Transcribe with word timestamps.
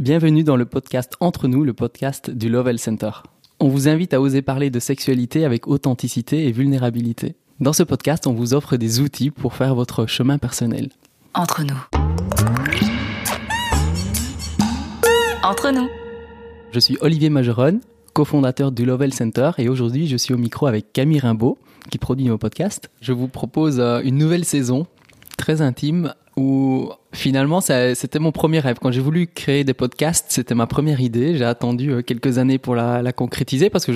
Bienvenue 0.00 0.44
dans 0.44 0.56
le 0.56 0.64
podcast 0.64 1.12
Entre 1.20 1.46
nous, 1.46 1.62
le 1.62 1.74
podcast 1.74 2.30
du 2.30 2.48
Lovell 2.48 2.78
Center. 2.78 3.10
On 3.58 3.68
vous 3.68 3.86
invite 3.86 4.14
à 4.14 4.20
oser 4.22 4.40
parler 4.40 4.70
de 4.70 4.80
sexualité 4.80 5.44
avec 5.44 5.66
authenticité 5.68 6.48
et 6.48 6.52
vulnérabilité. 6.52 7.34
Dans 7.60 7.74
ce 7.74 7.82
podcast, 7.82 8.26
on 8.26 8.32
vous 8.32 8.54
offre 8.54 8.78
des 8.78 9.00
outils 9.00 9.30
pour 9.30 9.52
faire 9.52 9.74
votre 9.74 10.06
chemin 10.06 10.38
personnel. 10.38 10.88
Entre 11.34 11.64
nous. 11.64 11.76
Entre 15.42 15.70
nous. 15.70 15.90
Je 16.72 16.80
suis 16.80 16.96
Olivier 17.02 17.28
Majeron, 17.28 17.80
cofondateur 18.14 18.72
du 18.72 18.86
Lovell 18.86 19.12
Center, 19.12 19.50
et 19.58 19.68
aujourd'hui 19.68 20.06
je 20.06 20.16
suis 20.16 20.32
au 20.32 20.38
micro 20.38 20.66
avec 20.66 20.94
Camille 20.94 21.20
Rimbaud, 21.20 21.58
qui 21.90 21.98
produit 21.98 22.24
nos 22.24 22.38
podcasts. 22.38 22.88
Je 23.02 23.12
vous 23.12 23.28
propose 23.28 23.78
euh, 23.78 24.00
une 24.02 24.16
nouvelle 24.16 24.46
saison 24.46 24.86
très 25.36 25.60
intime 25.60 26.14
où 26.40 26.90
finalement 27.12 27.60
c'était 27.60 28.18
mon 28.18 28.32
premier 28.32 28.60
rêve. 28.60 28.78
Quand 28.80 28.90
j'ai 28.90 29.02
voulu 29.02 29.26
créer 29.26 29.62
des 29.62 29.74
podcasts, 29.74 30.26
c'était 30.30 30.54
ma 30.54 30.66
première 30.66 31.00
idée. 31.00 31.36
J'ai 31.36 31.44
attendu 31.44 31.92
euh, 31.92 32.02
quelques 32.02 32.38
années 32.38 32.56
pour 32.56 32.74
la, 32.74 33.12
concrétiser 33.12 33.68
parce 33.68 33.84
que 33.84 33.92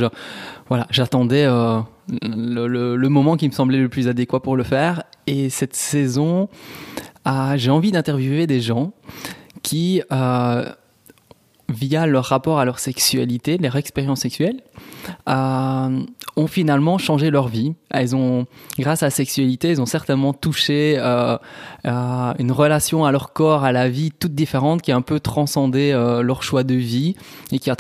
voilà, 0.69 0.87
j'attendais 0.91 1.45
euh, 1.47 1.81
le, 2.23 3.09
moment 3.09 3.37
qui 3.39 3.49
me 3.49 3.53
semblait 3.55 3.79
le 3.79 3.89
plus 3.89 4.09
adéquat 4.09 4.41
pour 4.41 4.57
le 4.57 4.63
faire. 4.63 5.05
Et 5.27 5.49
cette 5.49 5.75
saison, 5.75 6.51
j'ai 7.55 7.71
envie 7.71 7.93
d'interviewer 7.93 8.47
des 8.47 8.61
gens 8.61 8.93
qui 9.63 10.03
euh, 10.13 10.67
via 11.69 12.07
leur 12.07 12.27
rapport 12.27 12.59
à 12.59 12.65
leur 12.65 12.79
sexualité, 12.79 13.59
leur 13.59 13.77
expérience 13.77 14.21
sexuelle, 14.21 14.61
euh, 15.29 16.01
ont 16.37 16.47
finalement 16.47 16.99
changé 16.99 17.31
leur 17.31 17.49
vie. 17.49 17.75
Elles 17.91 18.15
ont, 18.15 18.47
grâce 18.79 19.03
à 19.03 19.07
la 19.07 19.11
sexualité, 19.11 19.71
ils 19.71 19.81
ont 19.81 19.87
certainement 19.87 20.33
touché 20.33 20.97
euh, 20.99 21.37
euh, 21.87 22.33
une 22.39 22.53
relation 22.53 23.05
à 23.05 23.13
leur 23.13 23.33
corps, 23.33 23.65
à 23.65 23.73
la 23.73 23.89
vie 23.89 24.11
toute 24.11 24.35
différente, 24.35 24.83
qui 24.83 24.93
a 24.93 24.97
un 24.97 25.03
peu 25.03 25.21
transcendé 25.21 25.93
euh, 25.93 26.23
leur 26.23 26.43
choix 26.43 26.65
de 26.65 26.75
vie 26.75 27.17
et 27.53 27.59
qui 27.59 27.71
a, 27.71 27.77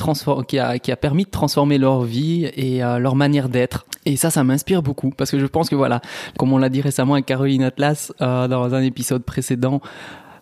qui, 0.46 0.58
a, 0.58 0.78
qui 0.78 0.92
a 0.92 0.96
permis 0.96 1.24
de 1.24 1.30
transformer 1.30 1.78
leur 1.78 2.02
vie 2.02 2.46
et 2.56 2.82
euh, 2.82 2.98
leur 2.98 3.16
manière 3.16 3.48
d'être. 3.48 3.86
Et 4.06 4.16
ça, 4.16 4.30
ça 4.30 4.44
m'inspire 4.44 4.82
beaucoup 4.82 5.10
parce 5.10 5.30
que 5.30 5.38
je 5.38 5.46
pense 5.46 5.68
que 5.68 5.74
voilà, 5.74 6.00
comme 6.38 6.52
on 6.52 6.58
l'a 6.58 6.68
dit 6.68 6.80
récemment 6.80 7.14
avec 7.14 7.26
Caroline 7.26 7.62
Atlas 7.62 8.12
dans 8.20 8.74
un 8.74 8.82
épisode 8.82 9.24
précédent, 9.24 9.80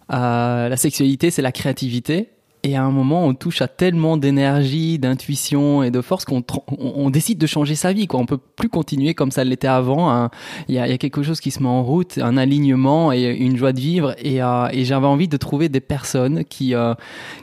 la 0.09 0.77
sexualité, 0.77 1.31
c'est 1.31 1.43
la 1.43 1.53
créativité 1.53 2.32
et 2.65 2.77
à 2.77 2.85
un 2.85 2.93
moment, 2.93 3.27
on 3.27 3.35
touche 3.35 3.61
à 3.61 3.67
tellement 3.67 4.17
d'énergie, 4.17 5.01
d'intuition 5.01 5.83
et 5.83 5.91
de 5.91 6.01
force 6.01 6.25
qu'on 6.25 6.45
on, 6.79 7.11
décide 7.11 7.39
de 7.39 7.47
changer 7.49 7.75
sa 7.75 7.93
vie. 7.93 8.07
Quoi. 8.07 8.21
On 8.21 8.27
peut 8.27 8.39
plus 8.39 8.69
continuer 8.69 9.15
comme 9.15 9.33
ça 9.33 9.43
l'était 9.43 9.67
avant. 9.67 10.13
Hein. 10.13 10.31
Il 10.69 10.77
y, 10.77 10.79
a, 10.79 10.97
quelque 10.97 11.25
chose 11.25 11.41
qui 11.41 11.51
se 11.51 11.61
met 11.61 11.69
en 11.69 11.83
route, 11.83 12.19
un 12.19 12.37
alignement 12.37 13.13
et 13.13 13.25
une 13.25 13.57
joie 13.57 13.73
de 13.73 13.81
vivre. 13.81 14.15
Et, 14.19 14.41
euh, 14.41 14.69
j'avais 14.73 15.09
envie 15.09 15.27
de 15.27 15.37
trouver 15.37 15.69
des 15.69 15.81
personnes 15.81 16.45
qui, 16.45 16.77
euh, 16.77 16.95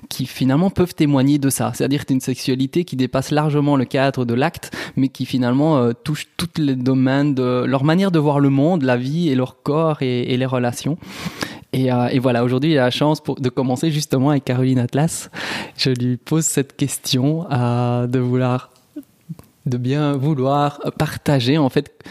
qui 0.07 0.25
finalement 0.25 0.69
peuvent 0.69 0.95
témoigner 0.95 1.37
de 1.37 1.49
ça. 1.49 1.73
C'est-à-dire 1.75 2.05
une 2.09 2.21
sexualité 2.21 2.85
qui 2.85 2.95
dépasse 2.95 3.31
largement 3.31 3.75
le 3.75 3.83
cadre 3.83 4.23
de 4.23 4.33
l'acte, 4.33 4.71
mais 4.95 5.09
qui 5.09 5.25
finalement 5.25 5.79
euh, 5.79 5.91
touche 5.91 6.27
tous 6.37 6.61
les 6.61 6.77
domaines 6.77 7.35
de 7.35 7.65
leur 7.67 7.83
manière 7.83 8.11
de 8.11 8.19
voir 8.19 8.39
le 8.39 8.49
monde, 8.49 8.83
la 8.83 8.95
vie 8.95 9.27
et 9.27 9.35
leur 9.35 9.63
corps 9.63 10.01
et 10.01 10.37
les 10.37 10.45
relations. 10.45 10.97
Et, 11.71 11.91
euh, 11.91 12.07
et 12.07 12.19
voilà, 12.19 12.43
aujourd'hui, 12.43 12.71
il 12.71 12.77
a 12.77 12.85
la 12.85 12.91
chance 12.91 13.21
de 13.23 13.49
commencer 13.49 13.91
justement 13.91 14.31
avec 14.31 14.45
Caroline 14.45 14.79
Atlas. 14.79 15.29
Je 15.77 15.91
lui 15.91 16.17
pose 16.17 16.45
cette 16.45 16.75
question 16.75 17.45
euh, 17.51 18.07
de 18.07 18.19
vouloir, 18.19 18.71
de 19.65 19.77
bien 19.77 20.13
vouloir 20.13 20.79
partager 20.97 21.57
en 21.57 21.69
fait 21.69 22.03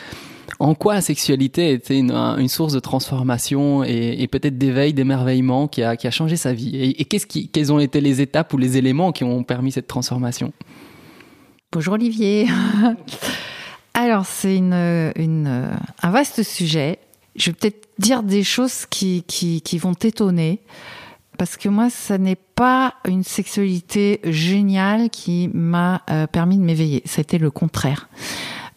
en 0.61 0.75
quoi 0.75 0.95
la 0.95 1.01
sexualité 1.01 1.73
était 1.73 1.99
une, 1.99 2.13
une 2.13 2.49
source 2.49 2.73
de 2.73 2.81
transformation 2.81 3.85
et, 3.85 4.27
peut-être 4.31 4.59
d'éveil, 4.59 4.93
d'émerveillement 4.93 5.69
qui 5.69 5.83
a, 5.83 5.97
qui 5.97 6.07
a 6.07 6.11
changé 6.11 6.37
sa 6.37 6.53
vie. 6.53 6.77
Et, 6.77 7.05
qu'est-ce 7.05 7.27
quelles 7.27 7.73
ont 7.73 7.79
été 7.79 8.01
les 8.01 8.21
étapes 8.21 8.53
ou 8.53 8.59
les 8.59 8.77
éléments 8.77 9.13
qui 9.13 9.25
ont 9.25 9.43
permis 9.45 9.73
cette 9.73 9.87
transformation? 9.87 10.53
Bonjour 11.73 11.95
Olivier. 11.95 12.47
Alors 13.95 14.27
c'est 14.27 14.59
un 14.59 16.11
vaste 16.11 16.43
sujet 16.43 16.99
je 17.39 17.51
vais 17.51 17.57
peut-être 17.59 17.89
dire 17.99 18.23
des 18.23 18.45
choses 18.45 18.87
qui, 18.87 19.23
qui, 19.27 19.79
vont 19.79 19.95
t'étonner. 19.95 20.61
Parce 21.39 21.57
que 21.57 21.69
moi, 21.69 21.89
ça 21.89 22.19
n'est 22.19 22.37
pas 22.37 22.95
une 23.07 23.23
sexualité 23.23 24.21
géniale 24.25 25.09
qui 25.09 25.49
m'a 25.55 26.03
euh, 26.11 26.27
permis 26.27 26.59
de 26.59 26.63
m'éveiller. 26.63 27.03
C'était 27.05 27.39
le 27.39 27.53
contraire. 27.53 28.09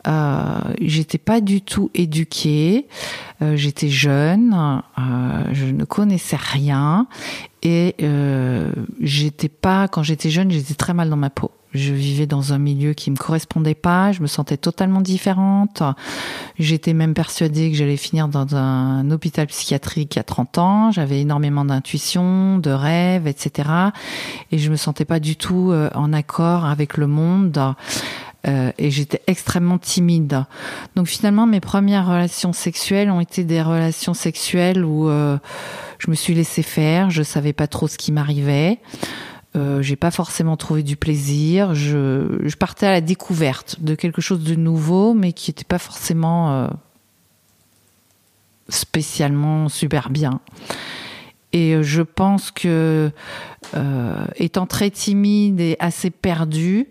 Euh, 0.07 0.59
j'étais 0.79 1.17
pas 1.17 1.41
du 1.41 1.61
tout 1.61 1.89
éduquée. 1.93 2.87
Euh, 3.41 3.55
j'étais 3.55 3.89
jeune, 3.89 4.53
euh, 4.97 5.43
je 5.51 5.65
ne 5.65 5.83
connaissais 5.83 6.37
rien 6.37 7.07
et 7.63 7.95
euh, 8.01 8.71
j'étais 8.99 9.49
pas. 9.49 9.87
Quand 9.87 10.03
j'étais 10.03 10.29
jeune, 10.29 10.51
j'étais 10.51 10.75
très 10.75 10.93
mal 10.93 11.09
dans 11.09 11.17
ma 11.17 11.29
peau. 11.29 11.51
Je 11.73 11.93
vivais 11.93 12.27
dans 12.27 12.53
un 12.53 12.57
milieu 12.57 12.93
qui 12.93 13.11
me 13.11 13.15
correspondait 13.15 13.75
pas, 13.75 14.11
je 14.11 14.21
me 14.21 14.27
sentais 14.27 14.57
totalement 14.57 15.01
différente. 15.01 15.83
J'étais 16.59 16.93
même 16.93 17.13
persuadée 17.13 17.71
que 17.71 17.77
j'allais 17.77 17.97
finir 17.97 18.27
dans 18.27 18.55
un 18.55 19.09
hôpital 19.11 19.47
psychiatrique 19.47 20.17
à 20.17 20.23
30 20.23 20.57
ans. 20.57 20.91
J'avais 20.91 21.21
énormément 21.21 21.63
d'intuition, 21.63 22.57
de 22.57 22.71
rêves, 22.71 23.27
etc. 23.27 23.69
Et 24.51 24.57
je 24.57 24.69
me 24.69 24.75
sentais 24.75 25.05
pas 25.05 25.19
du 25.19 25.35
tout 25.35 25.71
euh, 25.71 25.89
en 25.95 26.11
accord 26.11 26.65
avec 26.65 26.97
le 26.97 27.07
monde. 27.07 27.75
Euh, 28.47 28.71
et 28.79 28.89
j'étais 28.89 29.21
extrêmement 29.27 29.77
timide. 29.77 30.45
Donc 30.95 31.07
finalement, 31.07 31.45
mes 31.45 31.59
premières 31.59 32.07
relations 32.07 32.53
sexuelles 32.53 33.11
ont 33.11 33.19
été 33.19 33.43
des 33.43 33.61
relations 33.61 34.15
sexuelles 34.15 34.83
où 34.83 35.09
euh, 35.09 35.37
je 35.99 36.09
me 36.09 36.15
suis 36.15 36.33
laissée 36.33 36.63
faire, 36.63 37.11
je 37.11 37.21
savais 37.21 37.53
pas 37.53 37.67
trop 37.67 37.87
ce 37.87 37.97
qui 37.97 38.11
m'arrivait. 38.11 38.79
Euh, 39.55 39.81
j'ai 39.81 39.97
pas 39.97 40.11
forcément 40.11 40.55
trouvé 40.55 40.81
du 40.81 40.95
plaisir. 40.95 41.75
Je, 41.75 42.55
partais 42.55 42.85
à 42.85 42.91
la 42.91 43.01
découverte 43.01 43.77
de 43.81 43.95
quelque 43.95 44.21
chose 44.21 44.43
de 44.43 44.55
nouveau, 44.55 45.13
mais 45.13 45.33
qui 45.33 45.49
n'était 45.49 45.65
pas 45.65 45.79
forcément 45.79 46.51
euh, 46.51 46.67
spécialement 48.69 49.67
super 49.67 50.09
bien. 50.09 50.39
Et 51.51 51.75
euh, 51.75 51.83
je 51.83 52.01
pense 52.01 52.51
que, 52.51 53.11
euh, 53.75 54.25
étant 54.37 54.67
très 54.67 54.89
timide 54.89 55.59
et 55.59 55.75
assez 55.79 56.11
perdue, 56.11 56.87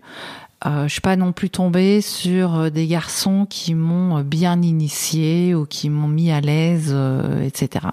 je 0.63 0.87
suis 0.89 1.01
pas 1.01 1.15
non 1.15 1.31
plus 1.31 1.49
tombée 1.49 2.01
sur 2.01 2.69
des 2.69 2.85
garçons 2.85 3.47
qui 3.49 3.73
m'ont 3.73 4.21
bien 4.21 4.61
initiée 4.61 5.55
ou 5.55 5.65
qui 5.65 5.89
m'ont 5.89 6.07
mis 6.07 6.29
à 6.29 6.39
l'aise, 6.39 6.95
etc. 7.43 7.87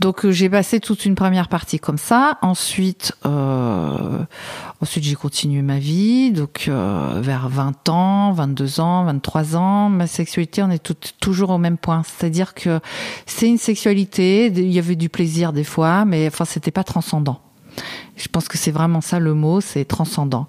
Donc 0.00 0.24
euh, 0.24 0.30
j'ai 0.30 0.48
passé 0.50 0.80
toute 0.80 1.04
une 1.04 1.14
première 1.14 1.48
partie 1.48 1.78
comme 1.78 1.98
ça. 1.98 2.38
Ensuite, 2.42 3.12
euh, 3.24 4.24
ensuite 4.80 5.04
j'ai 5.04 5.14
continué 5.14 5.62
ma 5.62 5.78
vie. 5.78 6.32
Donc 6.32 6.66
euh, 6.68 7.20
vers 7.22 7.48
20 7.48 7.88
ans, 7.88 8.32
22 8.32 8.80
ans, 8.80 9.04
23 9.04 9.56
ans, 9.56 9.88
ma 9.88 10.06
sexualité 10.06 10.62
on 10.62 10.70
est 10.70 10.94
toujours 11.20 11.50
au 11.50 11.58
même 11.58 11.78
point. 11.78 12.02
C'est-à-dire 12.04 12.54
que 12.54 12.80
c'est 13.26 13.48
une 13.48 13.58
sexualité. 13.58 14.46
Il 14.46 14.72
y 14.72 14.78
avait 14.78 14.96
du 14.96 15.08
plaisir 15.08 15.52
des 15.52 15.64
fois, 15.64 16.04
mais 16.04 16.26
enfin 16.26 16.44
c'était 16.44 16.70
pas 16.70 16.84
transcendant. 16.84 17.40
Je 18.16 18.28
pense 18.28 18.48
que 18.48 18.58
c'est 18.58 18.70
vraiment 18.70 19.00
ça 19.00 19.18
le 19.18 19.34
mot, 19.34 19.60
c'est 19.60 19.84
transcendant. 19.84 20.46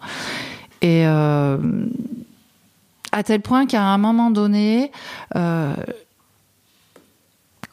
Et 0.81 1.05
euh, 1.05 1.57
à 3.11 3.23
tel 3.23 3.41
point 3.41 3.65
qu'à 3.65 3.83
un 3.83 3.97
moment 3.97 4.31
donné, 4.31 4.91
euh, 5.35 5.73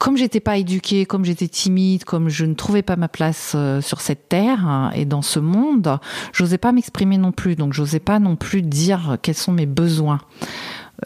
comme 0.05 0.17
j'étais 0.17 0.39
pas 0.39 0.57
éduquée, 0.57 1.07
comme 1.07 1.25
j'étais 1.25 1.47
timide, 1.47 2.03
comme 2.03 2.29
je 2.29 2.45
ne 2.45 2.53
trouvais 2.53 2.83
pas 2.83 2.95
ma 2.95 3.07
place 3.07 3.53
euh, 3.55 3.81
sur 3.81 4.01
cette 4.01 4.29
terre 4.29 4.67
hein, 4.67 4.91
et 4.93 5.03
dans 5.03 5.23
ce 5.23 5.39
monde, 5.39 5.97
j'osais 6.31 6.59
pas 6.59 6.71
m'exprimer 6.71 7.17
non 7.17 7.31
plus. 7.31 7.55
Donc 7.55 7.73
j'osais 7.73 7.99
pas 7.99 8.19
non 8.19 8.35
plus 8.35 8.61
dire 8.61 9.17
quels 9.23 9.33
sont 9.33 9.51
mes 9.51 9.65
besoins. 9.65 10.19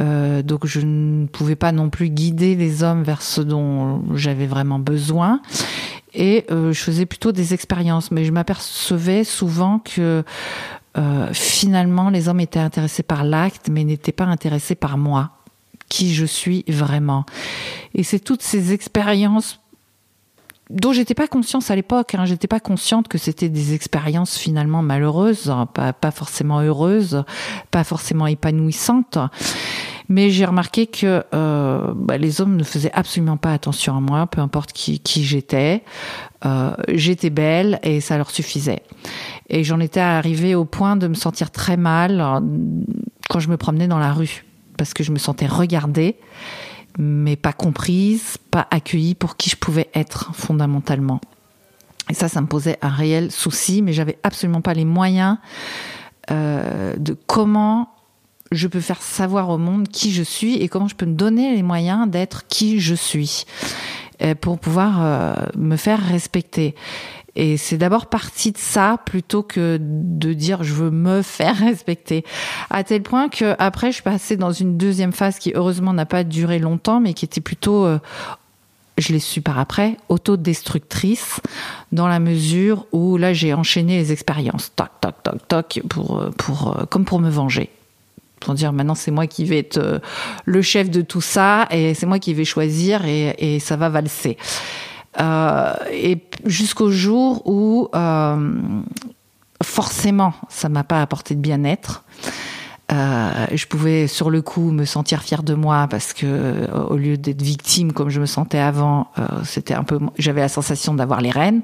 Euh, 0.01 0.41
donc 0.41 0.65
je 0.65 0.81
ne 0.81 1.27
pouvais 1.27 1.55
pas 1.55 1.71
non 1.71 1.89
plus 1.89 2.09
guider 2.09 2.55
les 2.55 2.83
hommes 2.83 3.03
vers 3.03 3.21
ce 3.21 3.39
dont 3.39 4.03
j'avais 4.15 4.47
vraiment 4.47 4.79
besoin. 4.79 5.39
Et 6.13 6.45
euh, 6.51 6.73
je 6.73 6.81
faisais 6.81 7.05
plutôt 7.05 7.31
des 7.31 7.53
expériences, 7.53 8.11
mais 8.11 8.25
je 8.25 8.33
m'apercevais 8.33 9.23
souvent 9.23 9.79
que 9.79 10.25
finalement 11.31 12.09
les 12.09 12.28
hommes 12.28 12.41
étaient 12.41 12.59
intéressés 12.59 13.03
par 13.03 13.23
l'acte, 13.23 13.69
mais 13.72 13.85
n'étaient 13.85 14.11
pas 14.11 14.25
intéressés 14.25 14.75
par 14.75 14.97
moi 14.97 15.39
qui 15.90 16.14
je 16.14 16.26
suis 16.26 16.64
vraiment. 16.68 17.26
Et 17.94 18.03
c'est 18.03 18.20
toutes 18.20 18.44
ces 18.44 18.74
expériences 18.74 19.59
dont 20.70 20.94
j'étais 20.94 21.16
pas 21.16 21.28
consciente 21.28 21.70
à 21.70 21.76
l'époque. 21.76 22.16
Hein. 22.16 22.26
J'étais 22.26 22.47
pas 22.47 22.59
consciente 22.59 23.08
que 23.08 23.18
c'était 23.18 23.50
des 23.50 23.74
expériences 23.74 24.38
finalement 24.38 24.84
malheureuses, 24.84 25.50
hein, 25.50 25.66
pas, 25.66 26.12
forcément 26.12 26.59
heureuses, 26.59 27.24
pas 27.72 27.84
forcément 27.84 28.28
épanouissantes. 28.28 29.18
Mais 30.12 30.32
j'ai 30.32 30.46
remarqué 30.46 30.88
que 30.88 31.24
euh, 31.34 31.94
bah, 31.96 32.18
les 32.18 32.41
hommes 32.41 32.56
ne 32.56 32.64
faisaient 32.64 32.91
absolument 32.94 33.38
pas 33.38 33.53
attention 33.53 33.96
à 33.96 34.00
moi, 34.00 34.26
peu 34.26 34.41
importe 34.41 34.72
qui, 34.74 35.24
j'étais. 35.24 35.84
Euh, 36.46 36.74
j'étais 36.88 37.30
belle 37.30 37.80
et 37.84 38.02
ça 38.02 38.18
leur 38.18 38.32
suffisait. 38.32 38.82
Et 39.50 39.64
j'en 39.64 39.80
étais 39.80 40.00
arrivée 40.00 40.56
au 40.56 40.66
point 40.66 40.96
de 40.96 41.08
me 41.08 41.14
sentir 41.14 41.52
très 41.52 41.78
mal 41.78 42.22
euh, 42.22 42.40
quand 43.30 43.40
je 43.40 43.50
me 43.50 43.58
promenais 43.58 43.88
dans 43.88 44.00
la 44.00 44.14
rue 44.14 44.46
parce 44.79 44.93
que 44.93 45.03
je 45.03 45.11
me 45.11 45.20
sentais 45.20 45.46
regardée, 45.46 46.16
mais 46.97 47.35
pas 47.35 47.52
comprise, 47.52 48.37
pas 48.49 48.66
accueillie 48.72 49.14
pour 49.14 49.35
qui 49.35 49.49
je 49.49 49.58
pouvais 49.58 49.90
être 49.93 50.34
fondamentalement. 50.34 51.20
Et 52.09 52.14
ça, 52.14 52.29
ça 52.29 52.40
me 52.40 52.47
posait 52.47 52.78
un 52.81 52.87
réel 52.87 53.29
souci, 53.29 53.81
mais 53.81 53.91
j'avais 53.91 54.17
absolument 54.23 54.61
pas 54.61 54.73
les 54.73 54.85
moyens 54.85 55.37
euh, 56.31 56.96
de 56.96 57.14
comment 57.28 57.90
je 58.53 58.70
peux 58.70 58.79
faire 58.79 59.02
savoir 59.02 59.49
au 59.49 59.58
monde 59.58 59.90
qui 59.90 60.14
je 60.14 60.23
suis 60.23 60.55
et 60.55 60.70
comment 60.70 60.87
je 60.87 60.96
peux 60.96 61.05
me 61.05 61.14
donner 61.14 61.53
les 61.53 61.61
moyens 61.61 62.09
d'être 62.09 62.47
qui 62.47 62.79
je 62.79 62.96
suis 62.96 63.46
euh, 64.22 64.34
pour 64.34 64.59
pouvoir 64.59 65.03
euh, 65.03 65.34
me 65.58 65.76
faire 65.76 65.99
respecter. 65.99 66.73
Et 67.40 67.56
c'est 67.56 67.78
d'abord 67.78 68.08
parti 68.08 68.52
de 68.52 68.58
ça 68.58 68.97
plutôt 69.06 69.44
que 69.44 69.78
de 69.80 70.34
dire 70.34 70.62
je 70.62 70.74
veux 70.74 70.91
me 70.91 71.22
faire 71.22 71.56
respecter. 71.59 72.26
À 72.70 72.84
tel 72.84 73.02
point 73.02 73.30
que 73.30 73.56
après 73.59 73.88
je 73.88 73.94
suis 73.94 74.03
passée 74.03 74.36
dans 74.36 74.52
une 74.52 74.76
deuxième 74.76 75.14
phase 75.14 75.40
qui 75.40 75.53
heureusement 75.56 75.94
n'a 75.94 76.06
pas 76.06 76.26
duré 76.26 76.59
longtemps, 76.59 77.00
mais 77.00 77.14
qui 77.14 77.24
était 77.24 77.40
plutôt 77.40 77.86
euh, 77.86 77.97
je 78.97 79.14
l'ai 79.14 79.20
su 79.20 79.40
par 79.40 79.58
après, 79.58 79.96
autodestructrice, 80.09 81.40
dans 81.94 82.09
la 82.09 82.20
mesure 82.20 82.86
où 82.91 83.16
là 83.16 83.32
j'ai 83.32 83.53
enchaîné 83.53 83.96
les 83.96 84.12
expériences, 84.12 84.74
toc, 84.76 84.90
toc, 85.00 85.24
toc, 85.24 85.47
toc, 85.47 85.82
pour, 85.88 86.22
pour, 86.38 86.76
comme 86.90 87.06
pour 87.06 87.22
me 87.22 87.30
venger. 87.30 87.70
Pour 88.41 88.53
dire 88.53 88.74
maintenant 88.74 88.96
c'est 88.96 89.12
moi 89.12 89.28
qui 89.28 89.46
vais 89.46 89.59
être 89.59 89.78
euh, 89.78 90.00
le 90.44 90.62
chef 90.62 90.90
de 90.90 91.02
tout 91.02 91.22
ça 91.22 91.70
et 91.72 91.94
c'est 91.94 92.06
moi 92.06 92.20
qui 92.20 92.34
vais 92.34 92.44
choisir 92.44 93.06
et 93.06 93.59
ça 93.62 93.78
va 93.78 93.88
valser. 93.88 94.36
Euh, 95.20 95.73
et 95.91 96.22
jusqu'au 96.46 96.91
jour 96.91 97.41
où 97.46 97.90
euh, 97.96 98.53
forcément 99.64 100.34
ça 100.50 100.70
m'a 100.70 100.84
pas 100.84 101.02
apporté 101.02 101.35
de 101.35 101.41
bien-être. 101.41 102.03
Euh, 102.91 103.46
je 103.53 103.67
pouvais 103.67 104.08
sur 104.08 104.32
le 104.32 104.41
coup 104.41 104.72
me 104.72 104.84
sentir 104.85 105.22
fière 105.22 105.44
de 105.44 105.53
moi 105.53 105.88
parce 105.90 106.14
que 106.14 106.67
au 106.90 106.96
lieu 106.96 107.17
d'être 107.17 107.41
victime 107.41 107.91
comme 107.94 108.09
je 108.09 108.20
me 108.20 108.26
sentais 108.26 108.58
avant, 108.58 109.11
c'était 109.44 109.76
un 109.76 109.84
peu, 109.84 110.00
j'avais 110.17 110.41
la 110.41 110.50
sensation 110.50 110.96
d'avoir 110.96 111.22
les 111.22 111.29
rênes, 111.29 111.62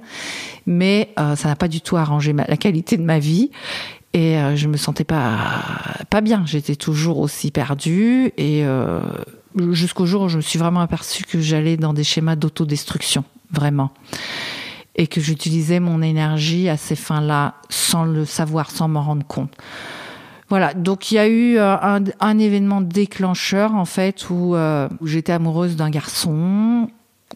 mais 0.68 1.16
ça 1.18 1.50
n'a 1.50 1.56
pas 1.56 1.68
du 1.68 1.82
tout 1.82 1.98
arrangé 1.98 2.32
la 2.32 2.58
qualité 2.58 2.96
de 2.98 3.02
ma 3.02 3.18
vie 3.18 3.50
et 4.14 4.38
je 4.54 4.68
me 4.68 4.78
sentais 4.78 5.04
pas 5.04 5.40
pas 6.12 6.22
bien. 6.22 6.44
J'étais 6.46 6.76
toujours 6.76 7.18
aussi 7.18 7.50
perdue 7.50 8.32
et 8.38 8.64
jusqu'au 9.72 10.06
jour 10.06 10.24
où 10.24 10.30
je 10.30 10.38
me 10.38 10.42
suis 10.42 10.60
vraiment 10.60 10.82
aperçue 10.82 11.24
que 11.24 11.40
j'allais 11.40 11.78
dans 11.78 11.94
des 11.94 12.04
schémas 12.04 12.36
d'autodestruction, 12.36 13.24
vraiment 13.52 13.92
et 14.96 15.08
que 15.08 15.20
j'utilisais 15.20 15.80
mon 15.80 16.02
énergie 16.02 16.70
à 16.70 16.78
ces 16.78 16.96
fins-là 16.96 17.56
sans 17.70 18.06
le 18.06 18.26
savoir, 18.26 18.72
sans 18.72 18.88
m'en 18.88 19.02
rendre 19.02 19.26
compte. 19.26 19.52
Voilà, 20.48 20.74
donc 20.74 21.12
il 21.12 21.16
y 21.16 21.18
a 21.18 21.28
eu 21.28 21.58
euh, 21.58 21.76
un, 22.20 22.40
événement 22.40 22.80
déclencheur 22.82 23.74
en 23.74 23.86
fait 23.86 24.30
où, 24.30 24.56
euh, 24.56 24.88
où 25.02 25.08
j'étais 25.08 25.34
amoureuse 25.34 25.76
d'un 25.76 25.90
garçon. 25.90 26.88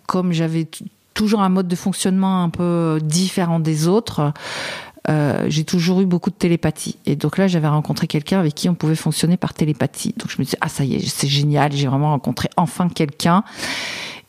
Comme 0.06 0.32
j'avais 0.32 0.68
toujours 1.16 1.42
un 1.42 1.50
mode 1.50 1.68
de 1.68 1.76
fonctionnement 1.76 2.44
un 2.44 2.50
peu 2.50 3.00
différent 3.02 3.60
des 3.60 3.88
autres, 3.88 4.32
euh, 5.10 5.46
j'ai 5.48 5.64
toujours 5.64 6.02
eu 6.02 6.06
beaucoup 6.06 6.30
de 6.30 6.36
télépathie. 6.36 6.98
Et 7.08 7.16
donc 7.16 7.38
là, 7.38 7.48
j'avais 7.48 7.68
rencontré 7.68 8.06
quelqu'un 8.06 8.40
avec 8.40 8.54
qui 8.54 8.70
on 8.70 8.76
pouvait 8.76 8.96
fonctionner 8.96 9.38
par 9.38 9.56
télépathie. 9.56 10.14
Donc 10.18 10.30
je 10.30 10.38
me 10.38 10.44
disais, 10.44 10.58
ah 10.62 10.70
ça 10.70 10.84
y 10.84 10.96
est, 10.96 11.08
c'est 11.08 11.28
génial, 11.28 11.72
j'ai 11.72 11.88
vraiment 11.88 12.12
rencontré 12.12 12.48
enfin 12.58 12.90
quelqu'un. 12.90 13.44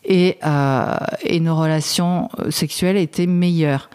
Et, 0.03 0.37
euh, 0.43 0.95
et, 1.21 1.39
nos 1.39 1.55
relations 1.55 2.29
sexuelles 2.49 2.97
étaient 2.97 3.27
meilleures. 3.27 3.89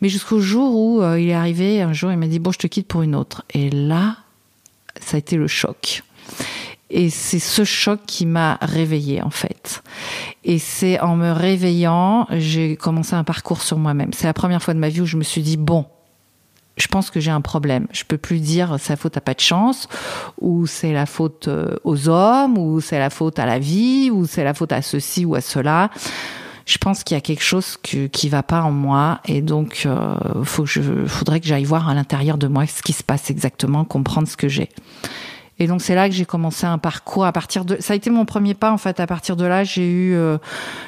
Mais 0.00 0.08
jusqu'au 0.08 0.38
jour 0.38 0.74
où 0.76 1.02
euh, 1.02 1.20
il 1.20 1.28
est 1.28 1.34
arrivé, 1.34 1.82
un 1.82 1.92
jour, 1.92 2.12
il 2.12 2.16
m'a 2.16 2.28
dit, 2.28 2.38
bon, 2.38 2.52
je 2.52 2.58
te 2.58 2.68
quitte 2.68 2.86
pour 2.86 3.02
une 3.02 3.16
autre. 3.16 3.44
Et 3.52 3.68
là, 3.70 4.18
ça 5.00 5.16
a 5.16 5.18
été 5.18 5.36
le 5.36 5.48
choc. 5.48 6.04
Et 6.90 7.10
c'est 7.10 7.38
ce 7.38 7.64
choc 7.64 8.00
qui 8.06 8.24
m'a 8.24 8.58
réveillée 8.62 9.22
en 9.22 9.30
fait. 9.30 9.82
Et 10.44 10.58
c'est 10.58 10.98
en 11.00 11.16
me 11.16 11.32
réveillant, 11.32 12.26
j'ai 12.30 12.76
commencé 12.76 13.14
un 13.14 13.24
parcours 13.24 13.60
sur 13.60 13.76
moi-même. 13.76 14.12
C'est 14.14 14.26
la 14.26 14.32
première 14.32 14.62
fois 14.62 14.72
de 14.72 14.78
ma 14.78 14.88
vie 14.88 15.02
où 15.02 15.06
je 15.06 15.18
me 15.18 15.22
suis 15.22 15.42
dit 15.42 15.58
bon, 15.58 15.84
je 16.78 16.86
pense 16.86 17.10
que 17.10 17.20
j'ai 17.20 17.30
un 17.30 17.40
problème. 17.40 17.86
Je 17.92 18.04
peux 18.04 18.18
plus 18.18 18.40
dire 18.40 18.76
c'est 18.78 18.92
la 18.92 18.96
faute 18.96 19.16
à 19.16 19.20
pas 19.20 19.34
de 19.34 19.40
chance, 19.40 19.88
ou 20.40 20.66
c'est 20.66 20.92
la 20.92 21.06
faute 21.06 21.48
euh, 21.48 21.76
aux 21.84 22.08
hommes, 22.08 22.58
ou 22.58 22.80
c'est 22.80 22.98
la 22.98 23.10
faute 23.10 23.38
à 23.38 23.46
la 23.46 23.58
vie, 23.58 24.10
ou 24.10 24.26
c'est 24.26 24.44
la 24.44 24.54
faute 24.54 24.72
à 24.72 24.82
ceci 24.82 25.24
ou 25.24 25.34
à 25.34 25.40
cela 25.40 25.90
je 26.68 26.76
pense 26.76 27.02
qu'il 27.02 27.14
y 27.14 27.18
a 27.18 27.22
quelque 27.22 27.42
chose 27.42 27.78
que, 27.82 28.06
qui 28.08 28.28
va 28.28 28.42
pas 28.42 28.60
en 28.60 28.70
moi 28.70 29.20
et 29.24 29.40
donc 29.40 29.84
euh, 29.86 30.44
faudrait 30.44 31.40
que 31.40 31.46
j'aille 31.46 31.64
voir 31.64 31.88
à 31.88 31.94
l'intérieur 31.94 32.36
de 32.36 32.46
moi 32.46 32.66
ce 32.66 32.82
qui 32.82 32.92
se 32.92 33.02
passe 33.02 33.30
exactement, 33.30 33.86
comprendre 33.86 34.28
ce 34.28 34.36
que 34.36 34.48
j'ai. 34.48 34.68
Et 35.58 35.66
donc 35.66 35.82
c'est 35.82 35.94
là 35.94 36.08
que 36.08 36.14
j'ai 36.14 36.24
commencé 36.24 36.66
un 36.66 36.78
parcours. 36.78 37.24
À 37.24 37.32
partir 37.32 37.64
de, 37.64 37.76
ça 37.80 37.92
a 37.92 37.96
été 37.96 38.10
mon 38.10 38.24
premier 38.24 38.54
pas 38.54 38.72
en 38.72 38.78
fait. 38.78 39.00
À 39.00 39.06
partir 39.06 39.36
de 39.36 39.44
là, 39.44 39.64
j'ai 39.64 39.88
eu, 39.88 40.14
euh, 40.14 40.38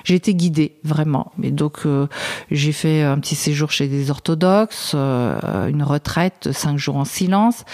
j'ai 0.04 0.14
été 0.14 0.34
guidée 0.34 0.76
vraiment. 0.84 1.32
Et 1.42 1.50
donc 1.50 1.80
euh, 1.86 2.06
j'ai 2.50 2.72
fait 2.72 3.02
un 3.02 3.18
petit 3.18 3.34
séjour 3.34 3.70
chez 3.70 3.88
des 3.88 4.10
orthodoxes, 4.10 4.92
euh, 4.94 5.68
une 5.68 5.82
retraite, 5.82 6.50
cinq 6.52 6.78
jours 6.78 6.96
en 6.96 7.04
silence 7.04 7.64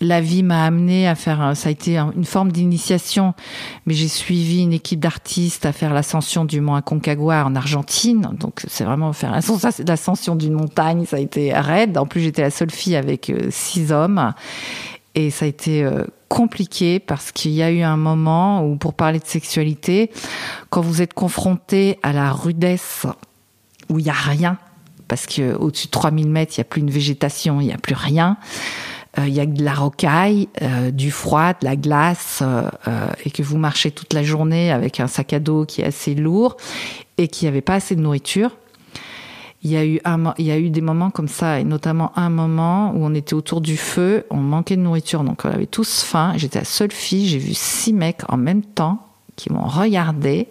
la 0.00 0.20
vie 0.20 0.44
m'a 0.44 0.64
amené 0.64 1.08
à 1.08 1.16
faire, 1.16 1.56
ça 1.56 1.70
a 1.70 1.72
été 1.72 1.98
une 1.98 2.24
forme 2.24 2.52
d'initiation, 2.52 3.34
mais 3.84 3.94
j'ai 3.94 4.06
suivi 4.06 4.62
une 4.62 4.72
équipe 4.72 5.00
d'artistes 5.00 5.66
à 5.66 5.72
faire 5.72 5.92
l'ascension 5.92 6.44
du 6.44 6.60
mont 6.60 6.76
Aconcagua 6.76 7.44
en 7.44 7.56
Argentine. 7.56 8.30
Donc 8.38 8.62
c'est 8.68 8.84
vraiment 8.84 9.12
faire 9.12 9.32
l'ascension 9.88 10.36
d'une 10.36 10.52
montagne, 10.52 11.04
ça 11.04 11.16
a 11.16 11.18
été 11.18 11.52
raide. 11.52 11.98
En 11.98 12.06
plus 12.06 12.20
j'étais 12.20 12.42
la 12.42 12.50
seule 12.50 12.70
fille 12.70 12.94
avec 12.94 13.32
six 13.50 13.90
hommes 13.90 14.34
et 15.16 15.30
ça 15.30 15.46
a 15.46 15.48
été 15.48 15.84
compliqué 16.28 16.98
parce 16.98 17.32
qu'il 17.32 17.52
y 17.52 17.62
a 17.62 17.70
eu 17.70 17.82
un 17.82 17.96
moment 17.96 18.64
où 18.64 18.76
pour 18.76 18.94
parler 18.94 19.18
de 19.18 19.26
sexualité, 19.26 20.10
quand 20.70 20.80
vous 20.80 21.02
êtes 21.02 21.14
confronté 21.14 21.98
à 22.02 22.12
la 22.12 22.32
rudesse 22.32 23.06
où 23.88 23.98
il 23.98 24.06
y 24.06 24.10
a 24.10 24.12
rien, 24.12 24.58
parce 25.08 25.26
que 25.26 25.54
au-dessus 25.54 25.86
de 25.86 25.92
3000 25.92 26.28
mètres, 26.28 26.54
il 26.56 26.60
n'y 26.60 26.62
a 26.62 26.64
plus 26.64 26.80
une 26.82 26.90
végétation, 26.90 27.60
il 27.60 27.66
n'y 27.68 27.72
a 27.72 27.78
plus 27.78 27.94
rien 27.94 28.36
il 29.18 29.22
euh, 29.24 29.28
y 29.28 29.40
a 29.40 29.46
de 29.46 29.64
la 29.64 29.74
rocaille, 29.74 30.48
euh, 30.62 30.90
du 30.90 31.10
froid, 31.10 31.52
de 31.52 31.64
la 31.64 31.76
glace, 31.76 32.42
euh, 32.42 32.68
et 33.24 33.30
que 33.30 33.42
vous 33.42 33.58
marchez 33.58 33.90
toute 33.90 34.12
la 34.12 34.22
journée 34.22 34.70
avec 34.70 35.00
un 35.00 35.06
sac 35.06 35.32
à 35.32 35.40
dos 35.40 35.64
qui 35.64 35.80
est 35.80 35.86
assez 35.86 36.14
lourd 36.14 36.56
et 37.16 37.28
qui 37.28 37.46
avait 37.46 37.60
pas 37.60 37.74
assez 37.74 37.96
de 37.96 38.00
nourriture. 38.00 38.56
Il 39.62 39.70
y 39.70 39.76
a 40.50 40.58
eu 40.58 40.70
des 40.70 40.80
moments 40.80 41.10
comme 41.10 41.28
ça, 41.28 41.58
et 41.58 41.64
notamment 41.64 42.12
un 42.16 42.30
moment 42.30 42.92
où 42.92 43.04
on 43.04 43.14
était 43.14 43.34
autour 43.34 43.60
du 43.60 43.76
feu, 43.76 44.24
on 44.30 44.36
manquait 44.36 44.76
de 44.76 44.82
nourriture, 44.82 45.24
donc 45.24 45.44
on 45.44 45.50
avait 45.50 45.66
tous 45.66 46.02
faim. 46.02 46.34
J'étais 46.36 46.60
la 46.60 46.64
seule 46.64 46.92
fille, 46.92 47.26
j'ai 47.26 47.38
vu 47.38 47.54
six 47.54 47.92
mecs 47.92 48.22
en 48.28 48.36
même 48.36 48.62
temps 48.62 49.04
qui 49.34 49.52
m'ont 49.52 49.66
regardé 49.66 50.48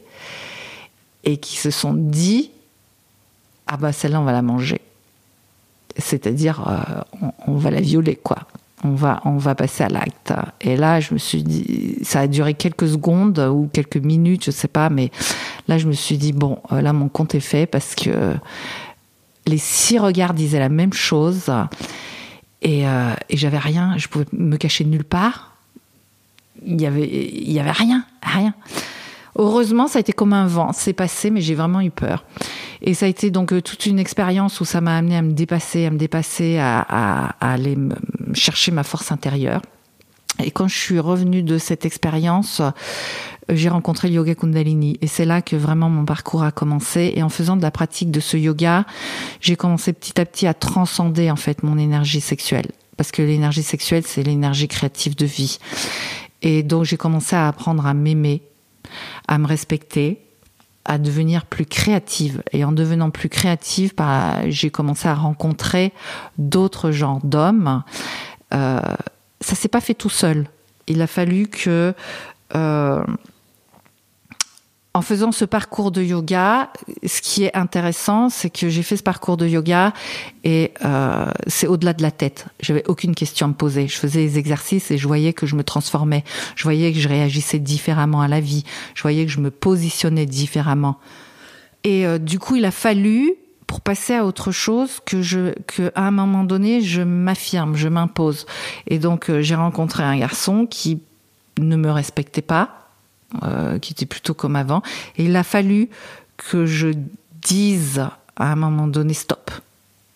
et 1.24 1.38
qui 1.38 1.58
se 1.58 1.72
sont 1.72 1.94
dit 1.94 2.52
ah 3.68 3.78
bah 3.78 3.92
celle-là 3.92 4.22
on 4.22 4.24
va 4.24 4.32
la 4.32 4.42
manger 4.42 4.80
c'est-à-dire 5.98 6.64
on, 7.22 7.32
on, 7.48 7.58
va 7.58 7.72
la 7.72 7.82
violer 7.82 8.16
quoi 8.16 8.48
on 8.84 8.92
va, 8.92 9.22
on 9.26 9.38
va 9.38 9.56
passer 9.56 9.84
à 9.84 9.90
l'acte. 9.90 10.34
Et 10.62 10.78
là, 10.78 11.00
je 11.00 11.14
me 11.14 11.20
suis 11.20 11.44
dit, 11.44 11.98
ça 12.04 12.22
a 12.22 12.28
duré 12.28 12.54
quelques 12.54 12.88
secondes 12.88 13.40
ou 13.40 13.68
quelques 13.74 13.98
minutes, 13.98 14.46
je 14.46 14.52
sais 14.52 14.68
pas, 14.68 14.90
mais 14.90 15.10
là, 15.68 15.78
je 15.78 15.88
me 15.88 15.94
suis 15.94 16.18
dit, 16.18 16.32
bon, 16.32 16.60
euh, 16.72 16.82
là, 16.82 16.94
mon 16.94 17.10
compte 17.10 17.34
est 17.34 17.40
fait 17.40 17.66
parce 17.66 17.96
que 17.96 18.36
les 19.48 19.58
six 19.58 20.00
regards 20.00 20.34
disaient 20.34 20.60
la 20.60 20.70
même 20.70 20.94
chose 20.94 21.52
et, 22.62 22.88
euh, 22.88 23.14
j'avais 23.30 23.58
rien, 23.58 23.98
je 23.98 24.08
pouvais 24.08 24.26
me 24.34 24.58
cacher 24.58 24.84
nulle 24.84 25.04
part. 25.04 25.56
Il 26.66 26.82
y 26.82 26.86
avait, 26.86 27.08
il 27.08 27.52
y 27.52 27.60
avait 27.60 27.72
rien, 27.72 28.04
rien. 28.24 28.54
Heureusement, 29.38 29.88
ça 29.88 30.00
a 30.00 30.02
été 30.02 30.14
comme 30.14 30.34
un 30.34 30.48
vent. 30.48 30.72
C'est 30.74 30.94
passé, 30.94 31.30
mais 31.30 31.42
j'ai 31.42 31.54
vraiment 31.54 31.82
eu 31.82 31.92
peur. 31.92 32.26
Et 32.82 32.94
ça 32.96 33.06
a 33.06 33.10
été 33.10 33.30
donc 33.30 33.54
euh, 33.54 33.62
toute 33.62 33.86
une 33.86 34.00
expérience 34.00 34.60
où 34.60 34.66
ça 34.66 34.82
m'a 34.82 34.98
amené 34.98 35.18
à 35.18 35.22
me 35.22 35.34
dépasser, 35.34 35.86
à 35.86 35.92
me 35.92 35.98
dépasser, 35.98 36.58
à, 36.60 37.36
aller 37.40 37.78
chercher 38.34 38.72
ma 38.72 38.84
force 38.84 39.12
intérieure. 39.12 39.62
Et 40.44 40.52
quand 40.52 40.68
je 40.68 40.78
suis 40.78 41.00
revenue 41.00 41.44
de 41.44 41.58
cette 41.58 41.86
expérience, 41.86 42.62
j'ai 43.50 43.70
rencontré 43.70 44.08
le 44.08 44.16
yoga 44.16 44.36
Kundalini. 44.36 44.98
Et 45.02 45.08
c'est 45.08 45.26
là 45.26 45.42
que 45.42 45.56
vraiment 45.56 45.90
mon 45.90 46.06
parcours 46.06 46.44
a 46.44 46.52
commencé. 46.52 47.14
Et 47.16 47.24
en 47.24 47.30
faisant 47.30 47.56
de 47.56 47.62
la 47.62 47.72
pratique 47.72 48.12
de 48.12 48.20
ce 48.20 48.38
yoga, 48.38 48.86
j'ai 49.42 49.56
commencé 49.56 49.94
petit 49.94 50.20
à 50.20 50.26
petit 50.26 50.48
à 50.48 50.54
transcender 50.54 51.32
en 51.32 51.36
fait 51.36 51.64
mon 51.64 51.78
énergie 51.78 52.22
sexuelle. 52.22 52.68
Parce 52.98 53.12
que 53.12 53.22
l'énergie 53.22 53.64
sexuelle, 53.64 54.04
c'est 54.06 54.24
l'énergie 54.24 54.68
créative 54.68 55.16
de 55.16 55.26
vie. 55.26 55.60
Et 56.42 56.64
donc 56.64 56.84
j'ai 56.84 56.98
commencé 56.98 57.36
à 57.36 57.48
apprendre 57.48 57.86
à 57.86 57.94
m'aimer, 57.94 58.42
à 59.28 59.38
me 59.38 59.48
respecter, 59.48 60.20
à 60.86 60.98
devenir 60.98 61.46
plus 61.46 61.66
créative. 61.66 62.42
Et 62.54 62.64
en 62.64 62.72
devenant 62.72 63.12
plus 63.12 63.30
créative, 63.30 63.94
bah, 63.96 64.50
j'ai 64.50 64.70
commencé 64.70 65.08
à 65.08 65.14
rencontrer 65.14 65.94
d'autres 66.38 66.92
genres 66.92 67.20
d'hommes. 67.24 67.84
Euh, 68.54 68.82
ça 69.42 69.56
s'est 69.56 69.68
pas 69.68 69.82
fait 69.82 69.94
tout 69.94 70.10
seul. 70.10 70.48
Il 70.88 71.02
a 71.02 71.08
fallu 71.08 71.48
que 71.48 71.94
euh, 72.56 73.04
en 74.98 75.04
faisant 75.04 75.32
ce 75.32 75.46
parcours 75.46 75.92
de 75.92 76.02
yoga, 76.02 76.72
ce 77.06 77.22
qui 77.22 77.44
est 77.44 77.56
intéressant, 77.56 78.30
c'est 78.30 78.50
que 78.50 78.68
j'ai 78.68 78.82
fait 78.82 78.98
ce 78.98 79.04
parcours 79.04 79.38
de 79.38 79.46
yoga 79.46 79.94
et 80.44 80.74
euh, 80.84 81.30
c'est 81.46 81.68
au-delà 81.68 81.94
de 81.94 82.02
la 82.02 82.10
tête. 82.10 82.48
J'avais 82.62 82.84
aucune 82.88 83.14
question 83.14 83.46
à 83.46 83.50
me 83.50 83.54
poser. 83.54 83.88
Je 83.88 83.96
faisais 83.96 84.22
les 84.22 84.40
exercices 84.40 84.90
et 84.90 84.98
je 84.98 85.08
voyais 85.08 85.34
que 85.34 85.46
je 85.46 85.56
me 85.56 85.64
transformais. 85.64 86.24
Je 86.56 86.64
voyais 86.64 86.92
que 86.94 87.00
je 87.00 87.08
réagissais 87.08 87.60
différemment 87.60 88.22
à 88.22 88.28
la 88.28 88.40
vie. 88.40 88.64
Je 88.96 89.04
voyais 89.04 89.24
que 89.28 89.32
je 89.32 89.40
me 89.40 89.52
positionnais 89.52 90.26
différemment. 90.26 90.98
Et 91.84 92.08
euh, 92.08 92.18
du 92.18 92.40
coup, 92.40 92.56
il 92.56 92.66
a 92.66 92.72
fallu 92.72 93.36
pour 93.68 93.82
passer 93.82 94.16
à 94.16 94.26
autre 94.26 94.52
chose 94.52 95.00
que 95.06 95.22
je 95.22 95.54
à 95.94 96.08
un 96.08 96.12
moment 96.12 96.44
donné 96.44 96.82
je 96.82 97.04
m'affirme, 97.04 97.76
je 97.76 97.88
m'impose. 97.88 98.48
Et 98.88 98.98
donc 98.98 99.30
euh, 99.30 99.42
j'ai 99.42 99.56
rencontré 99.56 100.02
un 100.02 100.18
garçon 100.18 100.66
qui 100.66 101.04
ne 101.60 101.76
me 101.76 101.92
respectait 101.92 102.42
pas, 102.42 102.87
euh, 103.44 103.80
qui 103.80 103.94
était 103.94 104.06
plutôt 104.06 104.34
comme 104.34 104.56
avant, 104.56 104.82
et 105.18 105.26
il 105.26 105.36
a 105.36 105.44
fallu 105.44 105.90
que 106.38 106.66
je 106.66 106.90
dise 107.42 108.06
à 108.36 108.52
un 108.52 108.56
moment 108.56 108.88
donné 108.88 109.14
stop, 109.14 109.52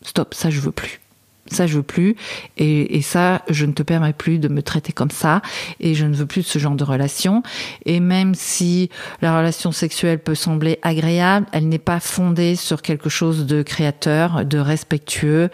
stop, 0.03 0.33
ça 0.33 0.49
je 0.49 0.59
veux 0.59 0.71
plus. 0.71 1.01
Ça, 1.47 1.67
je 1.67 1.75
veux 1.75 1.83
plus. 1.83 2.15
Et, 2.57 2.97
et, 2.97 3.01
ça, 3.01 3.41
je 3.49 3.65
ne 3.65 3.73
te 3.73 3.83
permets 3.83 4.13
plus 4.13 4.39
de 4.39 4.47
me 4.47 4.63
traiter 4.63 4.93
comme 4.93 5.11
ça. 5.11 5.41
Et 5.79 5.95
je 5.95 6.05
ne 6.05 6.15
veux 6.15 6.25
plus 6.25 6.43
de 6.43 6.47
ce 6.47 6.59
genre 6.59 6.75
de 6.75 6.83
relation. 6.83 7.43
Et 7.85 7.99
même 7.99 8.35
si 8.35 8.89
la 9.21 9.37
relation 9.37 9.71
sexuelle 9.73 10.19
peut 10.19 10.35
sembler 10.35 10.79
agréable, 10.81 11.47
elle 11.51 11.67
n'est 11.67 11.79
pas 11.79 11.99
fondée 11.99 12.55
sur 12.55 12.81
quelque 12.81 13.09
chose 13.09 13.45
de 13.45 13.63
créateur, 13.63 14.45
de 14.45 14.59
respectueux 14.59 15.49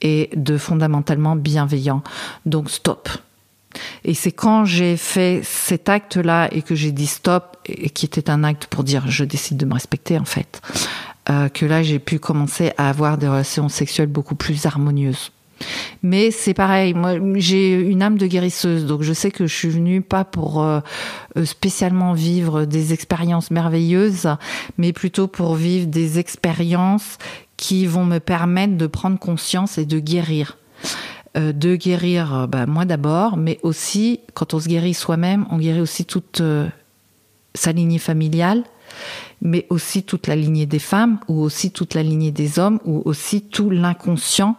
et 0.00 0.30
de 0.34 0.58
fondamentalement 0.58 1.36
bienveillant. 1.36 2.02
Donc, 2.44 2.70
stop. 2.70 3.08
Et 4.04 4.14
c'est 4.14 4.32
quand 4.32 4.64
j'ai 4.64 4.96
fait 4.96 5.40
cet 5.42 5.88
acte-là 5.88 6.48
et 6.52 6.62
que 6.62 6.74
j'ai 6.74 6.92
dit 6.92 7.06
stop, 7.06 7.56
et 7.66 7.90
qui 7.90 8.06
était 8.06 8.30
un 8.30 8.44
acte 8.44 8.66
pour 8.66 8.84
dire 8.84 9.04
je 9.08 9.24
décide 9.24 9.56
de 9.56 9.66
me 9.66 9.74
respecter 9.74 10.18
en 10.18 10.24
fait, 10.24 10.60
euh, 11.30 11.48
que 11.48 11.66
là 11.66 11.82
j'ai 11.82 11.98
pu 11.98 12.18
commencer 12.18 12.72
à 12.78 12.88
avoir 12.88 13.18
des 13.18 13.28
relations 13.28 13.68
sexuelles 13.68 14.08
beaucoup 14.08 14.34
plus 14.34 14.66
harmonieuses. 14.66 15.32
Mais 16.02 16.30
c'est 16.30 16.54
pareil, 16.54 16.92
moi 16.92 17.14
j'ai 17.36 17.72
une 17.72 18.02
âme 18.02 18.18
de 18.18 18.26
guérisseuse, 18.26 18.84
donc 18.84 19.02
je 19.02 19.12
sais 19.12 19.30
que 19.30 19.46
je 19.46 19.54
suis 19.54 19.70
venue 19.70 20.02
pas 20.02 20.24
pour 20.24 20.62
euh, 20.62 20.80
spécialement 21.44 22.12
vivre 22.12 22.64
des 22.64 22.92
expériences 22.92 23.50
merveilleuses, 23.50 24.28
mais 24.76 24.92
plutôt 24.92 25.28
pour 25.28 25.54
vivre 25.54 25.86
des 25.86 26.18
expériences 26.18 27.18
qui 27.56 27.86
vont 27.86 28.04
me 28.04 28.18
permettre 28.18 28.76
de 28.76 28.86
prendre 28.86 29.18
conscience 29.18 29.78
et 29.78 29.86
de 29.86 29.98
guérir. 29.98 30.58
Euh, 31.36 31.52
de 31.52 31.76
guérir 31.76 32.34
euh, 32.34 32.46
bah, 32.46 32.66
moi 32.66 32.84
d'abord, 32.84 33.36
mais 33.36 33.58
aussi 33.62 34.20
quand 34.34 34.54
on 34.54 34.60
se 34.60 34.68
guérit 34.68 34.94
soi-même, 34.94 35.46
on 35.50 35.58
guérit 35.58 35.80
aussi 35.80 36.04
toute 36.04 36.42
sa 37.54 37.72
lignée 37.72 37.98
familiale, 37.98 38.64
mais 39.42 39.66
aussi 39.70 40.02
toute 40.02 40.26
la 40.26 40.36
lignée 40.36 40.66
des 40.66 40.78
femmes, 40.78 41.18
ou 41.28 41.40
aussi 41.42 41.70
toute 41.70 41.94
la 41.94 42.02
lignée 42.02 42.32
des 42.32 42.58
hommes, 42.58 42.80
ou 42.84 43.02
aussi 43.04 43.42
tout 43.42 43.70
l'inconscient 43.70 44.56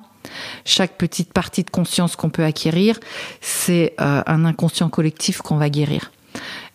chaque 0.66 0.98
petite 0.98 1.34
partie 1.34 1.64
de 1.64 1.70
conscience 1.70 2.16
qu'on 2.16 2.30
peut 2.30 2.44
acquérir, 2.44 3.00
c'est 3.42 3.94
euh, 4.00 4.22
un 4.26 4.46
inconscient 4.46 4.90
collectif 4.90 5.42
qu'on 5.42 5.58
va 5.58 5.70
guérir. 5.70 6.12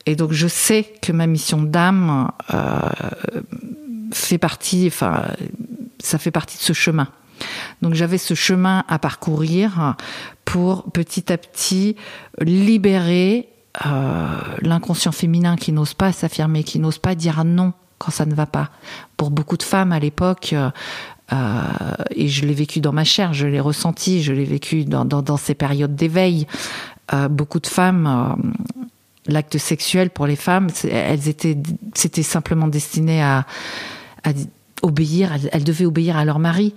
Et 0.07 0.17
donc 0.17 0.33
je 0.33 0.49
sais 0.49 0.93
que 1.01 1.13
ma 1.13 1.27
mission 1.27 1.63
d'âme 1.63 2.31
euh, 2.53 2.81
fait 4.13 4.39
partie, 4.39 4.87
enfin, 4.89 5.29
ça 6.01 6.19
fait 6.19 6.31
partie 6.31 6.59
de 6.59 6.63
ce 6.63 6.73
chemin. 6.73 7.09
Donc 7.83 7.95
j'avais 7.95 8.19
ce 8.19 8.35
chemin 8.35 8.85
à 8.89 8.99
parcourir 8.99 9.97
pour 10.45 10.91
petit 10.93 11.33
à 11.33 11.39
petit 11.39 11.97
libérer 12.41 13.49
euh, 13.87 14.27
l'inconscient 14.61 15.13
féminin 15.13 15.57
qui 15.57 15.73
n'ose 15.73 15.95
pas 15.95 16.13
s'affirmer, 16.13 16.63
qui 16.63 16.79
n'ose 16.79 16.99
pas 16.99 17.15
dire 17.15 17.45
non 17.45 17.73
quand 17.99 18.11
ça 18.11 18.27
ne 18.27 18.35
va 18.35 18.47
pas. 18.47 18.71
Pour 19.17 19.31
beaucoup 19.31 19.57
de 19.57 19.63
femmes 19.63 19.93
à 19.93 20.01
l'époque, 20.01 20.55
euh, 21.33 21.95
et 22.15 22.29
je 22.29 22.45
l'ai 22.47 22.55
vécu 22.55 22.81
dans 22.81 22.93
ma 22.93 23.05
chair, 23.05 23.33
je 23.33 23.47
l'ai 23.47 23.61
ressenti, 23.61 24.23
je 24.23 24.33
l'ai 24.33 24.45
vécu 24.45 24.85
dans, 24.85 25.37
ces 25.37 25.55
périodes 25.55 25.95
d'éveil. 25.95 26.47
Euh, 27.13 27.29
beaucoup 27.29 27.61
de 27.61 27.67
femmes, 27.67 28.07
euh, 28.07 28.83
l'acte 29.27 29.59
sexuel 29.59 30.11
pour 30.11 30.27
les 30.27 30.37
femmes, 30.37 30.69
elles 30.91 31.29
étaient, 31.29 31.57
c'était 31.95 32.23
simplement 32.23 32.69
destiné 32.69 33.23
à, 33.23 33.47
obéir, 34.83 35.33
elles 35.53 35.65
devaient 35.65 35.85
obéir 35.85 36.17
à 36.17 36.25
leur 36.25 36.39
mari 36.39 36.75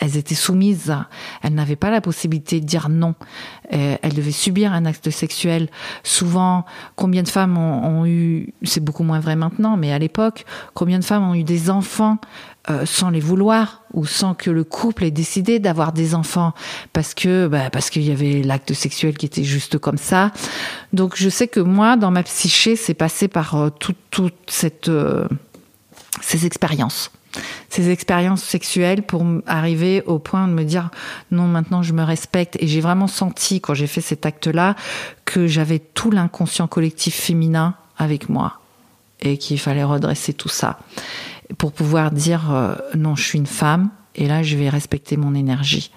elles 0.00 0.16
étaient 0.16 0.34
soumises, 0.34 0.94
elles 1.42 1.54
n'avaient 1.54 1.76
pas 1.76 1.90
la 1.90 2.00
possibilité 2.00 2.60
de 2.60 2.66
dire 2.66 2.88
non. 2.88 3.14
Elles 3.70 4.14
devaient 4.14 4.32
subir 4.32 4.72
un 4.72 4.84
acte 4.84 5.10
sexuel. 5.10 5.68
Souvent, 6.02 6.64
combien 6.96 7.22
de 7.22 7.28
femmes 7.28 7.56
ont, 7.56 8.04
eu, 8.06 8.52
c'est 8.62 8.82
beaucoup 8.82 9.04
moins 9.04 9.20
vrai 9.20 9.36
maintenant, 9.36 9.76
mais 9.76 9.92
à 9.92 9.98
l'époque, 9.98 10.44
combien 10.74 10.98
de 10.98 11.04
femmes 11.04 11.28
ont 11.28 11.34
eu 11.34 11.44
des 11.44 11.70
enfants 11.70 12.18
euh, 12.70 12.86
sans 12.86 13.10
les 13.10 13.20
vouloir 13.20 13.82
ou 13.92 14.06
sans 14.06 14.32
que 14.32 14.50
le 14.50 14.64
couple 14.64 15.04
ait 15.04 15.10
décidé 15.10 15.58
d'avoir 15.58 15.92
des 15.92 16.14
enfants 16.14 16.54
parce 16.94 17.12
que 17.12 17.46
bah, 17.46 17.68
parce 17.68 17.90
qu'il 17.90 18.00
y 18.00 18.10
avait 18.10 18.42
l'acte 18.42 18.72
sexuel 18.72 19.18
qui 19.18 19.26
était 19.26 19.44
juste 19.44 19.76
comme 19.76 19.98
ça. 19.98 20.32
Donc 20.94 21.12
je 21.14 21.28
sais 21.28 21.46
que 21.46 21.60
moi 21.60 21.98
dans 21.98 22.10
ma 22.10 22.22
psyché 22.22 22.74
c'est 22.74 22.94
passé 22.94 23.28
par 23.28 23.54
euh, 23.56 23.68
toute 23.68 24.32
cette 24.46 24.88
euh, 24.88 25.28
ces 26.22 26.46
expériences 26.46 27.10
ces 27.68 27.90
expériences 27.90 28.42
sexuelles 28.42 29.02
pour 29.02 29.24
arriver 29.46 30.02
au 30.06 30.18
point 30.18 30.46
de 30.46 30.52
me 30.52 30.64
dire 30.64 30.90
non 31.30 31.46
maintenant 31.46 31.82
je 31.82 31.92
me 31.92 32.02
respecte 32.02 32.56
et 32.60 32.66
j'ai 32.66 32.80
vraiment 32.80 33.08
senti 33.08 33.60
quand 33.60 33.74
j'ai 33.74 33.86
fait 33.86 34.00
cet 34.00 34.26
acte 34.26 34.46
là 34.46 34.76
que 35.24 35.46
j'avais 35.46 35.78
tout 35.78 36.10
l'inconscient 36.10 36.68
collectif 36.68 37.14
féminin 37.14 37.74
avec 37.98 38.28
moi 38.28 38.60
et 39.20 39.38
qu'il 39.38 39.58
fallait 39.58 39.84
redresser 39.84 40.34
tout 40.34 40.48
ça 40.48 40.78
pour 41.58 41.72
pouvoir 41.72 42.10
dire 42.10 42.52
euh, 42.52 42.74
non, 42.94 43.16
je 43.16 43.24
suis 43.24 43.38
une 43.38 43.46
femme 43.46 43.90
et 44.14 44.26
là 44.26 44.42
je 44.42 44.56
vais 44.56 44.68
respecter 44.68 45.16
mon 45.16 45.34
énergie. 45.34 45.90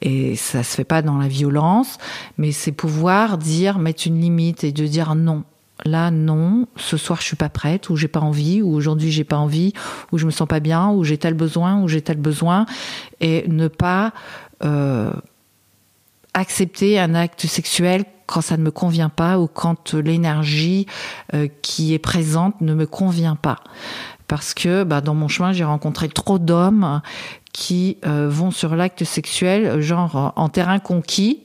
Et 0.00 0.36
ça 0.36 0.62
se 0.62 0.74
fait 0.74 0.84
pas 0.84 1.02
dans 1.02 1.18
la 1.18 1.28
violence, 1.28 1.98
mais 2.38 2.52
c'est 2.52 2.72
pouvoir 2.72 3.38
dire 3.38 3.78
mettre 3.78 4.06
une 4.06 4.20
limite 4.20 4.64
et 4.64 4.72
de 4.72 4.86
dire 4.86 5.14
non. 5.14 5.44
Là 5.84 6.10
non, 6.10 6.66
ce 6.76 6.96
soir 6.96 7.20
je 7.20 7.26
suis 7.26 7.36
pas 7.36 7.50
prête 7.50 7.90
ou 7.90 7.96
j'ai 7.96 8.08
pas 8.08 8.20
envie 8.20 8.62
ou 8.62 8.74
aujourd'hui 8.74 9.10
j'ai 9.10 9.24
pas 9.24 9.36
envie 9.36 9.74
ou 10.10 10.18
je 10.18 10.24
me 10.24 10.30
sens 10.30 10.48
pas 10.48 10.60
bien 10.60 10.88
ou 10.90 11.04
j'ai 11.04 11.18
tel 11.18 11.34
besoin 11.34 11.82
ou 11.82 11.88
j'ai 11.88 12.00
tel 12.00 12.16
besoin. 12.16 12.64
Et 13.20 13.44
ne 13.48 13.68
pas 13.68 14.12
euh, 14.64 15.12
accepter 16.32 16.98
un 16.98 17.14
acte 17.14 17.46
sexuel 17.46 18.04
quand 18.26 18.40
ça 18.40 18.56
ne 18.56 18.62
me 18.62 18.70
convient 18.70 19.10
pas 19.10 19.38
ou 19.38 19.46
quand 19.46 19.94
l'énergie 19.94 20.86
euh, 21.34 21.48
qui 21.62 21.92
est 21.92 21.98
présente 21.98 22.60
ne 22.62 22.74
me 22.74 22.86
convient 22.86 23.36
pas. 23.36 23.58
Parce 24.28 24.54
que 24.54 24.82
bah, 24.82 25.00
dans 25.00 25.14
mon 25.14 25.28
chemin, 25.28 25.52
j'ai 25.52 25.64
rencontré 25.64 26.08
trop 26.08 26.38
d'hommes 26.38 27.00
qui 27.52 27.98
euh, 28.04 28.28
vont 28.28 28.50
sur 28.50 28.76
l'acte 28.76 29.04
sexuel, 29.04 29.80
genre 29.80 30.32
en 30.36 30.48
terrain 30.48 30.78
conquis, 30.78 31.40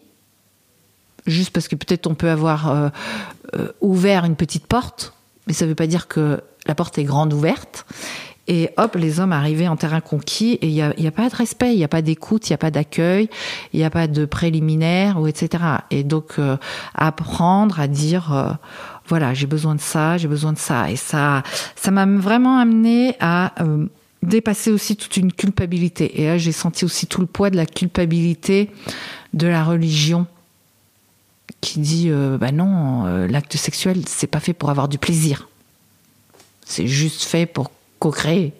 juste 1.28 1.52
parce 1.52 1.68
que 1.68 1.76
peut-être 1.76 2.08
on 2.08 2.16
peut 2.16 2.30
avoir 2.30 2.92
ouvert 3.82 4.26
une 4.26 4.36
petite 4.36 4.68
porte, 4.68 5.14
mais 5.48 5.54
ça 5.54 5.66
ne 5.66 5.70
veut 5.70 5.76
pas 5.76 5.88
dire 5.88 6.08
que 6.08 6.42
la 6.68 6.76
porte 6.76 6.98
est 6.98 7.04
grande 7.04 7.34
ouverte. 7.34 7.86
Et 8.48 8.70
hop, 8.78 8.96
les 8.96 9.20
hommes 9.20 9.34
arrivaient 9.34 9.68
en 9.68 9.78
terrain 9.78 10.02
conquis 10.02 10.54
et 10.62 10.68
il 10.68 10.74
n'y 10.74 11.08
a, 11.08 11.12
pas 11.12 11.30
de 11.30 11.36
respect, 11.36 11.74
il 11.74 11.78
n'y 11.78 11.84
a 11.84 11.88
pas 11.88 12.02
d'écoute, 12.02 12.50
il 12.50 12.52
n'y 12.52 12.56
a 12.56 12.58
pas 12.58 12.72
d'accueil, 12.72 13.30
il 13.72 13.80
n'y 13.80 13.86
a 13.86 13.90
pas 13.90 14.08
de 14.08 14.26
préliminaire, 14.26 15.22
ou 15.22 15.28
etc. 15.28 15.64
Et 15.92 16.04
donc, 16.04 16.34
euh, 16.40 16.58
apprendre 16.96 17.80
à 17.80 17.88
dire, 17.88 18.34
euh, 18.34 18.52
voilà, 19.08 19.34
j'ai 19.34 19.46
besoin 19.46 19.76
de 19.76 19.80
ça, 19.80 20.18
j'ai 20.18 20.28
besoin 20.28 20.54
de 20.54 20.58
ça. 20.58 20.90
Et 20.90 20.96
ça, 20.96 21.44
ça 21.76 21.92
m'a 21.92 22.06
vraiment 22.06 22.58
amené 22.58 23.16
à 23.20 23.54
euh, 23.64 23.86
dépasser 24.24 24.72
aussi 24.72 24.96
toute 24.96 25.18
une 25.18 25.32
culpabilité. 25.32 26.22
Et 26.22 26.26
là, 26.26 26.38
j'ai 26.38 26.52
senti 26.52 26.84
aussi 26.84 27.06
tout 27.06 27.22
le 27.22 27.28
poids 27.28 27.52
de 27.52 27.58
la 27.58 27.68
culpabilité 27.68 28.72
de 29.34 29.48
la 29.48 29.64
religion 29.64 30.26
qui 31.62 31.80
dit, 31.80 32.10
euh, 32.10 32.38
bah 32.38 32.52
non, 32.52 33.06
l'acte 33.28 33.56
sexuel, 33.56 34.02
c'est 34.08 34.28
pas 34.28 34.40
fait 34.40 34.54
pour 34.54 34.70
avoir 34.70 34.88
du 34.88 34.98
plaisir. 34.98 35.48
C'est 36.66 36.88
juste 36.88 37.24
fait 37.24 37.46
pour 37.46 37.72
co-créer, 38.00 38.54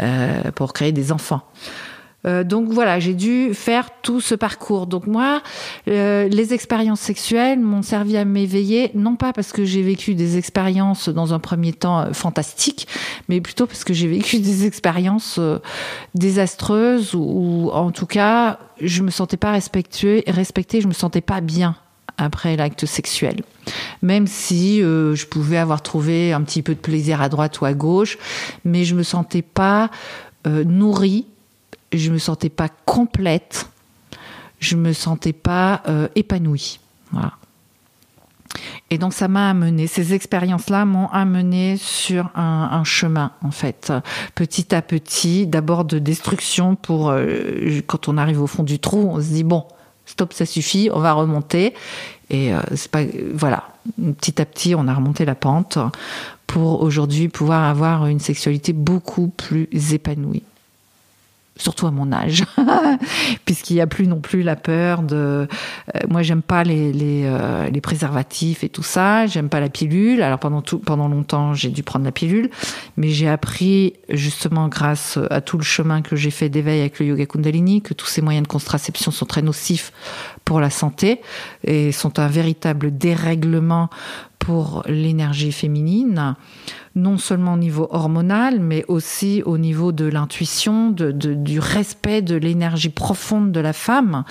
euh, 0.00 0.50
pour 0.52 0.72
créer 0.72 0.92
des 0.92 1.12
enfants. 1.12 1.42
Euh, 2.26 2.44
donc 2.44 2.68
voilà, 2.68 3.00
j'ai 3.00 3.14
dû 3.14 3.54
faire 3.54 3.88
tout 4.02 4.20
ce 4.20 4.34
parcours. 4.34 4.86
Donc 4.86 5.06
moi, 5.06 5.42
euh, 5.88 6.28
les 6.28 6.52
expériences 6.52 7.00
sexuelles 7.00 7.58
m'ont 7.58 7.82
servi 7.82 8.16
à 8.16 8.24
m'éveiller, 8.24 8.90
non 8.94 9.16
pas 9.16 9.32
parce 9.32 9.52
que 9.52 9.64
j'ai 9.64 9.82
vécu 9.82 10.14
des 10.14 10.36
expériences 10.36 11.08
dans 11.08 11.32
un 11.32 11.38
premier 11.38 11.72
temps 11.72 12.00
euh, 12.00 12.12
fantastiques, 12.12 12.86
mais 13.28 13.40
plutôt 13.40 13.66
parce 13.66 13.84
que 13.84 13.94
j'ai 13.94 14.08
vécu 14.08 14.38
des 14.40 14.66
expériences 14.66 15.36
euh, 15.38 15.58
désastreuses 16.14 17.14
ou, 17.14 17.70
en 17.72 17.90
tout 17.90 18.06
cas, 18.06 18.58
je 18.80 19.02
me 19.02 19.10
sentais 19.10 19.38
pas 19.38 19.52
respectuée, 19.52 20.24
respectée, 20.26 20.80
je 20.80 20.88
me 20.88 20.92
sentais 20.92 21.22
pas 21.22 21.40
bien 21.40 21.76
après 22.20 22.56
l'acte 22.56 22.86
sexuel. 22.86 23.42
Même 24.02 24.26
si 24.26 24.82
euh, 24.82 25.14
je 25.14 25.26
pouvais 25.26 25.56
avoir 25.56 25.82
trouvé 25.82 26.32
un 26.32 26.42
petit 26.42 26.62
peu 26.62 26.74
de 26.74 26.80
plaisir 26.80 27.22
à 27.22 27.28
droite 27.28 27.60
ou 27.60 27.64
à 27.64 27.72
gauche, 27.72 28.18
mais 28.64 28.84
je 28.84 28.94
me 28.94 29.02
sentais 29.02 29.42
pas 29.42 29.90
euh, 30.46 30.64
nourrie, 30.64 31.26
je 31.92 32.10
me 32.10 32.18
sentais 32.18 32.50
pas 32.50 32.68
complète, 32.84 33.68
je 34.60 34.76
me 34.76 34.92
sentais 34.92 35.32
pas 35.32 35.82
euh, 35.88 36.08
épanouie. 36.14 36.78
Et 38.90 38.98
donc 38.98 39.14
ça 39.14 39.28
m'a 39.28 39.50
amené, 39.50 39.86
ces 39.86 40.12
expériences-là 40.12 40.84
m'ont 40.84 41.08
amené 41.08 41.76
sur 41.76 42.30
un, 42.34 42.82
chemin 42.84 43.32
en 43.42 43.52
fait, 43.52 43.92
petit 44.34 44.74
à 44.74 44.82
petit, 44.82 45.46
d'abord 45.46 45.84
de 45.84 45.98
destruction 45.98 46.74
pour 46.74 47.14
quand 47.86 48.08
on 48.08 48.16
arrive 48.18 48.42
au 48.42 48.48
fond 48.48 48.64
du 48.64 48.80
trou, 48.80 49.08
on 49.12 49.20
se 49.20 49.28
dit 49.28 49.44
bon, 49.44 49.64
stop, 50.10 50.32
ça 50.32 50.46
suffit, 50.46 50.90
on 50.92 51.00
va 51.00 51.12
remonter. 51.12 51.74
Et 52.30 52.52
euh, 52.52 52.60
c'est 52.74 52.90
pas, 52.90 53.02
voilà, 53.32 53.68
petit 54.18 54.40
à 54.40 54.44
petit, 54.44 54.74
on 54.74 54.86
a 54.88 54.94
remonté 54.94 55.24
la 55.24 55.34
pente 55.34 55.78
pour 56.46 56.82
aujourd'hui 56.82 57.28
pouvoir 57.28 57.64
avoir 57.64 58.06
une 58.06 58.20
sexualité 58.20 58.72
beaucoup 58.72 59.28
plus 59.28 59.68
épanouie. 59.92 60.42
Surtout 61.60 61.86
à 61.86 61.90
mon 61.90 62.12
âge, 62.12 62.44
puisqu'il 63.44 63.74
n'y 63.74 63.80
a 63.80 63.86
plus 63.86 64.06
non 64.06 64.20
plus 64.20 64.42
la 64.42 64.56
peur 64.56 65.02
de. 65.02 65.16
Euh, 65.16 65.46
moi, 66.08 66.22
j'aime 66.22 66.42
pas 66.42 66.62
euh, 66.66 67.70
les, 67.70 67.80
préservatifs 67.80 68.64
et 68.64 68.68
tout 68.68 68.82
ça. 68.82 69.26
J'aime 69.26 69.48
pas 69.48 69.60
la 69.60 69.68
pilule. 69.68 70.22
Alors 70.22 70.38
pendant 70.38 70.62
tout 70.62 70.78
pendant 70.78 71.08
longtemps, 71.08 71.54
j'ai 71.54 71.68
dû 71.68 71.82
prendre 71.82 72.04
la 72.04 72.12
pilule, 72.12 72.50
mais 72.96 73.08
j'ai 73.08 73.28
appris 73.28 73.94
justement 74.08 74.68
grâce 74.68 75.18
à 75.30 75.40
tout 75.40 75.58
le 75.58 75.64
chemin 75.64 76.02
que 76.02 76.16
j'ai 76.16 76.30
fait 76.30 76.48
d'éveil 76.48 76.80
avec 76.80 76.98
le 76.98 77.06
yoga 77.06 77.26
Kundalini 77.26 77.82
que 77.82 77.94
tous 77.94 78.06
ces 78.06 78.22
moyens 78.22 78.46
de 78.46 78.48
contraception 78.48 79.10
sont 79.10 79.26
très 79.26 79.42
nocifs 79.42 79.92
pour 80.44 80.60
la 80.60 80.70
santé 80.70 81.20
et 81.64 81.92
sont 81.92 82.18
un 82.18 82.26
véritable 82.26 82.96
dérèglement 82.96 83.90
pour 84.40 84.82
l'énergie 84.88 85.52
féminine 85.52 86.34
non 86.96 87.18
seulement 87.18 87.54
au 87.54 87.56
niveau 87.56 87.86
hormonal, 87.90 88.58
mais 88.58 88.84
aussi 88.88 89.42
au 89.46 89.58
niveau 89.58 89.92
de 89.92 90.06
l'intuition, 90.06 90.90
de, 90.90 91.12
du 91.12 91.60
respect 91.60 92.20
de 92.20 92.34
l'énergie 92.34 92.88
profonde 92.88 93.52
de 93.52 93.60
la 93.60 93.72
femme. 93.72 94.24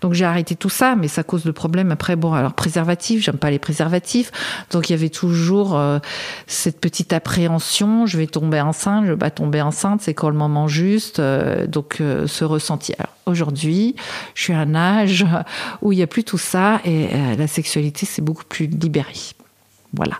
Donc 0.00 0.12
j'ai 0.12 0.24
arrêté 0.24 0.54
tout 0.54 0.68
ça, 0.68 0.94
mais 0.94 1.08
ça 1.08 1.24
cause 1.24 1.44
le 1.44 1.52
problème. 1.52 1.90
Après, 1.90 2.14
bon, 2.14 2.32
alors 2.32 2.52
préservatif, 2.52 3.22
j'aime 3.22 3.36
pas 3.36 3.50
les 3.50 3.58
préservatifs, 3.58 4.30
donc 4.70 4.88
il 4.88 4.92
y 4.92 4.94
avait 4.94 5.08
toujours 5.08 5.76
euh, 5.76 5.98
cette 6.46 6.80
petite 6.80 7.12
appréhension. 7.12 8.06
Je 8.06 8.16
vais 8.16 8.28
tomber 8.28 8.60
enceinte, 8.60 9.06
je 9.06 9.12
vais 9.12 9.18
pas 9.18 9.30
tomber 9.30 9.60
enceinte, 9.60 10.00
c'est 10.00 10.14
quand 10.14 10.28
le 10.28 10.36
moment 10.36 10.68
juste. 10.68 11.18
Euh, 11.18 11.66
donc 11.66 11.98
euh, 12.00 12.26
ce 12.28 12.44
ressenti. 12.44 12.94
Aujourd'hui, 13.26 13.96
je 14.34 14.42
suis 14.44 14.52
à 14.52 14.60
un 14.60 14.74
âge 14.74 15.26
où 15.82 15.92
il 15.92 15.98
y 15.98 16.02
a 16.02 16.06
plus 16.06 16.24
tout 16.24 16.38
ça 16.38 16.80
et 16.84 17.08
la 17.38 17.46
sexualité 17.46 18.06
c'est 18.06 18.22
beaucoup 18.22 18.44
plus 18.44 18.66
libéré. 18.66 19.33
Voilà. 19.94 20.18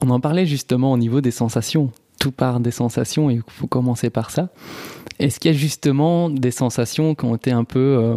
On 0.00 0.10
en 0.10 0.20
parlait 0.20 0.46
justement 0.46 0.92
au 0.92 0.98
niveau 0.98 1.20
des 1.20 1.30
sensations. 1.30 1.90
Tout 2.18 2.32
part 2.32 2.60
des 2.60 2.70
sensations 2.70 3.30
et 3.30 3.34
il 3.34 3.42
faut 3.46 3.66
commencer 3.66 4.10
par 4.10 4.30
ça. 4.30 4.48
Est-ce 5.18 5.38
qu'il 5.38 5.52
y 5.52 5.54
a 5.54 5.56
justement 5.56 6.30
des 6.30 6.50
sensations 6.50 7.14
qui 7.14 7.24
ont 7.24 7.36
été 7.36 7.52
un 7.52 7.64
peu 7.64 7.78
euh, 7.78 8.16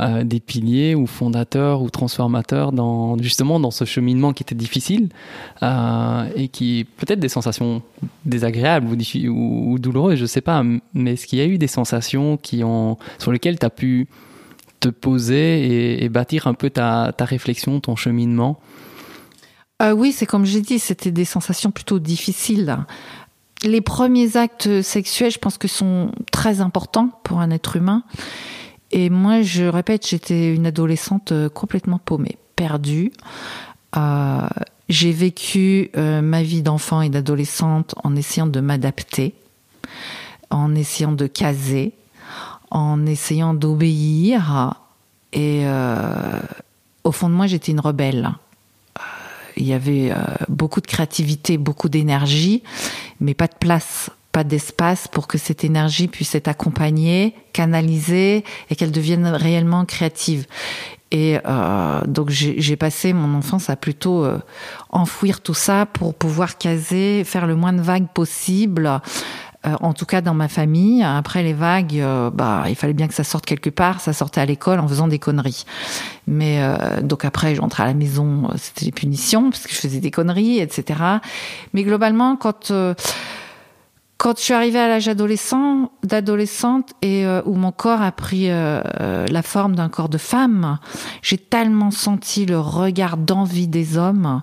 euh, 0.00 0.24
des 0.24 0.40
piliers 0.40 0.96
ou 0.96 1.06
fondateurs 1.06 1.82
ou 1.82 1.90
transformateurs 1.90 2.72
dans 2.72 3.16
justement 3.18 3.60
dans 3.60 3.70
ce 3.70 3.84
cheminement 3.84 4.32
qui 4.32 4.42
était 4.42 4.56
difficile 4.56 5.10
euh, 5.62 6.28
et 6.34 6.48
qui 6.48 6.86
peut-être 6.96 7.20
des 7.20 7.28
sensations 7.28 7.82
désagréables 8.24 8.88
ou, 9.28 9.78
douloureuses, 9.78 10.16
je 10.16 10.22
ne 10.22 10.26
sais 10.26 10.40
pas, 10.40 10.64
mais 10.94 11.12
est-ce 11.12 11.26
qu'il 11.26 11.38
y 11.38 11.42
a 11.42 11.46
eu 11.46 11.58
des 11.58 11.68
sensations 11.68 12.36
qui 12.36 12.64
ont 12.64 12.98
sur 13.18 13.30
lesquelles 13.30 13.58
tu 13.58 13.66
as 13.66 13.70
pu 13.70 14.08
te 14.80 14.88
poser 14.88 16.02
et, 16.02 16.08
bâtir 16.08 16.48
un 16.48 16.54
peu 16.54 16.70
ta 16.70 17.12
réflexion, 17.20 17.78
ton 17.78 17.94
cheminement? 17.94 18.58
Euh, 19.82 19.92
oui, 19.92 20.12
c'est 20.12 20.26
comme 20.26 20.44
j'ai 20.44 20.60
dit, 20.60 20.78
c'était 20.78 21.10
des 21.10 21.24
sensations 21.24 21.70
plutôt 21.70 21.98
difficiles. 21.98 22.78
Les 23.62 23.80
premiers 23.80 24.36
actes 24.36 24.82
sexuels, 24.82 25.32
je 25.32 25.38
pense 25.38 25.58
que 25.58 25.68
sont 25.68 26.12
très 26.30 26.60
importants 26.60 27.08
pour 27.24 27.40
un 27.40 27.50
être 27.50 27.76
humain. 27.76 28.04
Et 28.92 29.10
moi, 29.10 29.42
je 29.42 29.64
répète, 29.64 30.06
j'étais 30.06 30.54
une 30.54 30.66
adolescente 30.66 31.32
euh, 31.32 31.48
complètement 31.48 31.98
paumée, 31.98 32.38
perdue. 32.54 33.12
Euh, 33.96 34.46
j'ai 34.88 35.12
vécu 35.12 35.90
ma 35.94 36.42
vie 36.42 36.60
d'enfant 36.60 37.00
et 37.00 37.08
d'adolescente 37.08 37.94
en 38.04 38.14
essayant 38.16 38.46
de 38.46 38.60
m'adapter, 38.60 39.34
en 40.50 40.74
essayant 40.74 41.12
de 41.12 41.26
caser, 41.26 41.94
en 42.70 43.06
essayant 43.06 43.54
d'obéir. 43.54 44.74
Et 45.32 45.64
au 47.02 47.12
fond 47.12 47.30
de 47.30 47.34
moi, 47.34 47.46
j'étais 47.46 47.72
une 47.72 47.80
rebelle 47.80 48.34
il 49.56 49.66
y 49.66 49.72
avait 49.72 50.10
euh, 50.10 50.16
beaucoup 50.48 50.80
de 50.80 50.86
créativité, 50.86 51.58
beaucoup 51.58 51.88
d'énergie, 51.88 52.62
mais 53.20 53.34
pas 53.34 53.46
de 53.46 53.54
place, 53.58 54.10
pas 54.32 54.44
d'espace 54.44 55.08
pour 55.08 55.28
que 55.28 55.38
cette 55.38 55.64
énergie 55.64 56.08
puisse 56.08 56.34
être 56.34 56.48
accompagnée, 56.48 57.34
canalisée 57.52 58.44
et 58.70 58.76
qu'elle 58.76 58.90
devienne 58.90 59.26
réellement 59.26 59.84
créative. 59.84 60.46
Et 61.10 61.38
euh, 61.46 62.00
donc 62.08 62.30
j'ai 62.30 62.76
passé 62.76 63.12
mon 63.12 63.38
enfance 63.38 63.70
à 63.70 63.76
plutôt 63.76 64.24
euh, 64.24 64.38
enfouir 64.90 65.40
tout 65.40 65.54
ça 65.54 65.86
pour 65.86 66.14
pouvoir 66.14 66.58
caser, 66.58 67.22
faire 67.22 67.46
le 67.46 67.54
moins 67.54 67.72
de 67.72 67.80
vagues 67.80 68.08
possible, 68.12 69.00
euh, 69.66 69.76
en 69.80 69.94
tout 69.94 70.06
cas 70.06 70.20
dans 70.20 70.34
ma 70.34 70.48
famille. 70.48 71.02
Après 71.02 71.42
les 71.42 71.52
vagues, 71.52 71.98
euh, 71.98 72.30
bah 72.30 72.64
il 72.68 72.74
fallait 72.74 72.92
bien 72.92 73.08
que 73.08 73.14
ça 73.14 73.24
sorte 73.24 73.46
quelque 73.46 73.70
part. 73.70 74.00
Ça 74.00 74.12
sortait 74.12 74.40
à 74.40 74.46
l'école 74.46 74.78
en 74.78 74.88
faisant 74.88 75.08
des 75.08 75.18
conneries. 75.18 75.64
Mais 76.26 76.62
euh, 76.62 77.00
donc 77.00 77.24
après, 77.24 77.54
j'entrais 77.54 77.84
à 77.84 77.86
la 77.86 77.94
maison, 77.94 78.48
c'était 78.56 78.86
des 78.86 78.92
punitions 78.92 79.50
parce 79.50 79.66
que 79.66 79.72
je 79.72 79.80
faisais 79.80 80.00
des 80.00 80.10
conneries, 80.10 80.58
etc. 80.58 81.00
Mais 81.72 81.82
globalement, 81.82 82.36
quand 82.36 82.72
quand 84.16 84.38
je 84.38 84.42
suis 84.42 84.54
arrivée 84.54 84.78
à 84.78 84.88
l'âge 84.88 85.08
adolescent, 85.08 85.90
d'adolescente 86.02 86.92
et 87.02 87.26
où 87.44 87.54
mon 87.54 87.72
corps 87.72 88.00
a 88.00 88.12
pris 88.12 88.48
la 88.48 89.42
forme 89.42 89.74
d'un 89.74 89.90
corps 89.90 90.08
de 90.08 90.16
femme, 90.16 90.78
j'ai 91.20 91.36
tellement 91.36 91.90
senti 91.90 92.46
le 92.46 92.58
regard 92.58 93.18
d'envie 93.18 93.68
des 93.68 93.98
hommes 93.98 94.40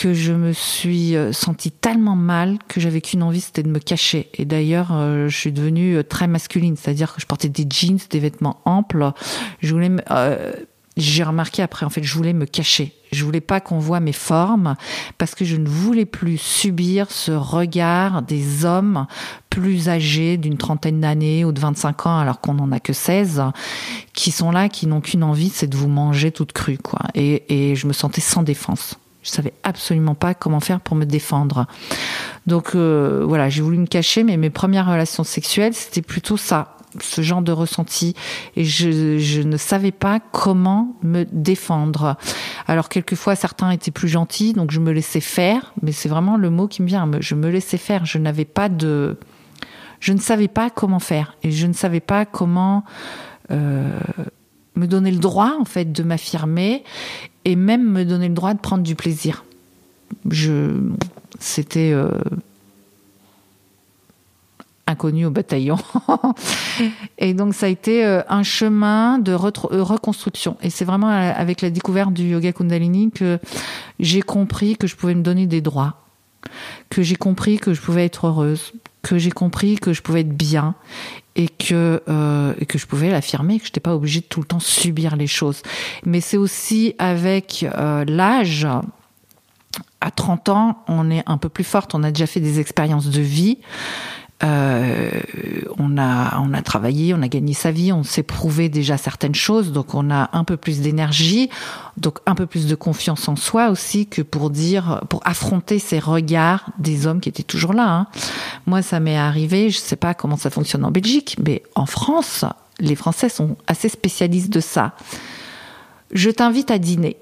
que 0.00 0.14
je 0.14 0.32
me 0.32 0.54
suis 0.54 1.14
euh, 1.14 1.30
sentie 1.34 1.70
tellement 1.70 2.16
mal 2.16 2.56
que 2.68 2.80
j'avais 2.80 3.02
qu'une 3.02 3.22
envie, 3.22 3.42
c'était 3.42 3.62
de 3.62 3.68
me 3.68 3.78
cacher. 3.78 4.30
Et 4.38 4.46
d'ailleurs, 4.46 4.92
euh, 4.92 5.28
je 5.28 5.36
suis 5.36 5.52
devenue 5.52 5.98
euh, 5.98 6.02
très 6.02 6.26
masculine, 6.26 6.74
c'est-à-dire 6.74 7.14
que 7.14 7.20
je 7.20 7.26
portais 7.26 7.50
des 7.50 7.66
jeans, 7.68 7.98
des 8.08 8.18
vêtements 8.18 8.62
amples. 8.64 9.12
Je 9.60 9.74
voulais, 9.74 9.90
j'ai 10.96 11.22
remarqué 11.22 11.60
après, 11.60 11.84
en 11.84 11.90
fait, 11.90 12.02
je 12.02 12.14
voulais 12.14 12.32
me 12.32 12.46
cacher. 12.46 12.94
Je 13.12 13.26
voulais 13.26 13.42
pas 13.42 13.60
qu'on 13.60 13.78
voit 13.78 14.00
mes 14.00 14.14
formes 14.14 14.74
parce 15.18 15.34
que 15.34 15.44
je 15.44 15.56
ne 15.56 15.68
voulais 15.68 16.06
plus 16.06 16.38
subir 16.38 17.10
ce 17.10 17.32
regard 17.32 18.22
des 18.22 18.64
hommes 18.64 19.06
plus 19.50 19.90
âgés 19.90 20.38
d'une 20.38 20.56
trentaine 20.56 21.02
d'années 21.02 21.44
ou 21.44 21.52
de 21.52 21.60
25 21.60 22.06
ans 22.06 22.18
alors 22.18 22.40
qu'on 22.40 22.54
n'en 22.54 22.72
a 22.72 22.80
que 22.80 22.94
16 22.94 23.42
qui 24.14 24.30
sont 24.30 24.50
là, 24.50 24.70
qui 24.70 24.86
n'ont 24.86 25.02
qu'une 25.02 25.24
envie, 25.24 25.50
c'est 25.50 25.66
de 25.66 25.76
vous 25.76 25.88
manger 25.88 26.32
toute 26.32 26.52
crue, 26.52 26.78
quoi. 26.78 27.00
Et, 27.14 27.70
et 27.72 27.76
je 27.76 27.86
me 27.86 27.92
sentais 27.92 28.22
sans 28.22 28.42
défense. 28.42 28.96
Je 29.22 29.30
savais 29.30 29.52
absolument 29.62 30.14
pas 30.14 30.34
comment 30.34 30.60
faire 30.60 30.80
pour 30.80 30.96
me 30.96 31.04
défendre. 31.04 31.66
Donc 32.46 32.74
euh, 32.74 33.24
voilà, 33.26 33.48
j'ai 33.48 33.62
voulu 33.62 33.78
me 33.78 33.86
cacher, 33.86 34.24
mais 34.24 34.36
mes 34.36 34.50
premières 34.50 34.86
relations 34.86 35.24
sexuelles, 35.24 35.74
c'était 35.74 36.02
plutôt 36.02 36.38
ça, 36.38 36.76
ce 37.00 37.20
genre 37.20 37.42
de 37.42 37.52
ressenti. 37.52 38.14
Et 38.56 38.64
je, 38.64 39.18
je, 39.18 39.42
ne 39.42 39.56
savais 39.56 39.92
pas 39.92 40.20
comment 40.20 40.96
me 41.02 41.24
défendre. 41.30 42.16
Alors 42.66 42.88
quelquefois, 42.88 43.36
certains 43.36 43.70
étaient 43.70 43.90
plus 43.90 44.08
gentils, 44.08 44.54
donc 44.54 44.70
je 44.70 44.80
me 44.80 44.90
laissais 44.90 45.20
faire, 45.20 45.74
mais 45.82 45.92
c'est 45.92 46.08
vraiment 46.08 46.36
le 46.36 46.50
mot 46.50 46.66
qui 46.66 46.82
me 46.82 46.86
vient. 46.86 47.08
Je 47.20 47.34
me 47.34 47.48
laissais 47.50 47.78
faire. 47.78 48.06
Je 48.06 48.18
n'avais 48.18 48.46
pas 48.46 48.68
de... 48.68 49.18
Je 50.00 50.14
ne 50.14 50.18
savais 50.18 50.48
pas 50.48 50.70
comment 50.70 50.98
faire. 50.98 51.36
Et 51.42 51.50
je 51.50 51.66
ne 51.66 51.74
savais 51.74 52.00
pas 52.00 52.24
comment... 52.24 52.84
Euh, 53.50 54.00
me 54.76 54.86
donner 54.86 55.10
le 55.10 55.18
droit 55.18 55.56
en 55.58 55.64
fait 55.64 55.92
de 55.92 56.02
m'affirmer 56.02 56.84
et 57.44 57.56
même 57.56 57.90
me 57.90 58.04
donner 58.04 58.28
le 58.28 58.34
droit 58.34 58.54
de 58.54 58.60
prendre 58.60 58.82
du 58.82 58.94
plaisir. 58.94 59.44
Je, 60.28 60.78
c'était 61.38 61.92
euh, 61.92 62.10
inconnu 64.86 65.26
au 65.26 65.30
bataillon. 65.30 65.78
et 67.18 67.34
donc 67.34 67.54
ça 67.54 67.66
a 67.66 67.68
été 67.68 68.04
euh, 68.04 68.22
un 68.28 68.42
chemin 68.42 69.18
de 69.18 69.32
euh, 69.32 69.82
reconstruction. 69.82 70.56
Et 70.62 70.70
c'est 70.70 70.84
vraiment 70.84 71.08
avec 71.08 71.62
la 71.62 71.70
découverte 71.70 72.12
du 72.12 72.24
yoga 72.24 72.52
Kundalini 72.52 73.10
que 73.10 73.38
j'ai 73.98 74.22
compris 74.22 74.76
que 74.76 74.86
je 74.86 74.96
pouvais 74.96 75.14
me 75.14 75.22
donner 75.22 75.46
des 75.46 75.60
droits, 75.60 75.94
que 76.90 77.02
j'ai 77.02 77.16
compris 77.16 77.58
que 77.58 77.72
je 77.72 77.80
pouvais 77.80 78.04
être 78.04 78.26
heureuse, 78.26 78.72
que 79.02 79.18
j'ai 79.18 79.30
compris 79.30 79.76
que 79.76 79.92
je 79.92 80.02
pouvais 80.02 80.20
être 80.20 80.36
bien 80.36 80.74
et 81.40 81.48
que 81.48 82.02
euh, 82.08 82.52
et 82.58 82.66
que 82.66 82.76
je 82.76 82.86
pouvais 82.86 83.10
l'affirmer 83.10 83.58
que 83.58 83.64
je 83.64 83.70
n'étais 83.70 83.80
pas 83.80 83.94
obligée 83.94 84.20
de 84.20 84.26
tout 84.26 84.40
le 84.40 84.46
temps 84.46 84.60
subir 84.60 85.16
les 85.16 85.26
choses. 85.26 85.62
Mais 86.04 86.20
c'est 86.20 86.36
aussi 86.36 86.94
avec 86.98 87.64
euh, 87.64 88.04
l'âge. 88.06 88.66
À 90.02 90.10
30 90.10 90.48
ans 90.48 90.82
on 90.88 91.10
est 91.10 91.22
un 91.26 91.36
peu 91.36 91.48
plus 91.48 91.62
forte 91.62 91.94
on 91.94 92.02
a 92.02 92.10
déjà 92.10 92.26
fait 92.26 92.40
des 92.40 92.58
expériences 92.58 93.08
de 93.10 93.20
vie 93.20 93.58
euh, 94.42 95.10
on 95.78 95.98
a 95.98 96.38
on 96.40 96.54
a 96.54 96.62
travaillé, 96.62 97.12
on 97.12 97.20
a 97.20 97.28
gagné 97.28 97.52
sa 97.52 97.70
vie, 97.70 97.92
on 97.92 98.02
s'est 98.02 98.22
prouvé 98.22 98.70
déjà 98.70 98.96
certaines 98.96 99.34
choses, 99.34 99.72
donc 99.72 99.94
on 99.94 100.10
a 100.10 100.30
un 100.32 100.44
peu 100.44 100.56
plus 100.56 100.80
d'énergie, 100.80 101.50
donc 101.98 102.20
un 102.24 102.34
peu 102.34 102.46
plus 102.46 102.66
de 102.66 102.74
confiance 102.74 103.28
en 103.28 103.36
soi 103.36 103.68
aussi 103.68 104.06
que 104.06 104.22
pour 104.22 104.48
dire, 104.48 105.02
pour 105.10 105.20
affronter 105.26 105.78
ces 105.78 105.98
regards 105.98 106.70
des 106.78 107.06
hommes 107.06 107.20
qui 107.20 107.28
étaient 107.28 107.42
toujours 107.42 107.74
là. 107.74 107.90
Hein. 107.90 108.06
Moi, 108.66 108.80
ça 108.80 108.98
m'est 108.98 109.18
arrivé, 109.18 109.68
je 109.68 109.78
sais 109.78 109.96
pas 109.96 110.14
comment 110.14 110.36
ça 110.36 110.48
fonctionne 110.48 110.84
en 110.84 110.90
Belgique, 110.90 111.36
mais 111.44 111.62
en 111.74 111.86
France, 111.86 112.46
les 112.78 112.96
Français 112.96 113.28
sont 113.28 113.56
assez 113.66 113.90
spécialistes 113.90 114.50
de 114.50 114.60
ça. 114.60 114.94
Je 116.12 116.30
t'invite 116.30 116.70
à 116.70 116.78
dîner. 116.78 117.16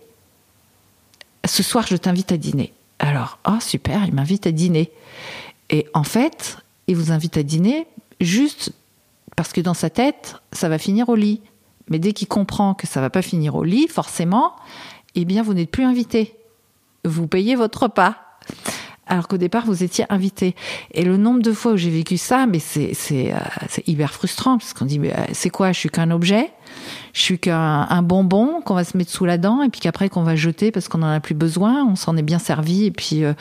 Ce 1.44 1.62
soir, 1.62 1.84
je 1.88 1.96
t'invite 1.96 2.30
à 2.30 2.36
dîner. 2.36 2.72
Alors, 3.00 3.38
oh 3.46 3.58
super, 3.60 4.04
il 4.06 4.14
m'invite 4.14 4.46
à 4.46 4.52
dîner. 4.52 4.90
Et 5.70 5.86
en 5.94 6.04
fait, 6.04 6.58
il 6.88 6.96
vous 6.96 7.12
invite 7.12 7.36
à 7.36 7.42
dîner 7.42 7.86
juste 8.20 8.72
parce 9.36 9.52
que 9.52 9.60
dans 9.60 9.74
sa 9.74 9.90
tête, 9.90 10.36
ça 10.50 10.68
va 10.68 10.78
finir 10.78 11.08
au 11.08 11.14
lit. 11.14 11.40
Mais 11.88 11.98
dès 11.98 12.12
qu'il 12.12 12.26
comprend 12.26 12.74
que 12.74 12.86
ça 12.86 13.00
va 13.00 13.10
pas 13.10 13.22
finir 13.22 13.54
au 13.54 13.62
lit, 13.62 13.86
forcément, 13.86 14.56
eh 15.14 15.24
bien, 15.24 15.42
vous 15.42 15.54
n'êtes 15.54 15.70
plus 15.70 15.84
invité. 15.84 16.34
Vous 17.04 17.28
payez 17.28 17.54
votre 17.54 17.84
repas. 17.84 18.16
Alors 19.08 19.28
qu'au 19.28 19.38
départ 19.38 19.64
vous 19.66 19.82
étiez 19.82 20.04
invité. 20.08 20.54
Et 20.92 21.04
le 21.04 21.16
nombre 21.16 21.42
de 21.42 21.52
fois 21.52 21.72
où 21.72 21.76
j'ai 21.76 21.90
vécu 21.90 22.16
ça, 22.16 22.46
mais 22.46 22.58
c'est 22.58 22.90
c'est 22.94 23.32
euh, 23.32 23.38
hyper 23.86 24.12
frustrant 24.12 24.58
parce 24.58 24.72
qu'on 24.72 24.84
dit 24.84 24.98
mais 24.98 25.12
euh, 25.12 25.24
c'est 25.32 25.50
quoi? 25.50 25.72
Je 25.72 25.78
suis 25.78 25.88
qu'un 25.88 26.10
objet, 26.10 26.50
je 27.12 27.20
suis 27.20 27.38
qu'un 27.38 27.86
un 27.88 28.02
bonbon 28.02 28.60
qu'on 28.64 28.74
va 28.74 28.84
se 28.84 28.96
mettre 28.96 29.10
sous 29.10 29.24
la 29.24 29.38
dent 29.38 29.62
et 29.62 29.68
puis 29.68 29.80
qu'après 29.80 30.08
qu'on 30.08 30.22
va 30.22 30.36
jeter 30.36 30.70
parce 30.70 30.88
qu'on 30.88 31.02
en 31.02 31.10
a 31.10 31.20
plus 31.20 31.34
besoin. 31.34 31.84
On 31.84 31.96
s'en 31.96 32.16
est 32.16 32.22
bien 32.22 32.38
servi 32.38 32.86
et 32.86 32.90
puis 32.90 33.24
euh, 33.24 33.32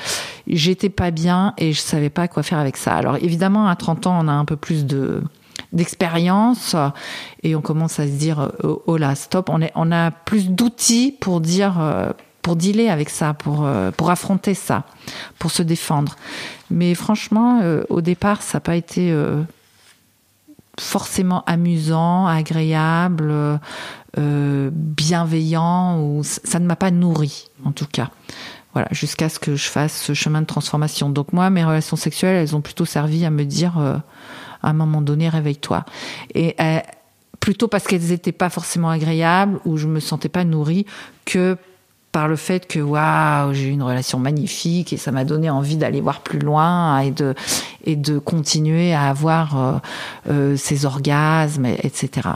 j'étais 0.47 0.89
pas 0.89 1.11
bien 1.11 1.53
et 1.57 1.73
je 1.73 1.79
savais 1.79 2.09
pas 2.09 2.27
quoi 2.27 2.43
faire 2.43 2.59
avec 2.59 2.77
ça. 2.77 2.95
Alors 2.95 3.17
évidemment 3.17 3.67
à 3.67 3.75
30 3.75 4.07
ans 4.07 4.19
on 4.21 4.27
a 4.27 4.33
un 4.33 4.45
peu 4.45 4.55
plus 4.55 4.85
de 4.85 5.21
d'expérience 5.73 6.75
et 7.43 7.55
on 7.55 7.61
commence 7.61 7.99
à 7.99 8.05
se 8.05 8.11
dire 8.11 8.51
oh, 8.63 8.83
oh 8.85 8.97
là 8.97 9.15
stop 9.15 9.49
on 9.49 9.61
est 9.61 9.71
on 9.75 9.91
a 9.91 10.11
plus 10.11 10.49
d'outils 10.49 11.15
pour 11.19 11.41
dire 11.41 11.81
euh, 11.81 12.11
pour 12.47 12.55
dealer 12.55 12.87
avec 12.87 13.09
ça 13.09 13.33
pour 13.33 13.65
euh, 13.65 13.91
pour 13.91 14.09
affronter 14.09 14.53
ça 14.53 14.85
pour 15.37 15.51
se 15.51 15.63
défendre. 15.63 16.15
Mais 16.71 16.95
franchement 16.95 17.59
euh, 17.61 17.83
au 17.89 17.99
départ 17.99 18.41
ça 18.41 18.55
n'a 18.55 18.61
pas 18.61 18.77
été 18.77 19.11
euh, 19.11 19.41
forcément 20.79 21.43
amusant 21.45 22.25
agréable 22.25 23.59
bienveillant 24.15 25.99
ou 26.01 26.23
ça 26.23 26.59
ne 26.59 26.65
m'a 26.65 26.77
pas 26.77 26.89
nourri 26.89 27.49
en 27.65 27.73
tout 27.73 27.85
cas. 27.85 28.11
Voilà 28.71 28.87
jusqu'à 28.91 29.27
ce 29.27 29.39
que 29.39 29.57
je 29.57 29.67
fasse 29.67 30.01
ce 30.01 30.13
chemin 30.13 30.41
de 30.41 30.47
transformation. 30.47 31.09
Donc 31.09 31.33
moi 31.33 31.49
mes 31.49 31.65
relations 31.65 31.97
sexuelles 31.97 32.37
elles 32.37 32.55
ont 32.55 32.61
plutôt 32.61 32.85
servi 32.85 33.25
à 33.25 33.29
me 33.29 33.43
dire 33.43 33.77
à 33.77 34.69
un 34.69 34.73
moment 34.73 35.01
donné, 35.01 35.27
réveille-toi. 35.27 35.83
Et 36.33 36.55
plutôt 37.41 37.67
parce 37.67 37.83
qu'elles 37.83 38.07
n'étaient 38.07 38.31
pas 38.31 38.49
forcément 38.49 38.89
agréables 38.89 39.59
ou 39.65 39.77
je 39.77 39.87
me 39.87 39.99
sentais 39.99 40.29
pas 40.29 40.45
nourrie 40.45 40.85
que 41.25 41.57
par 42.11 42.27
le 42.27 42.35
fait 42.35 42.67
que 42.67 42.79
waouh, 42.79 43.53
j'ai 43.53 43.67
eu 43.67 43.71
une 43.71 43.83
relation 43.83 44.19
magnifique 44.19 44.93
et 44.93 44.97
ça 44.97 45.11
m'a 45.11 45.23
donné 45.23 45.49
envie 45.49 45.77
d'aller 45.77 46.01
voir 46.01 46.21
plus 46.21 46.39
loin 46.39 46.99
et 46.99 47.11
de 47.11 47.35
et 47.85 47.95
de 47.95 48.17
continuer 48.19 48.93
à 48.93 49.09
avoir 49.09 49.59
euh, 49.59 49.77
euh, 50.29 50.57
ces 50.57 50.85
orgasmes, 50.85 51.65
etc. 51.65 52.29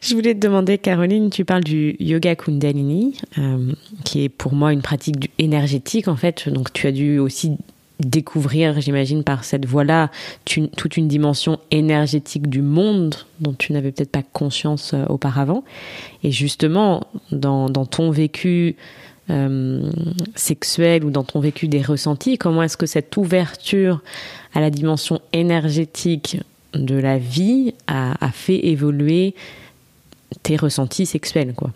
Je 0.00 0.14
voulais 0.14 0.34
te 0.34 0.40
demander, 0.40 0.78
Caroline, 0.78 1.30
tu 1.30 1.44
parles 1.44 1.64
du 1.64 1.96
yoga 1.98 2.36
Kundalini, 2.36 3.18
euh, 3.38 3.72
qui 4.04 4.24
est 4.24 4.28
pour 4.28 4.52
moi 4.54 4.72
une 4.72 4.82
pratique 4.82 5.30
énergétique 5.38 6.08
en 6.08 6.16
fait. 6.16 6.48
Donc 6.48 6.72
tu 6.72 6.86
as 6.86 6.92
dû 6.92 7.18
aussi 7.18 7.56
découvrir, 8.00 8.80
j'imagine, 8.80 9.24
par 9.24 9.44
cette 9.44 9.66
voie-là, 9.66 10.10
toute 10.44 10.96
une 10.96 11.08
dimension 11.08 11.58
énergétique 11.70 12.48
du 12.48 12.62
monde 12.62 13.14
dont 13.40 13.54
tu 13.54 13.72
n'avais 13.72 13.92
peut-être 13.92 14.10
pas 14.10 14.22
conscience 14.22 14.92
euh, 14.94 15.04
auparavant. 15.08 15.64
Et 16.22 16.30
justement, 16.30 17.04
dans, 17.32 17.70
dans 17.70 17.86
ton 17.86 18.10
vécu 18.10 18.76
euh, 19.30 19.90
sexuel 20.34 21.04
ou 21.04 21.10
dans 21.10 21.24
ton 21.24 21.40
vécu 21.40 21.68
des 21.68 21.82
ressentis, 21.82 22.38
comment 22.38 22.62
est-ce 22.62 22.76
que 22.76 22.86
cette 22.86 23.16
ouverture 23.16 24.02
à 24.54 24.60
la 24.60 24.70
dimension 24.70 25.20
énergétique 25.32 26.38
de 26.74 26.96
la 26.96 27.18
vie 27.18 27.74
a, 27.86 28.22
a 28.24 28.30
fait 28.30 28.66
évoluer 28.66 29.34
tes 30.42 30.56
ressentis 30.56 31.06
sexuels, 31.06 31.54
quoi? 31.54 31.72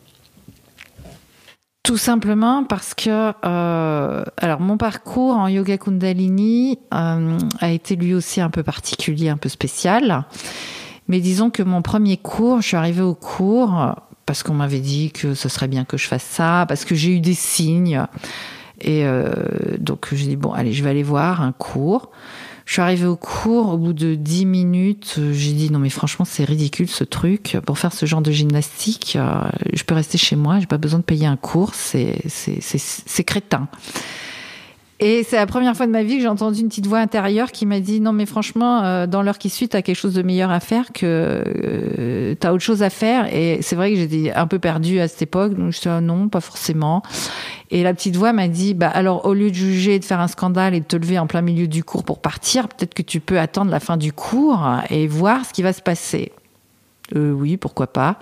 Tout 1.83 1.97
simplement 1.97 2.65
parce 2.65 2.95
que, 2.95 3.33
euh, 3.45 4.25
alors 4.37 4.61
mon 4.61 4.77
parcours 4.77 5.37
en 5.37 5.49
yoga 5.49 5.79
kundalini 5.79 6.79
euh, 6.93 7.39
a 7.59 7.71
été 7.71 7.97
lui 7.97 8.15
aussi 8.15 8.41
un 8.41 8.51
peu 8.51 8.63
particulier, 8.63 9.31
un 9.31 9.39
peu 9.39 9.49
spécial. 9.49 10.25
Mais 11.09 11.21
disons 11.21 11.51
que 11.51 11.63
mon 11.63 11.83
premier 11.83 12.19
cours, 12.19 12.61
je 12.61 12.69
suis 12.69 12.77
arrivée 12.77 13.03
au 13.03 13.15
cours 13.15 13.95
parce 14.27 14.43
qu'on 14.43 14.55
m'avait 14.55 14.81
dit 14.81 15.11
que 15.11 15.35
ce 15.35 15.49
serait 15.49 15.67
bien 15.67 15.85
que 15.85 15.97
je 15.97 16.07
fasse 16.07 16.23
ça, 16.23 16.67
parce 16.69 16.85
que 16.85 16.95
j'ai 16.95 17.17
eu 17.17 17.21
des 17.21 17.35
signes. 17.35 18.05
Et 18.81 19.05
euh, 19.05 19.33
donc 19.79 20.09
j'ai 20.13 20.27
dit, 20.27 20.37
bon, 20.37 20.53
allez, 20.53 20.73
je 20.73 20.85
vais 20.85 20.91
aller 20.91 21.03
voir 21.03 21.43
un 21.43 21.53
cours. 21.53 22.11
Je 22.71 22.75
suis 22.75 22.83
arrivée 22.83 23.07
au 23.07 23.17
cours, 23.17 23.71
au 23.75 23.79
bout 23.79 23.93
de 23.93 24.15
10 24.15 24.47
minutes, 24.47 25.17
euh, 25.19 25.33
j'ai 25.33 25.55
dit 25.55 25.73
non 25.73 25.81
mais 25.81 25.91
franchement 25.91 26.25
c'est 26.25 26.45
ridicule 26.45 26.89
ce 26.89 27.03
truc. 27.03 27.59
Pour 27.67 27.81
faire 27.81 27.93
ce 27.93 28.07
genre 28.07 28.23
de 28.23 28.31
gymnastique, 28.31 29.17
euh, 29.17 29.43
je 29.73 29.83
peux 29.83 29.97
rester 29.97 30.19
chez 30.19 30.37
moi, 30.37 30.61
j'ai 30.61 30.67
pas 30.67 30.79
besoin 30.79 31.01
de 31.01 31.05
payer 31.05 31.27
un 31.27 31.37
cours, 31.37 31.75
c'est 31.75 32.15
crétin. 33.27 33.67
Et 35.01 35.25
c'est 35.25 35.35
la 35.35 35.47
première 35.47 35.75
fois 35.77 35.87
de 35.87 35.91
ma 35.91 36.05
vie 36.05 36.17
que 36.17 36.23
j'ai 36.23 36.29
entendu 36.29 36.61
une 36.61 36.69
petite 36.69 36.87
voix 36.87 36.99
intérieure 36.99 37.51
qui 37.51 37.67
m'a 37.67 37.81
dit 37.81 38.01
non 38.01 38.13
mais 38.13 38.27
franchement 38.27 38.85
euh, 38.85 39.07
dans 39.09 39.23
l'heure 39.23 39.39
qui 39.39 39.49
suit 39.49 39.67
t'as 39.67 39.83
quelque 39.83 39.97
chose 39.97 40.15
de 40.15 40.23
meilleur 40.23 40.51
à 40.53 40.61
faire 40.61 40.93
que 40.93 42.37
t'as 42.39 42.53
autre 42.53 42.63
chose 42.63 42.85
à 42.85 42.91
faire 42.91 43.35
et 43.35 43.63
c'est 43.63 43.75
vrai 43.75 43.93
que 43.93 43.97
j'étais 43.97 44.31
un 44.31 44.47
peu 44.47 44.59
perdue 44.59 45.01
à 45.01 45.09
cette 45.09 45.23
époque 45.23 45.55
donc 45.55 45.73
je 45.73 45.81
dis 45.81 45.89
ah, 45.89 46.03
non 46.03 46.29
pas 46.29 46.41
forcément 46.41 47.03
et 47.71 47.83
la 47.83 47.95
petite 47.95 48.17
voix 48.17 48.33
m'a 48.33 48.49
dit 48.49 48.75
bah 48.75 48.89
alors 48.89 49.27
au 49.27 49.35
lieu 49.35 49.51
de 49.51 49.55
juger 49.55 49.99
de 49.99 50.05
faire 50.05 50.21
un 50.21 50.29
scandale 50.29 50.75
et 50.75 50.81
de 50.81 50.85
te 50.85 50.97
lever 50.97 51.19
en 51.19 51.27
plein 51.27 51.43
milieu 51.43 51.67
du 51.69 51.85
cours 51.85 52.05
pour 52.05 52.21
partir 52.21 52.69
peut-être 52.69 52.95
que 52.95 53.03
tu 53.03 53.21
peux 53.21 53.39
attendre 53.39 53.71
la 53.71 53.81
fin 53.81 53.97
du 53.97 54.13
cours 54.13 54.67
et 54.91 55.07
voir 55.07 55.45
ce 55.45 55.53
qui 55.53 55.63
va 55.63 55.73
se 55.73 55.83
passer 55.83 56.33
euh, 57.15 57.33
oui 57.33 57.57
pourquoi 57.57 57.87
pas 57.87 58.19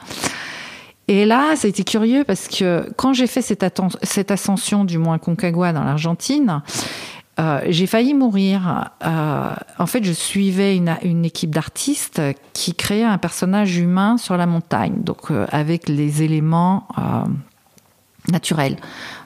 et 1.09 1.25
là, 1.25 1.57
ça 1.57 1.67
a 1.67 1.71
été 1.71 1.85
curieux 1.85 2.23
parce 2.23 2.49
que 2.49 2.93
quand 2.97 3.15
j'ai 3.15 3.27
fait 3.27 3.41
cette, 3.41 4.31
ascension 4.31 4.85
du 4.85 4.99
Mont 4.99 5.13
Aconcagua 5.13 5.73
dans 5.73 5.83
l'Argentine, 5.83 6.63
euh, 7.41 7.61
j'ai 7.69 7.87
failli 7.87 8.13
mourir. 8.13 8.91
Euh, 9.05 9.51
en 9.79 9.87
fait, 9.87 10.05
je 10.05 10.13
suivais 10.13 10.77
une, 10.77 11.25
équipe 11.25 11.51
d'artistes 11.51 12.21
qui 12.53 12.75
créait 12.75 13.05
un 13.05 13.17
personnage 13.17 13.79
humain 13.79 14.19
sur 14.19 14.37
la 14.37 14.47
montagne, 14.47 14.97
donc 15.03 15.31
euh, 15.31 15.47
avec 15.51 15.89
les 15.89 16.23
éléments 16.23 16.87
naturels. 18.31 18.77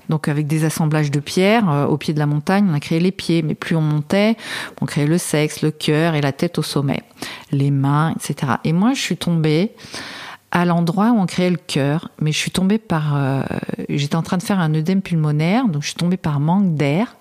Donc 0.08 0.28
avec 0.28 0.46
des 0.46 0.64
assemblages 0.64 1.10
de 1.10 1.20
pierres 1.20 1.70
euh, 1.70 1.86
au 1.86 1.96
pied 1.96 2.14
de 2.14 2.18
la 2.18 2.26
montagne, 2.26 2.66
on 2.70 2.74
a 2.74 2.80
créé 2.80 3.00
les 3.00 3.12
pieds, 3.12 3.42
mais 3.42 3.54
plus 3.54 3.76
on 3.76 3.80
montait, 3.80 4.36
on 4.80 4.86
créait 4.86 5.06
le 5.06 5.18
sexe, 5.18 5.62
le 5.62 5.70
cœur 5.70 6.14
et 6.14 6.20
la 6.20 6.32
tête 6.32 6.58
au 6.58 6.62
sommet, 6.62 7.02
les 7.50 7.70
mains, 7.70 8.14
etc. 8.16 8.54
Et 8.64 8.72
moi, 8.72 8.92
je 8.94 9.00
suis 9.00 9.16
tombée 9.16 9.72
à 10.50 10.64
l'endroit 10.64 11.12
où 11.12 11.18
on 11.18 11.26
créait 11.26 11.50
le 11.50 11.56
cœur, 11.56 12.10
mais 12.20 12.30
je 12.30 12.38
suis 12.38 12.50
tombée 12.50 12.78
par, 12.78 13.16
euh, 13.16 13.42
j'étais 13.88 14.16
en 14.16 14.22
train 14.22 14.36
de 14.36 14.42
faire 14.42 14.60
un 14.60 14.74
œdème 14.74 15.00
pulmonaire, 15.00 15.66
donc 15.66 15.82
je 15.82 15.88
suis 15.88 15.96
tombée 15.96 16.18
par 16.18 16.40
manque 16.40 16.74
d'air. 16.74 17.16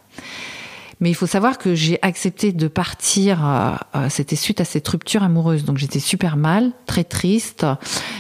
Mais 1.02 1.10
il 1.10 1.16
faut 1.16 1.26
savoir 1.26 1.58
que 1.58 1.74
j'ai 1.74 1.98
accepté 2.04 2.52
de 2.52 2.68
partir, 2.68 3.44
euh, 3.44 3.72
euh, 3.96 4.08
c'était 4.10 4.36
suite 4.36 4.62
à 4.62 4.66
cette 4.66 4.88
rupture 4.88 5.24
amoureuse, 5.24 5.66
donc 5.66 5.78
j'étais 5.78 6.00
super 6.00 6.38
mal, 6.38 6.72
très 6.86 7.04
triste, 7.04 7.66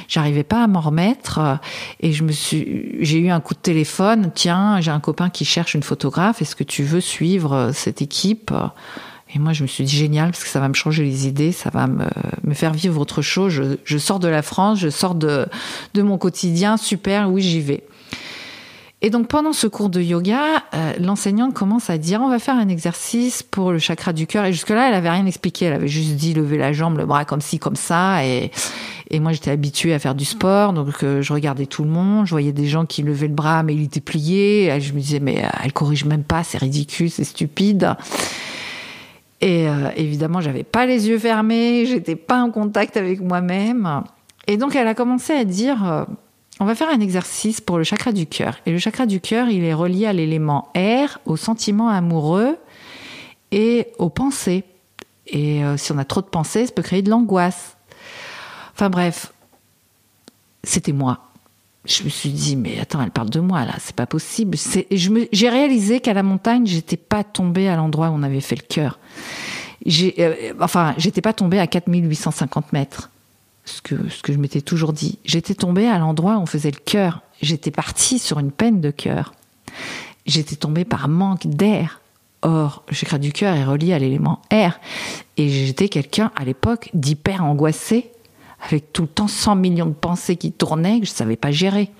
j'arrivais 0.08 0.44
pas 0.44 0.63
à 0.63 0.67
m'en 0.67 0.82
remettre, 0.82 1.60
et 2.00 2.12
je 2.12 2.24
me 2.24 2.32
suis, 2.32 2.98
j'ai 3.00 3.20
eu 3.20 3.30
un 3.30 3.39
coup 3.39 3.54
de 3.54 3.60
téléphone, 3.60 4.32
tiens, 4.34 4.82
j'ai 4.82 4.89
un 4.89 5.00
copain 5.00 5.30
qui 5.30 5.46
cherche 5.46 5.76
une 5.76 5.84
photographe, 5.84 6.41
est-ce 6.41 6.56
que 6.56 6.63
tu 6.63 6.82
veux 6.84 7.02
suivre 7.02 7.54
euh, 7.54 7.72
cette 7.72 8.02
équipe? 8.02 8.52
Et 9.34 9.39
moi, 9.39 9.54
je 9.54 9.62
me 9.62 9.67
suis 9.67 9.84
dit 9.84 9.96
génial 9.96 10.32
parce 10.32 10.44
que 10.44 10.50
ça 10.50 10.60
va 10.60 10.67
me 10.67 10.74
changer 10.74 11.04
les 11.04 11.28
idées, 11.28 11.52
ça 11.52 11.70
va 11.70 11.88
me, 11.88 12.06
me 12.44 12.54
faire 12.54 12.74
vivre 12.74 13.00
autre 13.00 13.22
chose. 13.22 13.54
Je, 13.54 13.63
je 13.86 13.98
sors 13.98 14.20
de 14.20 14.28
la 14.28 14.41
France, 14.41 14.80
je 14.80 14.89
sors 14.89 15.15
de, 15.15 15.46
de 15.94 16.02
mon 16.02 16.17
quotidien, 16.17 16.76
super, 16.76 17.32
oui, 17.32 17.41
j'y 17.41 17.62
vais. 17.62 17.84
Et 19.04 19.10
donc 19.10 19.28
pendant 19.28 19.52
ce 19.52 19.66
cours 19.66 19.90
de 19.90 20.00
yoga, 20.00 20.64
euh, 20.76 20.94
l'enseignante 21.00 21.56
commence 21.56 21.90
à 21.90 21.98
dire 21.98 22.22
on 22.22 22.30
va 22.30 22.38
faire 22.38 22.56
un 22.56 22.68
exercice 22.68 23.42
pour 23.42 23.72
le 23.72 23.80
chakra 23.80 24.14
du 24.14 24.28
cœur. 24.28 24.46
Et 24.46 24.54
jusque-là, 24.54 24.90
elle 24.90 24.94
avait 24.94 25.10
rien 25.10 25.26
expliqué. 25.26 25.66
Elle 25.66 25.74
avait 25.74 25.88
juste 25.88 26.12
dit 26.12 26.36
lever 26.36 26.58
la 26.60 26.72
jambe, 26.72 27.00
le 27.00 27.08
bras 27.08 27.26
comme 27.26 27.42
ci, 27.42 27.58
comme 27.58 27.76
ça. 27.76 28.24
Et, 28.24 28.52
moi, 29.20 29.34
j'étais 29.34 29.52
habituée 29.52 29.94
à 29.94 30.00
faire 30.00 30.16
du 30.16 30.24
sport, 30.24 30.72
donc 30.72 31.04
euh, 31.04 31.22
je 31.22 31.34
regardais 31.34 31.66
tout 31.66 31.84
le 31.84 31.90
monde. 31.90 32.26
Je 32.28 32.32
voyais 32.32 32.54
des 32.54 32.68
gens 32.68 32.86
qui 32.86 33.02
levaient 33.02 33.28
le 33.28 33.34
bras, 33.34 33.62
mais 33.62 33.74
il 33.74 33.84
était 33.84 34.00
plié. 34.00 34.80
Je 34.80 34.94
me 34.94 35.00
disais 35.00 35.20
mais 35.20 35.44
euh, 35.44 35.50
elle 35.64 35.74
corrige 35.74 36.06
même 36.06 36.24
pas, 36.24 36.44
c'est 36.44 36.60
ridicule, 36.60 37.10
c'est 37.10 37.24
stupide. 37.24 37.96
Et 39.42 39.68
euh, 39.68 39.90
évidemment, 39.98 40.40
j'avais 40.40 40.64
pas 40.64 40.86
les 40.86 41.10
yeux 41.10 41.18
fermés, 41.18 41.88
j'étais 41.88 42.16
pas 42.16 42.42
en 42.42 42.52
contact 42.52 42.96
avec 42.96 43.20
moi-même. 43.20 44.04
Et 44.48 44.58
donc, 44.58 44.76
elle 44.76 44.88
a 44.88 44.94
commencé 44.94 45.34
à 45.34 45.44
dire 45.44 46.06
on 46.62 46.65
va 46.65 46.76
faire 46.76 46.89
un 46.89 47.00
exercice 47.00 47.60
pour 47.60 47.80
le 47.80 47.84
chakra 47.84 48.12
du 48.12 48.28
cœur. 48.28 48.60
Et 48.67 48.71
le 48.71 48.78
chakra 48.78 49.08
du 49.08 49.19
cœur, 49.19 49.50
il 49.50 49.63
est 49.63 49.74
relié 49.74 50.06
à 50.06 50.13
l'élément 50.13 50.69
air, 50.76 51.19
aux 51.26 51.36
sentiments 51.36 51.89
amoureux 51.89 52.56
et 53.52 53.88
aux 53.97 54.10
pensées. 54.10 54.63
Et 55.26 55.63
euh, 55.63 55.76
si 55.76 55.91
on 55.91 55.97
a 55.97 56.06
trop 56.06 56.21
de 56.21 56.28
pensées, 56.28 56.67
ça 56.67 56.71
peut 56.71 56.84
créer 56.84 57.02
de 57.02 57.10
l'angoisse. 57.10 57.78
Enfin 58.74 58.91
bref, 58.91 59.34
c'était 60.63 60.91
moi. 60.91 61.32
Je 61.86 62.04
me 62.04 62.10
suis 62.10 62.30
dit, 62.30 62.56
mais 62.56 62.80
attends, 62.80 63.02
elle 63.02 63.10
parle 63.10 63.32
de 63.32 63.39
moi 63.39 63.65
là, 63.65 63.74
c'est 63.80 63.95
pas 63.95 64.06
possible. 64.06 64.56
J'ai 64.91 65.50
réalisé 65.50 66.00
qu'à 66.00 66.13
la 66.13 66.21
montagne, 66.21 66.67
j'étais 66.67 66.95
pas 66.95 67.24
tombée 67.24 67.69
à 67.69 67.76
l'endroit 67.76 68.10
où 68.10 68.13
on 68.13 68.21
avait 68.21 68.39
fait 68.39 68.56
le 68.56 68.67
cœur. 68.67 69.00
Euh, 69.88 70.54
enfin, 70.60 70.93
j'étais 71.00 71.21
pas 71.21 71.34
tombée 71.34 71.58
à 71.58 71.65
4850 71.65 72.71
mètres, 72.71 73.10
ce 73.65 73.82
que, 73.82 74.10
ce 74.10 74.21
que 74.21 74.34
je 74.34 74.38
m'étais 74.38 74.62
toujours 74.62 74.93
dit. 74.93 75.19
J'étais 75.26 75.56
tombée 75.56 75.88
à 75.88 75.97
l'endroit 75.97 76.38
où 76.38 76.41
on 76.41 76.45
faisait 76.45 76.71
le 76.71 76.80
cœur. 76.80 77.21
J'étais 77.41 77.71
partie 77.71 78.19
sur 78.19 78.39
une 78.39 78.52
peine 78.52 78.82
de 78.82 78.91
cœur. 78.91 79.34
J'étais 80.26 80.56
tombée 80.56 80.86
par 80.86 81.08
manque 81.08 81.47
d'air. 81.47 82.02
Or, 82.43 82.84
le 82.88 82.95
chakra 82.95 83.19
du 83.19 83.32
cœur 83.32 83.56
est 83.56 83.63
relié 83.63 83.93
à 83.93 84.00
l'élément 84.00 84.41
air. 84.50 84.80
Et 85.38 85.50
j'étais 85.50 85.89
quelqu'un, 85.89 86.32
à 86.36 86.43
l'époque, 86.43 86.89
d'hyper 86.93 87.43
angoissé, 87.43 88.12
avec 88.67 88.93
tout 88.93 89.04
le 89.04 89.08
temps 89.08 89.28
100 89.28 89.56
millions 89.56 89.86
de 89.86 89.93
pensées 89.93 90.36
qui 90.36 90.52
tournaient 90.52 91.00
que 91.00 91.06
je 91.06 91.12
savais 91.12 91.36
pas 91.36 91.52
gérer. 91.52 91.91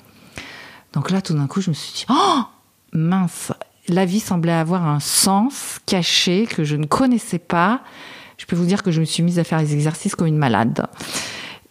Donc 0.94 1.12
là, 1.12 1.22
tout 1.22 1.34
d'un 1.34 1.48
coup, 1.48 1.62
je 1.62 1.70
me 1.70 1.76
suis 1.76 1.94
dit, 1.94 2.06
oh, 2.10 2.42
mince. 2.94 3.52
la 3.88 4.06
vie 4.06 4.20
semblait 4.20 4.52
avoir 4.52 4.86
un 4.88 5.00
sens 5.00 5.80
caché 5.86 6.48
que 6.48 6.64
je 6.64 6.76
ne 6.76 6.86
connaissais 6.86 7.40
pas. 7.40 7.82
Je 8.38 8.46
peux 8.46 8.56
vous 8.56 8.66
dire 8.66 8.82
que 8.84 8.92
je 8.92 9.00
me 9.00 9.06
suis 9.06 9.24
mise 9.24 9.40
à 9.40 9.44
faire 9.44 9.60
les 9.60 9.74
exercices 9.74 10.16
comme 10.16 10.28
une 10.28 10.38
malade. 10.38 10.88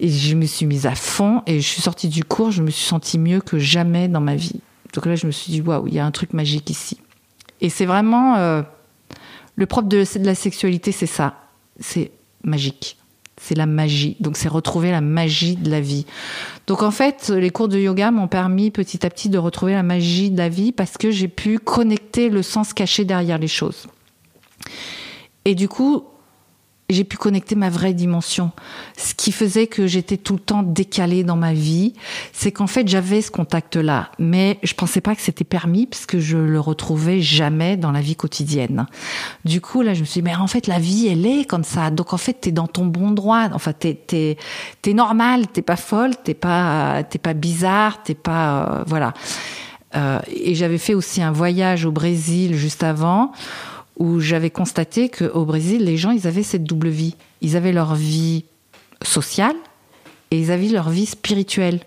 Et 0.02 0.08
je 0.08 0.34
me 0.34 0.46
suis 0.46 0.64
mise 0.64 0.86
à 0.86 0.94
fond 0.94 1.42
et 1.46 1.60
je 1.60 1.68
suis 1.68 1.82
sortie 1.82 2.08
du 2.08 2.24
cours, 2.24 2.50
je 2.50 2.62
me 2.62 2.70
suis 2.70 2.86
sentie 2.86 3.18
mieux 3.18 3.40
que 3.40 3.58
jamais 3.58 4.08
dans 4.08 4.22
ma 4.22 4.34
vie. 4.34 4.60
Donc 4.94 5.04
là, 5.04 5.14
je 5.14 5.26
me 5.26 5.30
suis 5.30 5.52
dit, 5.52 5.60
waouh, 5.60 5.86
il 5.88 5.94
y 5.94 5.98
a 5.98 6.06
un 6.06 6.10
truc 6.10 6.32
magique 6.32 6.70
ici. 6.70 6.98
Et 7.60 7.68
c'est 7.68 7.84
vraiment 7.84 8.36
euh, 8.36 8.62
le 9.56 9.66
propre 9.66 9.88
de, 9.88 10.18
de 10.18 10.24
la 10.24 10.34
sexualité, 10.34 10.90
c'est 10.90 11.04
ça. 11.04 11.34
C'est 11.78 12.12
magique. 12.42 12.96
C'est 13.36 13.54
la 13.54 13.66
magie. 13.66 14.16
Donc 14.20 14.38
c'est 14.38 14.48
retrouver 14.48 14.90
la 14.90 15.02
magie 15.02 15.56
de 15.56 15.70
la 15.70 15.82
vie. 15.82 16.06
Donc 16.66 16.82
en 16.82 16.90
fait, 16.90 17.28
les 17.28 17.50
cours 17.50 17.68
de 17.68 17.78
yoga 17.78 18.10
m'ont 18.10 18.28
permis 18.28 18.70
petit 18.70 19.04
à 19.04 19.10
petit 19.10 19.28
de 19.28 19.36
retrouver 19.36 19.74
la 19.74 19.82
magie 19.82 20.30
de 20.30 20.38
la 20.38 20.48
vie 20.48 20.72
parce 20.72 20.96
que 20.96 21.10
j'ai 21.10 21.28
pu 21.28 21.58
connecter 21.58 22.30
le 22.30 22.42
sens 22.42 22.72
caché 22.72 23.04
derrière 23.04 23.38
les 23.38 23.48
choses. 23.48 23.86
Et 25.44 25.54
du 25.54 25.68
coup, 25.68 26.04
j'ai 26.92 27.04
pu 27.04 27.16
connecter 27.16 27.54
ma 27.54 27.70
vraie 27.70 27.94
dimension. 27.94 28.50
Ce 28.96 29.14
qui 29.14 29.32
faisait 29.32 29.66
que 29.66 29.86
j'étais 29.86 30.16
tout 30.16 30.34
le 30.34 30.40
temps 30.40 30.62
décalée 30.62 31.24
dans 31.24 31.36
ma 31.36 31.52
vie, 31.52 31.94
c'est 32.32 32.52
qu'en 32.52 32.66
fait 32.66 32.88
j'avais 32.88 33.22
ce 33.22 33.30
contact-là, 33.30 34.10
mais 34.18 34.58
je 34.62 34.74
pensais 34.74 35.00
pas 35.00 35.14
que 35.14 35.22
c'était 35.22 35.44
permis 35.44 35.86
parce 35.86 36.06
que 36.06 36.20
je 36.20 36.36
le 36.36 36.60
retrouvais 36.60 37.20
jamais 37.20 37.76
dans 37.76 37.92
la 37.92 38.00
vie 38.00 38.16
quotidienne. 38.16 38.86
Du 39.44 39.60
coup 39.60 39.82
là, 39.82 39.94
je 39.94 40.00
me 40.00 40.04
suis 40.04 40.20
dit 40.20 40.24
mais 40.24 40.34
en 40.34 40.46
fait 40.46 40.66
la 40.66 40.78
vie 40.78 41.08
elle 41.08 41.26
est 41.26 41.44
comme 41.44 41.64
ça, 41.64 41.90
donc 41.90 42.12
en 42.12 42.18
fait 42.18 42.34
t'es 42.34 42.52
dans 42.52 42.66
ton 42.66 42.86
bon 42.86 43.10
droit, 43.10 43.48
enfin 43.52 43.72
t'es 43.72 43.94
t'es 43.94 44.36
t'es 44.82 44.94
normal, 44.94 45.46
t'es 45.48 45.62
pas 45.62 45.76
folle, 45.76 46.16
t'es 46.16 46.34
pas 46.34 47.02
pas 47.22 47.34
bizarre, 47.34 48.02
t'es 48.02 48.14
pas 48.14 48.80
euh, 48.80 48.84
voilà. 48.86 49.14
Euh, 49.96 50.20
et 50.28 50.54
j'avais 50.54 50.78
fait 50.78 50.94
aussi 50.94 51.20
un 51.20 51.32
voyage 51.32 51.84
au 51.84 51.90
Brésil 51.90 52.54
juste 52.54 52.84
avant 52.84 53.32
où 54.00 54.18
j'avais 54.18 54.50
constaté 54.50 55.10
qu'au 55.10 55.44
Brésil, 55.44 55.84
les 55.84 55.96
gens, 55.96 56.10
ils 56.10 56.26
avaient 56.26 56.42
cette 56.42 56.64
double 56.64 56.88
vie. 56.88 57.14
Ils 57.42 57.56
avaient 57.56 57.70
leur 57.70 57.94
vie 57.94 58.44
sociale 59.02 59.54
et 60.30 60.40
ils 60.40 60.50
avaient 60.50 60.68
leur 60.68 60.90
vie 60.90 61.06
spirituelle 61.06 61.80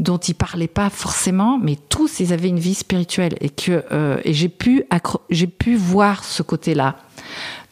dont 0.00 0.18
ils 0.18 0.34
parlaient 0.34 0.66
pas 0.66 0.90
forcément, 0.90 1.58
mais 1.58 1.76
tous 1.88 2.20
ils 2.20 2.32
avaient 2.32 2.48
une 2.48 2.58
vie 2.58 2.74
spirituelle 2.74 3.34
et 3.40 3.50
que 3.50 3.84
euh, 3.92 4.18
et 4.24 4.32
j'ai 4.32 4.48
pu 4.48 4.84
j'ai 5.28 5.46
pu 5.46 5.76
voir 5.76 6.24
ce 6.24 6.42
côté-là. 6.42 6.96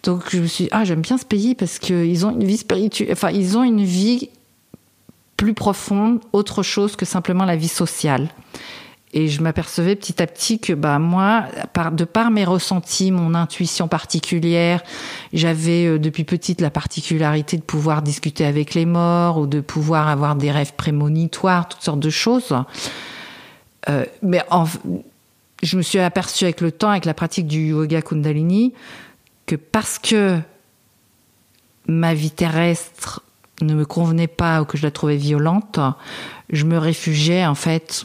Donc 0.02 0.24
je 0.30 0.38
me 0.38 0.46
suis 0.46 0.64
dit, 0.64 0.70
ah 0.72 0.84
j'aime 0.84 1.00
bien 1.00 1.16
ce 1.16 1.24
pays 1.24 1.54
parce 1.54 1.78
qu'ils 1.78 2.26
ont 2.26 2.30
une 2.30 2.44
vie 2.44 2.58
spirituelle, 2.58 3.08
enfin 3.12 3.30
ils 3.30 3.56
ont 3.56 3.64
une 3.64 3.82
vie 3.82 4.28
plus 5.38 5.54
profonde, 5.54 6.20
autre 6.32 6.62
chose 6.62 6.96
que 6.96 7.06
simplement 7.06 7.46
la 7.46 7.56
vie 7.56 7.68
sociale. 7.68 8.28
Et 9.14 9.28
je 9.28 9.40
m'apercevais 9.42 9.96
petit 9.96 10.22
à 10.22 10.26
petit 10.26 10.58
que 10.58 10.74
bah 10.74 10.98
moi, 10.98 11.46
par, 11.72 11.92
de 11.92 12.04
par 12.04 12.30
mes 12.30 12.44
ressentis, 12.44 13.10
mon 13.10 13.34
intuition 13.34 13.88
particulière, 13.88 14.82
j'avais 15.32 15.86
euh, 15.86 15.98
depuis 15.98 16.24
petite 16.24 16.60
la 16.60 16.70
particularité 16.70 17.56
de 17.56 17.62
pouvoir 17.62 18.02
discuter 18.02 18.44
avec 18.44 18.74
les 18.74 18.84
morts 18.84 19.38
ou 19.38 19.46
de 19.46 19.60
pouvoir 19.60 20.08
avoir 20.08 20.36
des 20.36 20.50
rêves 20.50 20.74
prémonitoires, 20.74 21.68
toutes 21.68 21.82
sortes 21.82 22.00
de 22.00 22.10
choses. 22.10 22.54
Euh, 23.88 24.04
mais 24.22 24.44
je 25.62 25.76
me 25.78 25.82
suis 25.82 25.98
aperçue 25.98 26.44
avec 26.44 26.60
le 26.60 26.70
temps, 26.70 26.90
avec 26.90 27.06
la 27.06 27.14
pratique 27.14 27.46
du 27.46 27.68
yoga 27.68 28.02
Kundalini, 28.02 28.74
que 29.46 29.56
parce 29.56 29.98
que 29.98 30.38
ma 31.86 32.12
vie 32.12 32.30
terrestre 32.30 33.22
ne 33.62 33.74
me 33.74 33.86
convenait 33.86 34.28
pas 34.28 34.60
ou 34.60 34.66
que 34.66 34.76
je 34.76 34.82
la 34.82 34.90
trouvais 34.90 35.16
violente, 35.16 35.80
je 36.50 36.64
me 36.64 36.76
réfugiais 36.76 37.46
en 37.46 37.54
fait 37.54 38.04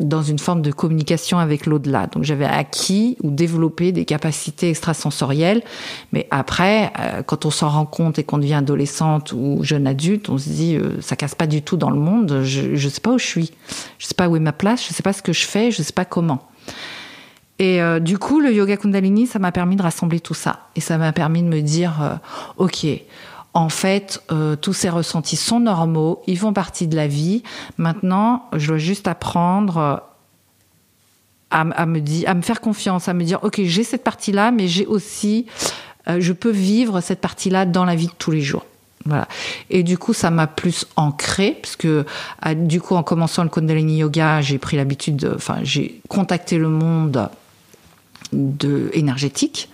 dans 0.00 0.22
une 0.22 0.38
forme 0.38 0.62
de 0.62 0.72
communication 0.72 1.38
avec 1.38 1.66
l'au-delà. 1.66 2.06
Donc 2.06 2.24
j'avais 2.24 2.44
acquis 2.44 3.16
ou 3.22 3.30
développé 3.30 3.92
des 3.92 4.04
capacités 4.04 4.70
extrasensorielles, 4.70 5.62
mais 6.12 6.26
après, 6.30 6.92
euh, 6.98 7.22
quand 7.22 7.44
on 7.46 7.50
s'en 7.50 7.68
rend 7.68 7.86
compte 7.86 8.18
et 8.18 8.24
qu'on 8.24 8.38
devient 8.38 8.54
adolescente 8.54 9.32
ou 9.32 9.60
jeune 9.62 9.86
adulte, 9.86 10.28
on 10.28 10.38
se 10.38 10.48
dit 10.48 10.76
euh, 10.76 11.00
ça 11.00 11.16
casse 11.16 11.34
pas 11.34 11.46
du 11.46 11.62
tout 11.62 11.76
dans 11.76 11.90
le 11.90 11.98
monde. 11.98 12.40
Je 12.42 12.72
ne 12.72 12.90
sais 12.90 13.00
pas 13.00 13.12
où 13.12 13.18
je 13.18 13.26
suis, 13.26 13.52
je 13.98 14.06
sais 14.06 14.14
pas 14.14 14.28
où 14.28 14.36
est 14.36 14.40
ma 14.40 14.52
place, 14.52 14.86
je 14.86 14.94
sais 14.94 15.02
pas 15.02 15.12
ce 15.12 15.22
que 15.22 15.32
je 15.32 15.46
fais, 15.46 15.70
je 15.70 15.82
sais 15.82 15.92
pas 15.92 16.04
comment. 16.04 16.48
Et 17.58 17.82
euh, 17.82 18.00
du 18.00 18.16
coup, 18.16 18.40
le 18.40 18.54
yoga 18.54 18.78
Kundalini, 18.78 19.26
ça 19.26 19.38
m'a 19.38 19.52
permis 19.52 19.76
de 19.76 19.82
rassembler 19.82 20.20
tout 20.20 20.34
ça 20.34 20.68
et 20.76 20.80
ça 20.80 20.96
m'a 20.96 21.12
permis 21.12 21.42
de 21.42 21.48
me 21.48 21.60
dire 21.60 22.18
ok 22.56 22.86
en 23.54 23.68
fait, 23.68 24.22
euh, 24.30 24.54
tous 24.56 24.72
ces 24.72 24.88
ressentis 24.88 25.36
sont 25.36 25.60
normaux, 25.60 26.22
ils 26.26 26.38
font 26.38 26.52
partie 26.52 26.86
de 26.86 26.96
la 26.96 27.08
vie. 27.08 27.42
Maintenant, 27.78 28.48
je 28.52 28.68
dois 28.68 28.78
juste 28.78 29.08
apprendre 29.08 29.76
euh, 29.78 29.96
à, 31.50 31.86
me 31.86 32.00
dire, 32.00 32.28
à 32.28 32.34
me 32.34 32.42
faire 32.42 32.60
confiance, 32.60 33.08
à 33.08 33.14
me 33.14 33.24
dire, 33.24 33.40
ok, 33.42 33.60
j'ai 33.64 33.82
cette 33.82 34.04
partie-là, 34.04 34.52
mais 34.52 34.68
j'ai 34.68 34.86
aussi, 34.86 35.46
euh, 36.08 36.18
je 36.20 36.32
peux 36.32 36.50
vivre 36.50 37.00
cette 37.00 37.20
partie-là 37.20 37.66
dans 37.66 37.84
la 37.84 37.96
vie 37.96 38.06
de 38.06 38.12
tous 38.16 38.30
les 38.30 38.40
jours. 38.40 38.64
Voilà. 39.04 39.26
Et 39.68 39.82
du 39.82 39.98
coup, 39.98 40.12
ça 40.12 40.30
m'a 40.30 40.46
plus 40.46 40.86
ancré, 40.94 41.58
parce 41.60 41.74
que 41.74 42.04
du 42.54 42.80
coup, 42.80 42.94
en 42.94 43.02
commençant 43.02 43.42
le 43.42 43.48
Kundalini 43.48 43.96
Yoga, 43.98 44.42
j'ai 44.42 44.58
pris 44.58 44.76
l'habitude, 44.76 45.32
enfin, 45.34 45.58
j'ai 45.62 46.00
contacté 46.08 46.58
le 46.58 46.68
monde 46.68 47.30
de 48.32 48.90
énergétique 48.92 49.70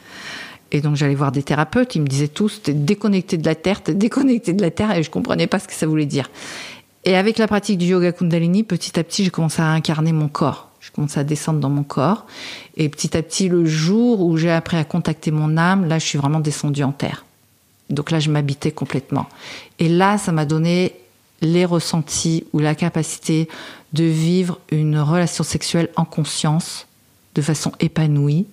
et 0.72 0.80
donc 0.80 0.96
j'allais 0.96 1.14
voir 1.14 1.32
des 1.32 1.42
thérapeutes, 1.42 1.94
ils 1.94 2.02
me 2.02 2.06
disaient 2.06 2.28
tous, 2.28 2.62
t'es 2.62 2.72
déconnecté 2.72 3.36
de 3.36 3.46
la 3.46 3.54
terre, 3.54 3.82
t'es 3.82 3.94
déconnecté 3.94 4.52
de 4.52 4.62
la 4.62 4.70
terre, 4.70 4.96
et 4.96 5.02
je 5.02 5.10
comprenais 5.10 5.46
pas 5.46 5.58
ce 5.58 5.68
que 5.68 5.74
ça 5.74 5.86
voulait 5.86 6.06
dire. 6.06 6.30
Et 7.04 7.16
avec 7.16 7.38
la 7.38 7.46
pratique 7.46 7.78
du 7.78 7.86
yoga 7.86 8.10
Kundalini, 8.10 8.64
petit 8.64 8.98
à 8.98 9.04
petit, 9.04 9.22
j'ai 9.22 9.30
commencé 9.30 9.62
à 9.62 9.66
incarner 9.66 10.10
mon 10.10 10.26
corps. 10.26 10.70
Je 10.80 10.90
commençais 10.90 11.20
à 11.20 11.24
descendre 11.24 11.60
dans 11.60 11.70
mon 11.70 11.84
corps. 11.84 12.26
Et 12.76 12.88
petit 12.88 13.16
à 13.16 13.22
petit, 13.22 13.48
le 13.48 13.64
jour 13.64 14.22
où 14.22 14.36
j'ai 14.36 14.50
appris 14.50 14.76
à 14.76 14.82
contacter 14.82 15.30
mon 15.30 15.56
âme, 15.56 15.86
là, 15.86 16.00
je 16.00 16.04
suis 16.04 16.18
vraiment 16.18 16.40
descendue 16.40 16.82
en 16.82 16.90
terre. 16.90 17.24
Donc 17.90 18.10
là, 18.10 18.18
je 18.18 18.28
m'habitais 18.28 18.72
complètement. 18.72 19.26
Et 19.78 19.88
là, 19.88 20.18
ça 20.18 20.32
m'a 20.32 20.44
donné 20.44 20.96
les 21.42 21.64
ressentis 21.64 22.44
ou 22.52 22.58
la 22.58 22.74
capacité 22.74 23.48
de 23.92 24.02
vivre 24.02 24.58
une 24.72 24.98
relation 24.98 25.44
sexuelle 25.44 25.90
en 25.94 26.04
conscience, 26.04 26.88
de 27.36 27.42
façon 27.42 27.70
épanouie, 27.78 28.46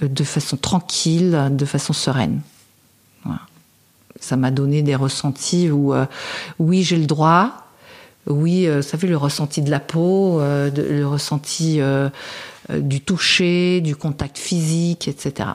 de 0.00 0.24
façon 0.24 0.56
tranquille, 0.56 1.48
de 1.50 1.64
façon 1.64 1.92
sereine. 1.92 2.40
Ça 4.20 4.36
m'a 4.36 4.50
donné 4.50 4.82
des 4.82 4.94
ressentis 4.94 5.70
où, 5.70 5.94
euh, 5.94 6.06
oui, 6.58 6.82
j'ai 6.82 6.96
le 6.96 7.06
droit, 7.06 7.68
oui, 8.26 8.66
euh, 8.66 8.82
ça 8.82 8.98
fait 8.98 9.06
le 9.06 9.16
ressenti 9.16 9.62
de 9.62 9.70
la 9.70 9.80
peau, 9.80 10.40
euh, 10.40 10.70
le 10.70 11.06
ressenti 11.06 11.80
du 12.70 13.00
toucher, 13.00 13.80
du 13.80 13.96
contact 13.96 14.36
physique, 14.36 15.08
etc. 15.08 15.50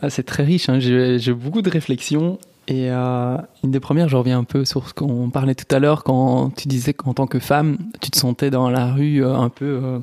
Ah, 0.00 0.10
c'est 0.10 0.22
très 0.22 0.42
riche, 0.42 0.68
hein. 0.68 0.80
j'ai 0.80 1.32
beaucoup 1.34 1.62
de 1.62 1.70
réflexions. 1.70 2.38
Et 2.68 2.90
une 2.90 3.70
des 3.70 3.80
premières, 3.80 4.08
je 4.08 4.16
reviens 4.16 4.38
un 4.38 4.44
peu 4.44 4.64
sur 4.64 4.88
ce 4.88 4.94
qu'on 4.94 5.30
parlait 5.30 5.54
tout 5.54 5.72
à 5.74 5.78
l'heure 5.78 6.04
quand 6.04 6.50
tu 6.56 6.68
disais 6.68 6.94
qu'en 6.94 7.12
tant 7.12 7.26
que 7.26 7.38
femme, 7.38 7.76
tu 8.00 8.10
te 8.10 8.18
sentais 8.18 8.50
dans 8.50 8.70
la 8.70 8.92
rue 8.92 9.24
un 9.24 9.48
peu 9.48 10.00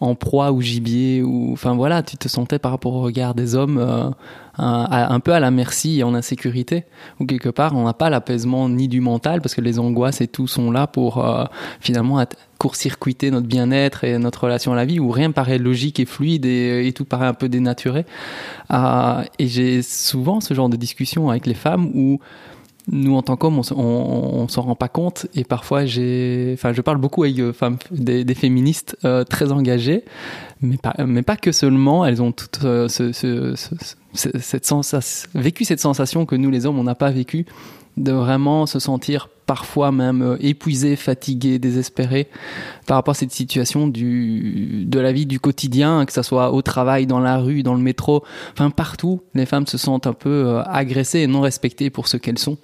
en 0.00 0.14
proie 0.14 0.52
ou 0.52 0.60
gibier 0.60 1.22
ou 1.22 1.52
enfin 1.52 1.74
voilà 1.74 2.02
tu 2.02 2.16
te 2.16 2.28
sentais 2.28 2.58
par 2.58 2.72
rapport 2.72 2.94
au 2.94 3.00
regard 3.00 3.34
des 3.34 3.54
hommes 3.54 3.78
euh, 3.78 4.10
un, 4.56 5.20
peu 5.20 5.32
à 5.32 5.40
la 5.40 5.50
merci 5.50 6.00
et 6.00 6.02
en 6.04 6.14
insécurité. 6.14 6.84
Ou 7.20 7.26
quelque 7.26 7.48
part 7.48 7.76
on 7.76 7.84
n'a 7.84 7.94
pas 7.94 8.10
l'apaisement 8.10 8.68
ni 8.68 8.88
du 8.88 9.00
mental 9.00 9.40
parce 9.40 9.54
que 9.54 9.60
les 9.60 9.78
angoisses 9.78 10.20
et 10.20 10.28
tout 10.28 10.46
sont 10.46 10.70
là 10.70 10.86
pour 10.86 11.24
euh, 11.24 11.44
finalement 11.80 12.24
court-circuiter 12.58 13.30
notre 13.30 13.46
bien-être 13.46 14.04
et 14.04 14.18
notre 14.18 14.44
relation 14.44 14.72
à 14.72 14.76
la 14.76 14.84
vie 14.84 15.00
où 15.00 15.10
rien 15.10 15.32
paraît 15.32 15.58
logique 15.58 16.00
et 16.00 16.06
fluide 16.06 16.46
et, 16.46 16.92
tout 16.94 17.04
paraît 17.04 17.26
un 17.26 17.34
peu 17.34 17.48
dénaturé. 17.48 18.06
Euh, 18.72 19.22
et 19.38 19.48
j'ai 19.48 19.82
souvent 19.82 20.40
ce 20.40 20.54
genre 20.54 20.68
de 20.68 20.76
discussion 20.76 21.30
avec 21.30 21.46
les 21.46 21.54
femmes 21.54 21.90
où 21.94 22.20
nous 22.90 23.16
en 23.16 23.22
tant 23.22 23.36
qu'hommes, 23.36 23.60
on, 23.70 23.74
on, 23.76 24.48
s'en 24.48 24.62
rend 24.62 24.74
pas 24.74 24.88
compte. 24.88 25.26
Et 25.34 25.44
parfois 25.44 25.86
j'ai, 25.86 26.52
enfin, 26.54 26.72
je 26.72 26.80
parle 26.82 26.98
beaucoup 26.98 27.24
avec 27.24 27.38
euh, 27.38 27.52
femmes, 27.52 27.78
des, 27.90 28.24
des 28.24 28.34
féministes 28.34 28.96
euh, 29.04 29.24
très 29.24 29.52
engagées, 29.52 30.04
mais 30.60 30.76
pas, 30.76 30.94
mais 31.06 31.22
pas 31.22 31.36
que 31.36 31.52
seulement. 31.52 32.04
Elles 32.04 32.22
ont 32.22 32.34
euh, 32.64 32.88
ce, 32.88 33.12
ce, 33.12 33.54
cette 34.14 34.66
sensation, 34.66 35.28
vécu 35.34 35.64
cette 35.64 35.80
sensation 35.80 36.26
que 36.26 36.36
nous 36.36 36.50
les 36.50 36.66
hommes 36.66 36.78
on 36.78 36.84
n'a 36.84 36.94
pas 36.94 37.10
vécu, 37.10 37.46
de 37.96 38.12
vraiment 38.12 38.66
se 38.66 38.78
sentir 38.78 39.28
parfois 39.46 39.92
même 39.92 40.38
épuisé, 40.40 40.96
fatigué, 40.96 41.58
désespéré 41.58 42.28
par 42.86 42.96
rapport 42.96 43.12
à 43.12 43.14
cette 43.14 43.30
situation 43.30 43.88
du, 43.88 44.84
de 44.86 44.98
la 44.98 45.12
vie 45.12 45.26
du 45.26 45.38
quotidien, 45.38 46.04
que 46.06 46.12
ce 46.12 46.22
soit 46.22 46.52
au 46.52 46.62
travail, 46.62 47.06
dans 47.06 47.20
la 47.20 47.38
rue, 47.38 47.62
dans 47.62 47.74
le 47.74 47.82
métro, 47.82 48.24
enfin 48.52 48.70
partout, 48.70 49.20
les 49.34 49.44
femmes 49.46 49.66
se 49.66 49.76
sentent 49.76 50.06
un 50.06 50.14
peu 50.14 50.60
agressées 50.64 51.20
et 51.20 51.26
non 51.26 51.42
respectées 51.42 51.90
pour 51.90 52.08
ce 52.08 52.16
qu'elles 52.16 52.38
sont 52.38 52.56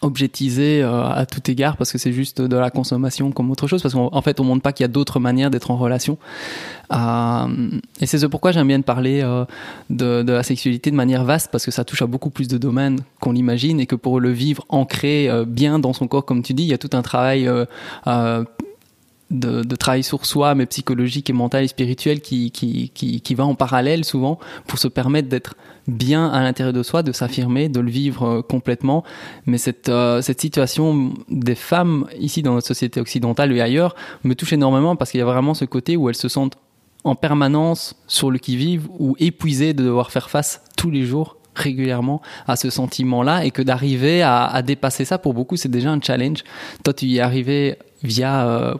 objectisé 0.00 0.82
euh, 0.82 1.04
à 1.04 1.26
tout 1.26 1.50
égard 1.50 1.76
parce 1.76 1.92
que 1.92 1.98
c'est 1.98 2.12
juste 2.12 2.40
de 2.40 2.56
la 2.56 2.70
consommation 2.70 3.30
comme 3.30 3.50
autre 3.50 3.66
chose 3.66 3.82
parce 3.82 3.94
qu'en 3.94 4.22
fait 4.22 4.40
on 4.40 4.44
montre 4.44 4.62
pas 4.62 4.72
qu'il 4.72 4.84
y 4.84 4.86
a 4.86 4.88
d'autres 4.88 5.20
manières 5.20 5.50
d'être 5.50 5.70
en 5.70 5.76
relation. 5.76 6.18
Euh, 6.92 7.70
et 8.00 8.06
c'est 8.06 8.18
ce 8.18 8.26
pourquoi 8.26 8.52
j'aime 8.52 8.68
bien 8.68 8.80
parler 8.80 9.22
euh, 9.22 9.44
de, 9.90 10.22
de, 10.22 10.32
la 10.32 10.42
sexualité 10.42 10.90
de 10.90 10.96
manière 10.96 11.24
vaste 11.24 11.50
parce 11.50 11.64
que 11.64 11.70
ça 11.70 11.84
touche 11.84 12.02
à 12.02 12.06
beaucoup 12.06 12.30
plus 12.30 12.48
de 12.48 12.58
domaines 12.58 13.00
qu'on 13.20 13.32
l'imagine 13.32 13.80
et 13.80 13.86
que 13.86 13.94
pour 13.94 14.20
le 14.20 14.30
vivre 14.30 14.64
ancré 14.68 15.30
bien 15.46 15.78
dans 15.78 15.92
son 15.92 16.08
corps 16.08 16.24
comme 16.24 16.42
tu 16.42 16.54
dis 16.54 16.64
il 16.64 16.68
y 16.68 16.74
a 16.74 16.78
tout 16.78 16.90
un 16.92 17.02
travail 17.02 17.48
de, 19.32 19.62
de, 19.62 19.76
travail 19.76 20.02
sur 20.02 20.26
soi, 20.26 20.54
mais 20.54 20.66
psychologique 20.66 21.30
et 21.30 21.32
mental 21.32 21.64
et 21.64 21.68
spirituel, 21.68 22.20
qui, 22.20 22.50
qui, 22.50 22.90
qui, 22.94 23.20
qui 23.20 23.34
va 23.34 23.44
en 23.44 23.54
parallèle 23.54 24.04
souvent 24.04 24.38
pour 24.66 24.78
se 24.78 24.88
permettre 24.88 25.28
d'être 25.28 25.54
bien 25.88 26.28
à 26.28 26.42
l'intérieur 26.42 26.72
de 26.72 26.82
soi, 26.82 27.02
de 27.02 27.12
s'affirmer, 27.12 27.68
de 27.68 27.80
le 27.80 27.90
vivre 27.90 28.24
euh, 28.24 28.42
complètement. 28.42 29.02
Mais 29.46 29.58
cette, 29.58 29.88
euh, 29.88 30.20
cette 30.22 30.40
situation 30.40 31.14
des 31.28 31.54
femmes 31.54 32.06
ici 32.18 32.42
dans 32.42 32.54
notre 32.54 32.66
société 32.66 33.00
occidentale 33.00 33.52
et 33.52 33.60
ailleurs 33.60 33.96
me 34.22 34.34
touche 34.34 34.52
énormément 34.52 34.96
parce 34.96 35.10
qu'il 35.10 35.18
y 35.18 35.22
a 35.22 35.26
vraiment 35.26 35.54
ce 35.54 35.64
côté 35.64 35.96
où 35.96 36.08
elles 36.08 36.14
se 36.14 36.28
sentent 36.28 36.56
en 37.04 37.14
permanence 37.16 37.96
sur 38.06 38.30
le 38.30 38.38
qui-vive 38.38 38.86
ou 38.98 39.16
épuisées 39.18 39.74
de 39.74 39.82
devoir 39.82 40.12
faire 40.12 40.30
face 40.30 40.62
tous 40.76 40.90
les 40.90 41.04
jours 41.04 41.36
régulièrement 41.54 42.22
à 42.46 42.56
ce 42.56 42.70
sentiment-là 42.70 43.44
et 43.44 43.50
que 43.50 43.62
d'arriver 43.62 44.22
à, 44.22 44.62
dépasser 44.62 45.04
ça 45.04 45.18
pour 45.18 45.34
beaucoup 45.34 45.56
c'est 45.56 45.70
déjà 45.70 45.90
un 45.90 46.00
challenge. 46.00 46.44
Toi 46.84 46.94
tu 46.94 47.06
y 47.06 47.18
es 47.18 47.20
arrivé 47.20 47.78
via 48.02 48.46
euh, 48.46 48.74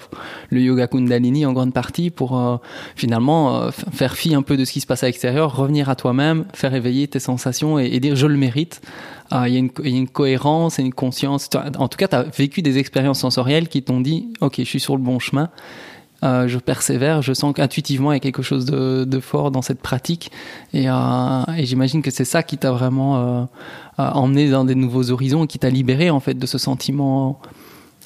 le 0.51 0.61
yoga 0.61 0.87
kundalini 0.87 1.47
en 1.47 1.53
grande 1.53 1.73
partie 1.73 2.11
pour 2.11 2.39
euh, 2.39 2.57
finalement 2.97 3.63
euh, 3.63 3.71
faire 3.71 4.17
fi 4.17 4.35
un 4.35 4.43
peu 4.43 4.57
de 4.57 4.65
ce 4.65 4.73
qui 4.73 4.81
se 4.81 4.87
passe 4.87 5.03
à 5.03 5.07
l'extérieur, 5.07 5.55
revenir 5.57 5.89
à 5.89 5.97
toi-même, 5.97 6.45
faire 6.55 6.75
éveiller 6.75 7.07
tes 7.09 7.21
sensations 7.21 7.79
et, 7.79 8.01
dire 8.01 8.17
je 8.17 8.27
le 8.27 8.37
mérite. 8.37 8.81
Il 9.47 9.49
y, 9.49 9.55
y, 9.55 9.95
a 9.95 9.97
une 9.97 10.09
cohérence 10.09 10.79
et 10.79 10.83
une 10.83 10.93
conscience. 10.93 11.49
En 11.79 11.89
tout 11.89 11.97
cas, 11.97 12.07
tu 12.07 12.17
as 12.17 12.23
vécu 12.23 12.61
des 12.61 12.77
expériences 12.77 13.21
sensorielles 13.21 13.69
qui 13.69 13.83
t'ont 13.83 14.01
dit 14.01 14.29
ok, 14.43 14.57
je 14.59 14.65
suis 14.65 14.81
sur 14.81 14.95
le 14.95 15.03
bon 15.03 15.19
chemin. 15.19 15.49
Euh, 16.23 16.47
je 16.47 16.59
persévère, 16.59 17.21
je 17.23 17.33
sens 17.33 17.53
qu'intuitivement 17.55 18.13
il 18.13 18.17
y 18.17 18.19
a 18.19 18.21
quelque 18.21 18.43
chose 18.43 18.65
de, 18.65 19.21
fort 19.21 19.51
dans 19.51 19.63
cette 19.63 19.81
pratique 19.81 20.31
et, 20.73 20.89
euh, 20.89 21.45
et 21.57 21.67
j'imagine 21.67 22.03
que 22.03 22.11
c'est 22.11 22.25
ça 22.25 22.43
qui 22.43 22.59
t'a 22.59 22.71
vraiment 22.71 23.49
emmené 23.99 24.51
dans 24.51 24.65
des 24.65 24.75
nouveaux 24.75 25.11
horizons 25.11 25.47
qui 25.47 25.59
t'a 25.59 25.71
libéré 25.71 26.11
en 26.11 26.21
fait 26.21 26.35
de 26.35 26.47
ce 26.47 26.59
sentiment 26.59 27.41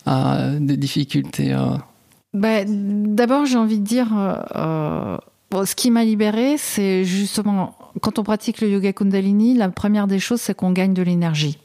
euh, 0.08 0.58
de 0.58 0.74
difficultés 0.74 1.56
bah, 2.32 2.64
D'abord, 2.66 3.46
j'ai 3.46 3.56
envie 3.56 3.78
de 3.78 3.84
dire, 3.84 4.08
euh, 5.54 5.64
ce 5.64 5.74
qui 5.74 5.90
m'a 5.90 6.04
libérée, 6.04 6.56
c'est 6.58 7.04
justement, 7.04 7.74
quand 8.02 8.18
on 8.18 8.22
pratique 8.22 8.60
le 8.60 8.68
yoga 8.68 8.92
kundalini, 8.92 9.54
la 9.54 9.68
première 9.68 10.06
des 10.06 10.18
choses, 10.18 10.40
c'est 10.40 10.54
qu'on 10.54 10.72
gagne 10.72 10.94
de 10.94 11.02
l'énergie. 11.02 11.58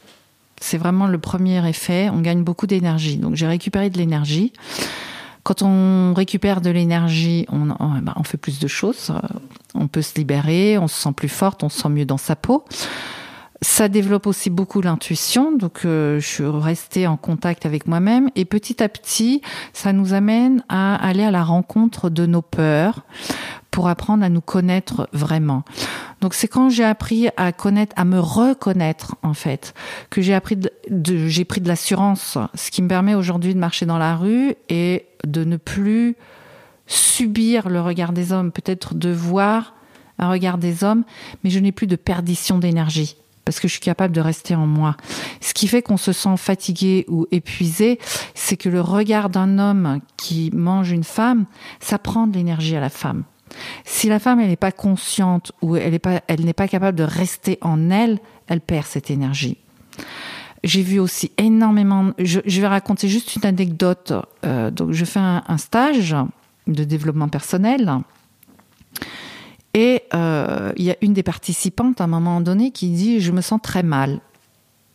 C'est 0.60 0.78
vraiment 0.78 1.08
le 1.08 1.18
premier 1.18 1.68
effet, 1.68 2.10
on 2.14 2.22
gagne 2.22 2.44
beaucoup 2.44 2.68
d'énergie. 2.68 3.18
Donc 3.18 3.36
j'ai 3.36 3.48
récupéré 3.48 3.90
de 3.90 3.98
l'énergie. 3.98 4.54
Quand 5.44 5.64
on 5.64 6.14
récupère 6.14 6.62
de 6.62 6.70
l'énergie, 6.70 7.46
on, 7.50 7.66
bah, 8.02 8.14
on, 8.16 8.24
fait 8.24 8.38
plus 8.38 8.60
de 8.60 8.68
choses. 8.68 9.12
On 9.74 9.88
peut 9.88 10.02
se 10.02 10.16
libérer, 10.16 10.78
on 10.78 10.88
se 10.88 11.02
sent 11.02 11.14
plus 11.16 11.30
forte, 11.30 11.64
on 11.64 11.70
se 11.70 11.82
sent 11.82 11.90
mieux 11.90 12.06
dans 12.06 12.18
sa 12.18 12.36
peau. 12.36 12.66
Ça 13.64 13.90
développe 13.90 14.26
aussi 14.26 14.50
beaucoup 14.50 14.82
l'intuition, 14.82 15.52
donc 15.56 15.86
euh, 15.86 16.20
je 16.20 16.28
suis 16.28 16.46
restée 16.46 17.06
en 17.06 17.16
contact 17.16 17.68
avec 17.68 17.86
moi-même 17.86 18.32
et 18.36 18.44
petit 18.44 18.82
à 18.82 18.90
petit, 18.90 19.44
ça 19.72 19.94
nous 19.94 20.14
amène 20.14 20.64
à 20.68 20.96
aller 20.96 21.24
à 21.24 21.30
la 21.30 21.44
rencontre 21.44 22.10
de 22.10 22.26
nos 22.26 22.42
peurs 22.42 23.04
pour 23.70 23.88
apprendre 23.88 24.24
à 24.24 24.30
nous 24.30 24.42
connaître 24.42 25.08
vraiment. 25.14 25.64
Donc 26.22 26.34
c'est 26.34 26.48
quand 26.48 26.70
j'ai 26.70 26.84
appris 26.84 27.30
à 27.38 27.52
connaître, 27.52 27.94
à 27.98 28.04
me 28.04 28.20
reconnaître 28.20 29.16
en 29.22 29.36
fait, 29.36 29.76
que 30.10 30.24
j'ai 30.24 30.34
appris 30.34 30.56
de, 30.56 30.72
de 30.90 31.28
j'ai 31.28 31.46
pris 31.46 31.62
de 31.62 31.68
l'assurance, 31.68 32.40
ce 32.56 32.72
qui 32.72 32.82
me 32.82 32.88
permet 32.88 33.14
aujourd'hui 33.14 33.54
de 33.54 33.60
marcher 33.60 33.86
dans 33.86 34.00
la 34.00 34.16
rue 34.16 34.56
et 34.70 35.06
de 35.24 35.44
ne 35.44 35.58
plus 35.58 36.16
subir 36.88 37.70
le 37.70 37.80
regard 37.80 38.12
des 38.12 38.32
hommes, 38.32 38.52
peut-être 38.52 38.96
de 38.96 39.12
voir 39.12 39.76
un 40.18 40.32
regard 40.32 40.58
des 40.58 40.84
hommes, 40.84 41.04
mais 41.44 41.52
je 41.52 41.60
n'ai 41.60 41.72
plus 41.72 41.88
de 41.88 41.96
perdition 41.96 42.58
d'énergie 42.58 43.18
parce 43.46 43.60
que 43.60 43.68
je 43.68 43.74
suis 43.74 43.82
capable 43.82 44.14
de 44.14 44.22
rester 44.22 44.56
en 44.56 44.68
moi. 44.68 44.96
Ce 45.40 45.54
qui 45.54 45.68
fait 45.68 45.82
qu'on 45.82 45.98
se 45.98 46.14
sent 46.14 46.38
fatigué 46.38 47.06
ou 47.08 47.28
épuisé, 47.32 48.00
c'est 48.36 48.58
que 48.58 48.70
le 48.70 48.82
regard 48.82 49.30
d'un 49.30 49.60
homme 49.60 50.00
qui 50.18 50.52
mange 50.54 50.92
une 50.92 51.04
femme, 51.04 51.46
ça 51.80 51.98
prend 51.98 52.28
de 52.28 52.38
l'énergie 52.38 52.76
à 52.76 52.80
la 52.80 52.90
femme. 52.90 53.24
Si 53.84 54.08
la 54.08 54.20
femme 54.20 54.40
elle 54.40 54.48
n'est 54.48 54.56
pas 54.56 54.72
consciente 54.72 55.52
ou 55.62 55.76
elle 55.76 55.92
n'est 55.92 56.00
pas 56.00 56.22
pas 56.56 56.68
capable 56.68 56.98
de 56.98 57.04
rester 57.04 57.58
en 57.62 57.90
elle, 57.90 58.20
elle 58.48 58.62
perd 58.62 58.86
cette 58.86 59.12
énergie. 59.12 59.58
J'ai 60.64 60.84
vu 60.84 61.00
aussi 61.00 61.32
énormément. 61.38 62.12
Je, 62.20 62.40
vais 62.40 62.68
raconter 62.68 63.08
juste 63.08 63.36
une 63.36 63.46
anecdote. 63.46 64.14
Euh, 64.46 64.70
donc 64.70 64.92
je 64.92 65.06
fais 65.06 65.20
un 65.20 65.58
stage 65.58 66.16
de 66.68 66.84
développement 66.84 67.30
personnel 67.30 68.02
et 69.74 70.04
euh, 70.14 70.74
il 70.76 70.84
y 70.84 70.92
a 70.92 70.96
une 71.02 71.14
des 71.14 71.24
participantes 71.24 72.02
à 72.02 72.06
un 72.06 72.08
moment 72.08 72.42
donné 72.42 72.72
qui 72.72 72.90
dit 72.90 73.22
Je 73.22 73.32
me 73.32 73.42
sens 73.42 73.60
très 73.62 73.84
mal. 73.84 74.20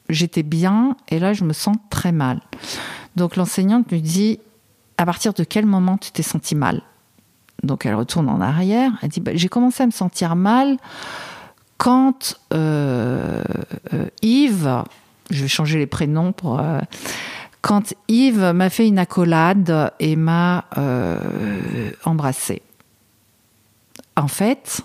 J'étais 0.08 0.42
bien 0.42 0.96
et 1.08 1.18
là 1.18 1.32
je 1.32 1.44
me 1.44 1.52
sens 1.52 1.76
très 1.90 2.12
mal. 2.12 2.40
Donc 3.16 3.36
l'enseignante 3.36 3.90
lui 3.90 4.02
dit 4.02 4.38
À 4.98 5.06
partir 5.06 5.32
de 5.32 5.44
quel 5.44 5.66
moment 5.66 5.96
tu 5.96 6.10
t'es 6.10 6.22
senti 6.22 6.54
mal? 6.54 6.82
Donc 7.62 7.86
elle 7.86 7.94
retourne 7.94 8.28
en 8.28 8.40
arrière. 8.40 8.92
Elle 9.02 9.08
dit 9.08 9.20
bah, 9.20 9.32
J'ai 9.34 9.48
commencé 9.48 9.82
à 9.82 9.86
me 9.86 9.92
sentir 9.92 10.36
mal 10.36 10.76
quand 11.78 12.38
euh, 12.54 13.42
euh, 13.92 14.06
Yves, 14.22 14.82
je 15.30 15.42
vais 15.42 15.48
changer 15.48 15.78
les 15.78 15.86
prénoms 15.86 16.34
quand 17.60 17.94
Yves 18.08 18.52
m'a 18.54 18.70
fait 18.70 18.86
une 18.86 18.98
accolade 18.98 19.92
et 19.98 20.16
m'a 20.16 20.66
embrassée 22.04 22.62
en 24.16 24.28
fait, 24.28 24.82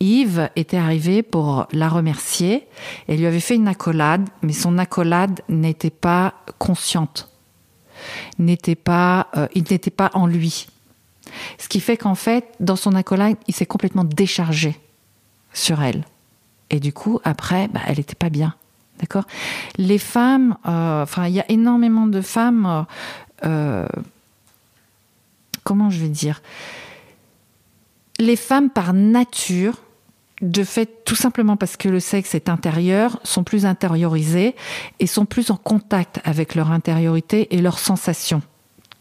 Yves 0.00 0.48
était 0.56 0.78
arrivé 0.78 1.22
pour 1.22 1.66
la 1.72 1.88
remercier 1.88 2.66
et 3.08 3.16
lui 3.16 3.26
avait 3.26 3.40
fait 3.40 3.56
une 3.56 3.68
accolade, 3.68 4.28
mais 4.42 4.52
son 4.52 4.78
accolade 4.78 5.42
n'était 5.48 5.90
pas 5.90 6.34
consciente, 6.58 7.28
n'était 8.38 8.78
euh, 8.88 9.46
il 9.54 9.64
n'était 9.70 9.90
pas 9.90 10.10
en 10.14 10.26
lui. 10.26 10.68
Ce 11.58 11.68
qui 11.68 11.80
fait 11.80 11.96
qu'en 11.96 12.14
fait, 12.14 12.46
dans 12.60 12.76
son 12.76 12.94
accolade, 12.94 13.36
il 13.46 13.54
s'est 13.54 13.66
complètement 13.66 14.04
déchargé 14.04 14.78
sur 15.52 15.82
elle. 15.82 16.04
Et 16.70 16.80
du 16.80 16.92
coup, 16.92 17.20
après, 17.24 17.68
bah, 17.68 17.80
elle 17.86 17.98
n'était 17.98 18.14
pas 18.14 18.30
bien. 18.30 18.54
D'accord? 19.00 19.24
Les 19.76 19.98
femmes, 19.98 20.56
euh, 20.66 21.04
il 21.26 21.32
y 21.32 21.40
a 21.40 21.50
énormément 21.50 22.06
de 22.06 22.20
femmes, 22.20 22.86
euh, 23.44 23.86
comment 25.64 25.90
je 25.90 26.00
vais 26.00 26.08
dire? 26.08 26.42
Les 28.20 28.36
femmes 28.36 28.70
par 28.70 28.92
nature, 28.92 29.74
de 30.40 30.64
fait, 30.64 31.04
tout 31.04 31.16
simplement 31.16 31.56
parce 31.56 31.76
que 31.76 31.88
le 31.88 32.00
sexe 32.00 32.34
est 32.34 32.48
intérieur, 32.48 33.20
sont 33.24 33.44
plus 33.44 33.66
intériorisées 33.66 34.54
et 34.98 35.06
sont 35.06 35.26
plus 35.26 35.50
en 35.50 35.56
contact 35.56 36.20
avec 36.24 36.54
leur 36.54 36.70
intériorité 36.70 37.54
et 37.54 37.60
leurs 37.60 37.78
sensations 37.78 38.42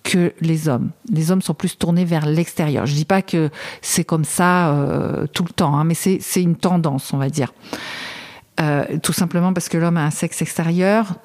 que 0.04 0.34
les 0.42 0.68
hommes. 0.68 0.92
Les 1.12 1.32
hommes 1.32 1.42
sont 1.42 1.54
plus 1.54 1.78
tournés 1.78 2.06
vers 2.06 2.26
l'extérieur. 2.26 2.86
Je 2.86 2.94
dis 2.94 3.06
pas 3.06 3.22
que 3.22 3.50
c'est 3.82 4.04
comme 4.04 4.26
ça 4.26 4.74
euh, 4.74 5.28
tout 5.28 5.44
le 5.44 5.52
temps, 5.52 5.78
hein, 5.78 5.84
mais 5.84 5.94
c'est 5.94 6.42
une 6.42 6.56
tendance, 6.56 7.14
on 7.14 7.18
va 7.18 7.30
dire. 7.30 7.54
Euh, 8.60 8.98
tout 9.02 9.14
simplement 9.14 9.54
parce 9.54 9.70
que 9.70 9.78
l'homme 9.78 9.96
a 9.96 10.04
un 10.04 10.12
sexe 10.12 10.42
extérieur 10.42 11.16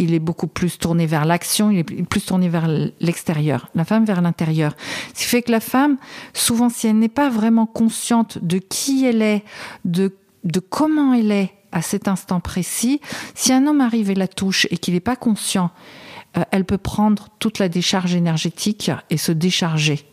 il 0.00 0.14
est 0.14 0.20
beaucoup 0.20 0.46
plus 0.46 0.78
tourné 0.78 1.06
vers 1.06 1.24
l'action, 1.24 1.70
il 1.70 1.78
est 1.78 1.84
plus 1.84 2.24
tourné 2.24 2.48
vers 2.48 2.68
l'extérieur, 3.00 3.68
la 3.74 3.84
femme 3.84 4.04
vers 4.04 4.20
l'intérieur. 4.22 4.74
Ce 5.14 5.20
qui 5.20 5.24
fait 5.28 5.42
que 5.42 5.52
la 5.52 5.60
femme, 5.60 5.96
souvent, 6.34 6.68
si 6.68 6.86
elle 6.86 6.98
n'est 6.98 7.08
pas 7.08 7.28
vraiment 7.28 7.66
consciente 7.66 8.38
de 8.42 8.58
qui 8.58 9.04
elle 9.04 9.22
est, 9.22 9.44
de, 9.84 10.14
de 10.44 10.60
comment 10.60 11.14
elle 11.14 11.32
est 11.32 11.52
à 11.72 11.82
cet 11.82 12.08
instant 12.08 12.40
précis, 12.40 13.00
si 13.34 13.52
un 13.52 13.66
homme 13.66 13.80
arrive 13.80 14.10
et 14.10 14.14
la 14.14 14.28
touche 14.28 14.66
et 14.70 14.78
qu'il 14.78 14.94
n'est 14.94 15.00
pas 15.00 15.16
conscient, 15.16 15.70
euh, 16.36 16.42
elle 16.50 16.64
peut 16.64 16.78
prendre 16.78 17.28
toute 17.38 17.58
la 17.58 17.68
décharge 17.68 18.14
énergétique 18.14 18.90
et 19.10 19.16
se 19.16 19.32
décharger. 19.32 20.04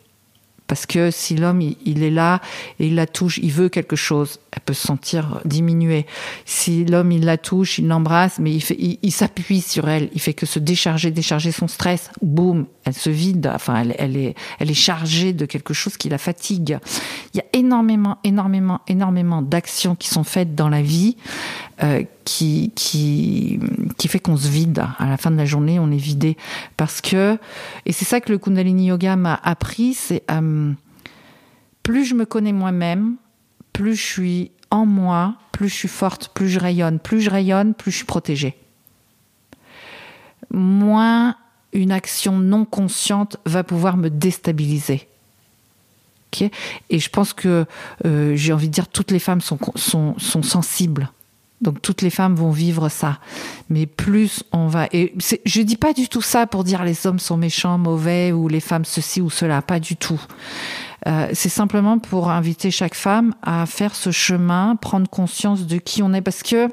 Parce 0.67 0.85
que 0.85 1.11
si 1.11 1.35
l'homme 1.35 1.61
il 1.61 2.03
est 2.03 2.11
là 2.11 2.41
et 2.79 2.87
il 2.87 2.95
la 2.95 3.07
touche, 3.07 3.39
il 3.41 3.51
veut 3.51 3.69
quelque 3.69 3.95
chose, 3.95 4.39
elle 4.51 4.61
peut 4.61 4.73
se 4.73 4.85
sentir 4.85 5.39
diminuée. 5.45 6.05
Si 6.45 6.85
l'homme 6.85 7.11
il 7.11 7.23
la 7.25 7.37
touche, 7.37 7.77
il 7.77 7.87
l'embrasse, 7.87 8.39
mais 8.39 8.55
il, 8.55 9.11
s'appuie 9.11 9.61
sur 9.61 9.87
elle, 9.87 10.09
il 10.13 10.19
fait 10.19 10.33
que 10.33 10.45
se 10.45 10.59
décharger, 10.59 11.11
décharger 11.11 11.51
son 11.51 11.67
stress, 11.67 12.11
boum, 12.21 12.65
elle 12.83 12.93
se 12.93 13.09
vide. 13.09 13.49
Enfin, 13.53 13.85
elle 13.97 14.17
est, 14.17 14.35
elle 14.59 14.69
est 14.69 14.73
chargée 14.73 15.33
de 15.33 15.45
quelque 15.45 15.73
chose 15.73 15.95
qui 15.95 16.09
la 16.09 16.17
fatigue. 16.17 16.79
Il 17.33 17.37
y 17.37 17.39
a 17.39 17.45
énormément, 17.53 18.17
énormément, 18.23 18.81
énormément 18.87 19.41
d'actions 19.41 19.95
qui 19.95 20.09
sont 20.09 20.23
faites 20.23 20.53
dans 20.55 20.69
la 20.69 20.81
vie 20.81 21.17
euh, 21.83 22.03
qui, 22.25 22.71
qui, 22.73 23.59
qui 23.97 24.07
fait 24.07 24.19
qu'on 24.19 24.35
se 24.35 24.47
vide. 24.47 24.83
À 24.97 25.07
la 25.07 25.17
fin 25.17 25.29
de 25.29 25.37
la 25.37 25.45
journée, 25.45 25.77
on 25.79 25.91
est 25.91 25.97
vidé. 25.97 26.35
Parce 26.75 27.01
que, 27.01 27.37
et 27.85 27.91
c'est 27.91 28.05
ça 28.05 28.19
que 28.19 28.31
le 28.31 28.39
Kundalini 28.39 28.87
Yoga 28.87 29.15
m'a 29.15 29.39
appris, 29.43 29.93
c'est 29.93 30.23
euh, 30.31 30.73
plus 31.83 32.05
je 32.05 32.15
me 32.15 32.25
connais 32.25 32.51
moi-même, 32.51 33.17
plus 33.73 33.95
je 33.95 34.03
suis 34.03 34.51
en 34.71 34.87
moi, 34.87 35.35
plus 35.51 35.69
je 35.69 35.75
suis 35.75 35.87
forte, 35.87 36.29
plus 36.33 36.49
je 36.49 36.59
rayonne. 36.59 36.97
Plus 36.97 37.21
je 37.21 37.29
rayonne, 37.29 37.75
plus 37.75 37.91
je 37.91 37.97
suis 37.97 38.05
protégée. 38.05 38.57
Moins 40.51 41.35
une 41.73 41.91
action 41.91 42.39
non 42.39 42.65
consciente 42.65 43.37
va 43.45 43.63
pouvoir 43.63 43.97
me 43.97 44.09
déstabiliser. 44.09 45.07
Okay 46.33 46.51
et 46.89 46.99
je 46.99 47.09
pense 47.09 47.33
que 47.33 47.65
euh, 48.05 48.35
j'ai 48.35 48.51
envie 48.51 48.67
de 48.67 48.73
dire 48.73 48.87
toutes 48.87 49.11
les 49.11 49.19
femmes 49.19 49.41
sont, 49.41 49.59
sont, 49.75 50.15
sont 50.17 50.43
sensibles 50.43 51.11
Donc 51.61 51.81
toutes 51.81 52.01
les 52.01 52.09
femmes 52.09 52.35
vont 52.35 52.51
vivre 52.51 52.89
ça. 52.89 53.19
Mais 53.69 53.85
plus 53.85 54.43
on 54.51 54.67
va... 54.67 54.87
Et 54.91 55.13
je 55.45 55.61
dis 55.61 55.77
pas 55.77 55.93
du 55.93 56.07
tout 56.07 56.21
ça 56.21 56.45
pour 56.45 56.63
dire 56.63 56.83
les 56.83 57.07
hommes 57.07 57.19
sont 57.19 57.37
méchants, 57.37 57.77
mauvais, 57.77 58.31
ou 58.31 58.47
les 58.47 58.59
femmes 58.59 58.85
ceci 58.85 59.21
ou 59.21 59.29
cela, 59.29 59.61
pas 59.61 59.79
du 59.79 59.95
tout. 59.95 60.21
Euh, 61.07 61.29
c'est 61.33 61.49
simplement 61.49 61.99
pour 61.99 62.29
inviter 62.29 62.69
chaque 62.69 62.95
femme 62.95 63.33
à 63.41 63.65
faire 63.65 63.95
ce 63.95 64.11
chemin, 64.11 64.75
prendre 64.75 65.09
conscience 65.09 65.65
de 65.65 65.77
qui 65.77 66.03
on 66.03 66.13
est. 66.13 66.21
Parce 66.21 66.43
que 66.43 66.69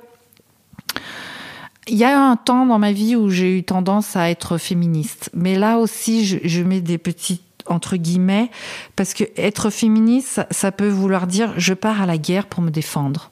il 1.87 1.97
y 1.97 2.05
a 2.05 2.19
un 2.19 2.37
temps 2.37 2.67
dans 2.67 2.79
ma 2.79 2.93
vie 2.93 3.15
où 3.15 3.29
j'ai 3.29 3.59
eu 3.59 3.63
tendance 3.63 4.17
à 4.17 4.31
être 4.31 4.59
féministe. 4.59 5.31
Mais 5.35 5.57
là 5.57 5.79
aussi, 5.79 6.25
je, 6.25 6.63
mets 6.63 6.81
des 6.81 6.99
petits 6.99 7.43
entre 7.67 7.97
guillemets, 7.97 8.51
parce 8.95 9.15
que 9.15 9.25
être 9.39 9.71
féministe, 9.71 10.43
ça 10.51 10.71
peut 10.71 10.89
vouloir 10.89 11.27
dire 11.27 11.55
je 11.57 11.73
pars 11.73 12.03
à 12.03 12.07
la 12.07 12.19
guerre 12.19 12.47
pour 12.47 12.63
me 12.63 12.71
défendre. 12.71 13.31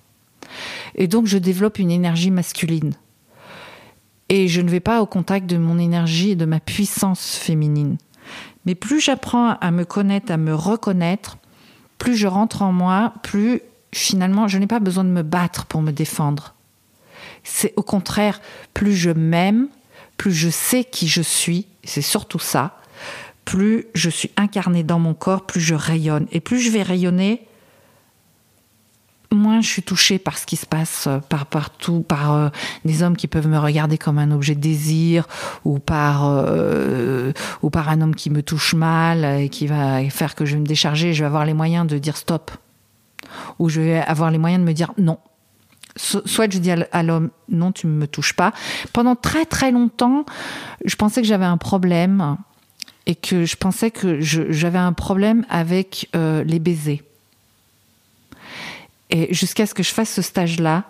Et 0.94 1.06
donc 1.06 1.26
je 1.26 1.38
développe 1.38 1.78
une 1.78 1.90
énergie 1.90 2.30
masculine. 2.30 2.94
Et 4.28 4.48
je 4.48 4.60
ne 4.60 4.70
vais 4.70 4.80
pas 4.80 5.02
au 5.02 5.06
contact 5.06 5.46
de 5.46 5.56
mon 5.56 5.78
énergie 5.78 6.30
et 6.30 6.36
de 6.36 6.44
ma 6.44 6.60
puissance 6.60 7.36
féminine. 7.36 7.98
Mais 8.64 8.74
plus 8.74 9.00
j'apprends 9.00 9.56
à 9.60 9.70
me 9.70 9.84
connaître, 9.84 10.32
à 10.32 10.36
me 10.36 10.54
reconnaître, 10.54 11.38
plus 11.98 12.16
je 12.16 12.26
rentre 12.26 12.62
en 12.62 12.72
moi, 12.72 13.14
plus 13.22 13.60
finalement 13.92 14.48
je 14.48 14.58
n'ai 14.58 14.66
pas 14.66 14.80
besoin 14.80 15.04
de 15.04 15.10
me 15.10 15.22
battre 15.22 15.66
pour 15.66 15.82
me 15.82 15.90
défendre. 15.90 16.54
C'est 17.44 17.74
au 17.76 17.82
contraire, 17.82 18.40
plus 18.72 18.94
je 18.94 19.10
m'aime, 19.10 19.68
plus 20.16 20.32
je 20.32 20.48
sais 20.48 20.84
qui 20.84 21.08
je 21.08 21.22
suis, 21.22 21.66
c'est 21.84 22.02
surtout 22.02 22.38
ça, 22.38 22.78
plus 23.44 23.86
je 23.94 24.08
suis 24.08 24.30
incarnée 24.36 24.84
dans 24.84 24.98
mon 24.98 25.14
corps, 25.14 25.46
plus 25.46 25.60
je 25.60 25.74
rayonne. 25.74 26.26
Et 26.32 26.40
plus 26.40 26.60
je 26.60 26.70
vais 26.70 26.82
rayonner, 26.82 27.42
moins 29.32 29.60
je 29.60 29.68
suis 29.68 29.82
touchée 29.82 30.18
par 30.18 30.38
ce 30.38 30.46
qui 30.46 30.56
se 30.56 30.66
passe 30.66 31.06
euh, 31.06 31.18
par 31.18 31.46
partout, 31.46 32.02
par 32.02 32.34
euh, 32.34 32.48
des 32.84 33.02
hommes 33.02 33.16
qui 33.16 33.26
peuvent 33.26 33.48
me 33.48 33.58
regarder 33.58 33.98
comme 33.98 34.18
un 34.18 34.30
objet 34.30 34.54
de 34.54 34.60
désir, 34.60 35.26
ou 35.64 35.78
par 35.78 36.26
euh, 36.26 37.32
ou 37.62 37.70
par 37.70 37.88
un 37.88 38.00
homme 38.00 38.14
qui 38.14 38.30
me 38.30 38.42
touche 38.42 38.74
mal 38.74 39.24
et 39.24 39.48
qui 39.48 39.66
va 39.66 40.08
faire 40.10 40.34
que 40.34 40.44
je 40.44 40.54
vais 40.54 40.60
me 40.60 40.66
décharger. 40.66 41.14
Je 41.14 41.20
vais 41.20 41.26
avoir 41.26 41.44
les 41.44 41.54
moyens 41.54 41.86
de 41.86 41.98
dire 41.98 42.16
stop, 42.16 42.50
ou 43.58 43.68
je 43.68 43.80
vais 43.80 44.00
avoir 44.00 44.30
les 44.30 44.38
moyens 44.38 44.60
de 44.62 44.66
me 44.66 44.74
dire 44.74 44.92
non. 44.98 45.18
Soit 45.94 46.50
je 46.50 46.58
dis 46.58 46.70
à 46.70 47.02
l'homme 47.02 47.30
non, 47.50 47.70
tu 47.70 47.86
ne 47.86 47.92
me 47.92 48.06
touches 48.06 48.32
pas. 48.32 48.52
Pendant 48.94 49.14
très 49.14 49.44
très 49.44 49.70
longtemps, 49.70 50.24
je 50.86 50.96
pensais 50.96 51.20
que 51.20 51.28
j'avais 51.28 51.44
un 51.44 51.58
problème 51.58 52.38
et 53.04 53.14
que 53.14 53.44
je 53.44 53.56
pensais 53.56 53.90
que 53.90 54.20
j'avais 54.20 54.78
un 54.78 54.94
problème 54.94 55.44
avec 55.50 56.08
les 56.14 56.58
baisers 56.60 57.02
et 59.12 59.32
jusqu'à 59.32 59.66
ce 59.66 59.74
que 59.74 59.82
je 59.82 59.92
fasse 59.92 60.10
ce 60.10 60.22
stage-là 60.22 60.84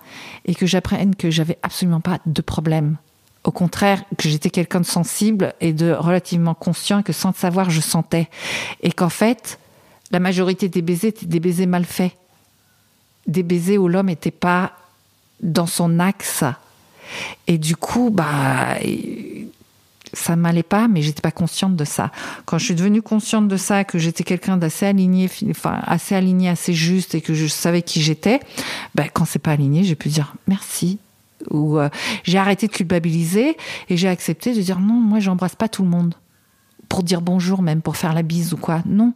et 0.47 0.55
que 0.55 0.65
j'apprenne 0.65 1.17
que 1.17 1.31
j'avais 1.31 1.59
absolument 1.63 2.01
pas 2.01 2.21
de 2.25 2.41
problème. 2.41 2.97
Au 3.43 3.51
contraire, 3.51 4.05
que 4.17 4.29
j'étais 4.29 4.49
quelqu'un 4.49 4.81
de 4.81 4.87
sensible 4.87 5.55
et 5.61 5.73
de 5.73 5.91
relativement 5.91 6.55
conscient 6.55 7.01
et 7.01 7.03
que 7.03 7.13
sans 7.13 7.31
le 7.31 7.35
savoir, 7.35 7.71
je 7.71 7.81
sentais. 7.81 8.31
Et 8.85 8.93
qu'en 8.93 9.09
fait, 9.09 9.59
la 10.13 10.21
majorité 10.21 10.69
des 10.69 10.83
baisers 10.83 11.09
étaient 11.09 11.27
des 11.27 11.41
baisers 11.41 11.67
mal 11.67 11.85
faits. 11.85 12.13
Des 13.27 13.43
baisers 13.43 13.79
où 13.79 13.89
l'homme 13.89 14.07
n'était 14.07 14.31
pas 14.31 14.73
dans 15.41 15.67
son 15.67 15.99
axe. 15.99 16.45
Et 17.49 17.59
du 17.59 17.75
coup, 17.75 18.11
bah, 18.11 18.77
ça 20.13 20.37
m'allait 20.37 20.63
pas, 20.63 20.89
mais 20.89 21.03
j'étais 21.03 21.23
pas 21.23 21.31
consciente 21.31 21.77
de 21.77 21.85
ça. 21.85 22.11
Quand 22.45 22.59
je 22.59 22.67
suis 22.67 22.75
devenue 22.75 23.03
consciente 23.03 23.49
de 23.49 23.57
ça, 23.57 23.85
que 23.85 23.99
j'étais 23.99 24.25
quelqu'un 24.25 24.57
d'assez 24.57 24.87
aligné, 24.87 25.31
enfin 25.51 25.81
assez 25.85 26.15
aligné, 26.15 26.49
assez 26.49 26.75
juste, 26.75 27.15
et 27.15 27.21
que 27.21 27.35
je 27.35 27.47
savais 27.47 27.83
qui 27.83 28.03
j'étais, 28.03 28.41
ben 28.95 29.09
quand 29.13 29.25
c'est 29.25 29.39
pas 29.39 29.53
aligné, 29.53 29.85
j'ai 29.85 29.97
pu 29.97 30.09
dire 30.09 30.35
merci. 30.47 30.99
Ou 31.51 31.79
euh, 31.79 31.89
j'ai 32.23 32.39
arrêté 32.39 32.69
de 32.69 32.73
culpabiliser 32.73 33.57
et 33.89 33.97
j'ai 33.97 34.09
accepté 34.09 34.55
de 34.55 34.61
dire 34.61 34.79
non, 34.79 34.95
moi 34.95 35.19
j'embrasse 35.19 35.57
pas 35.57 35.69
tout 35.69 35.83
le 35.83 35.89
monde 35.89 36.15
pour 36.89 37.03
dire 37.03 37.21
bonjour, 37.21 37.63
même 37.63 37.83
pour 37.83 37.97
faire 37.97 38.15
la 38.15 38.23
bise 38.23 38.53
ou 38.53 38.57
quoi. 38.57 38.83
Non, 38.87 39.13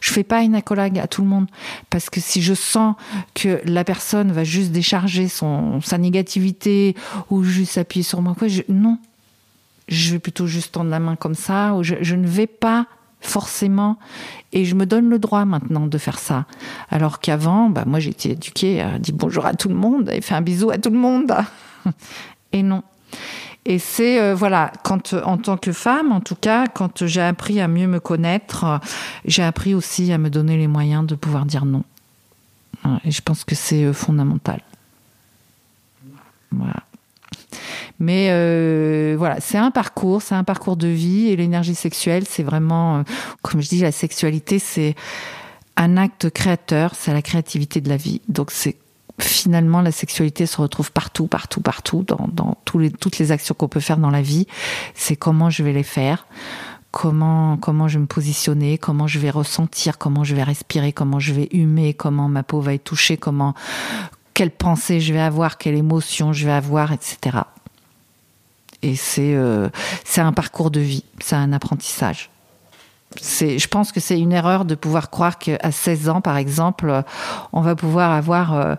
je 0.00 0.12
fais 0.12 0.24
pas 0.24 0.42
une 0.42 0.54
accolade 0.54 0.96
à 0.98 1.06
tout 1.06 1.22
le 1.22 1.28
monde 1.28 1.46
parce 1.90 2.08
que 2.08 2.20
si 2.20 2.40
je 2.40 2.54
sens 2.54 2.94
que 3.34 3.60
la 3.64 3.84
personne 3.84 4.32
va 4.32 4.44
juste 4.44 4.72
décharger 4.72 5.28
son 5.28 5.80
sa 5.80 5.98
négativité 5.98 6.94
ou 7.30 7.42
juste 7.42 7.78
appuyer 7.78 8.04
sur 8.04 8.22
moi 8.22 8.34
quoi, 8.38 8.48
non, 8.68 8.98
je 9.90 10.12
vais 10.12 10.18
plutôt 10.18 10.46
juste 10.46 10.72
tendre 10.72 10.90
la 10.90 11.00
main 11.00 11.16
comme 11.16 11.34
ça, 11.34 11.74
ou 11.74 11.82
je, 11.82 12.14
ne 12.14 12.26
vais 12.26 12.46
pas 12.46 12.86
forcément, 13.20 13.98
et 14.52 14.64
je 14.64 14.74
me 14.74 14.86
donne 14.86 15.10
le 15.10 15.18
droit 15.18 15.44
maintenant 15.44 15.86
de 15.86 15.98
faire 15.98 16.18
ça. 16.18 16.46
Alors 16.90 17.20
qu'avant, 17.20 17.68
bah, 17.68 17.84
moi 17.86 17.98
été 17.98 18.30
éduquée 18.30 18.80
à 18.80 18.98
dire 18.98 19.14
bonjour 19.14 19.44
à 19.44 19.54
tout 19.54 19.68
le 19.68 19.74
monde 19.74 20.08
et 20.10 20.20
faire 20.20 20.38
un 20.38 20.42
bisou 20.42 20.70
à 20.70 20.78
tout 20.78 20.90
le 20.90 20.98
monde. 20.98 21.34
et 22.52 22.62
non. 22.62 22.82
Et 23.66 23.78
c'est 23.78 24.18
euh, 24.20 24.34
voilà, 24.34 24.72
quand 24.84 25.12
en 25.12 25.36
tant 25.36 25.58
que 25.58 25.72
femme, 25.72 26.12
en 26.12 26.20
tout 26.20 26.34
cas, 26.34 26.66
quand 26.66 27.06
j'ai 27.06 27.20
appris 27.20 27.60
à 27.60 27.68
mieux 27.68 27.86
me 27.86 28.00
connaître, 28.00 28.80
j'ai 29.26 29.42
appris 29.42 29.74
aussi 29.74 30.12
à 30.12 30.18
me 30.18 30.30
donner 30.30 30.56
les 30.56 30.66
moyens 30.66 31.06
de 31.06 31.14
pouvoir 31.14 31.44
dire 31.44 31.66
non. 31.66 31.84
Et 33.04 33.10
je 33.10 33.20
pense 33.20 33.44
que 33.44 33.54
c'est 33.54 33.84
euh, 33.84 33.92
fondamental. 33.92 34.62
Voilà. 36.50 36.82
Mais 38.00 38.28
euh, 38.30 39.14
voilà, 39.18 39.40
c'est 39.40 39.58
un 39.58 39.70
parcours, 39.70 40.22
c'est 40.22 40.34
un 40.34 40.42
parcours 40.42 40.76
de 40.76 40.88
vie 40.88 41.28
et 41.28 41.36
l'énergie 41.36 41.74
sexuelle, 41.74 42.24
c'est 42.26 42.42
vraiment, 42.42 42.98
euh, 42.98 43.02
comme 43.42 43.60
je 43.60 43.68
dis, 43.68 43.80
la 43.80 43.92
sexualité, 43.92 44.58
c'est 44.58 44.94
un 45.76 45.98
acte 45.98 46.30
créateur, 46.30 46.94
c'est 46.94 47.12
la 47.12 47.22
créativité 47.22 47.82
de 47.82 47.90
la 47.90 47.98
vie. 47.98 48.22
Donc 48.28 48.50
c'est 48.50 48.76
finalement 49.18 49.82
la 49.82 49.92
sexualité 49.92 50.46
se 50.46 50.56
retrouve 50.56 50.92
partout, 50.92 51.26
partout, 51.26 51.60
partout, 51.60 52.04
dans, 52.06 52.56
toutes 52.64 53.18
les 53.18 53.32
actions 53.32 53.54
qu'on 53.54 53.68
peut 53.68 53.80
faire 53.80 53.98
dans 53.98 54.10
la 54.10 54.22
vie. 54.22 54.46
C'est 54.94 55.16
comment 55.16 55.50
je 55.50 55.62
vais 55.62 55.72
les 55.72 55.82
faire 55.82 56.26
comment 56.92 57.56
comment 57.56 57.86
je 57.86 57.98
vais 57.98 58.02
me 58.02 58.06
positionner, 58.06 58.76
comment 58.76 59.06
je 59.06 59.20
vais 59.20 59.30
ressentir, 59.30 59.96
comment 59.96 60.24
je 60.24 60.34
vais 60.34 60.42
respirer, 60.42 60.92
comment 60.92 61.20
je 61.20 61.32
vais 61.32 61.48
humer, 61.52 61.94
comment 61.94 62.28
ma 62.28 62.42
peau 62.42 62.60
va 62.60 62.74
être 62.74 62.82
touchée, 62.82 63.16
comment 63.16 63.54
quelle 64.34 64.50
pensée 64.50 65.00
je 65.00 65.12
vais 65.12 65.20
avoir, 65.20 65.56
quelle 65.56 65.76
émotion 65.76 66.32
je 66.32 66.46
vais 66.46 66.52
avoir, 66.52 66.92
etc. 66.92 67.42
Et 68.82 68.96
c'est 68.96 69.34
euh, 69.34 69.68
un 70.16 70.32
parcours 70.32 70.70
de 70.70 70.80
vie, 70.80 71.04
c'est 71.22 71.36
un 71.36 71.52
apprentissage. 71.52 72.30
Je 73.20 73.66
pense 73.66 73.90
que 73.90 73.98
c'est 73.98 74.20
une 74.20 74.32
erreur 74.32 74.64
de 74.64 74.76
pouvoir 74.76 75.10
croire 75.10 75.38
qu'à 75.38 75.72
16 75.72 76.08
ans, 76.08 76.20
par 76.20 76.36
exemple, 76.36 77.02
on 77.52 77.60
va 77.60 77.74
pouvoir 77.74 78.12
avoir 78.12 78.54
euh, 78.54 78.76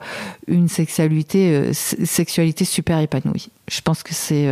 une 0.47 0.69
sexualité, 0.69 1.53
euh, 1.53 1.73
sexualité 1.73 2.63
super 2.63 2.99
épanouie. 2.99 3.49
Je 3.67 3.81
pense 3.81 4.03
que 4.03 4.13
c'est, 4.13 4.47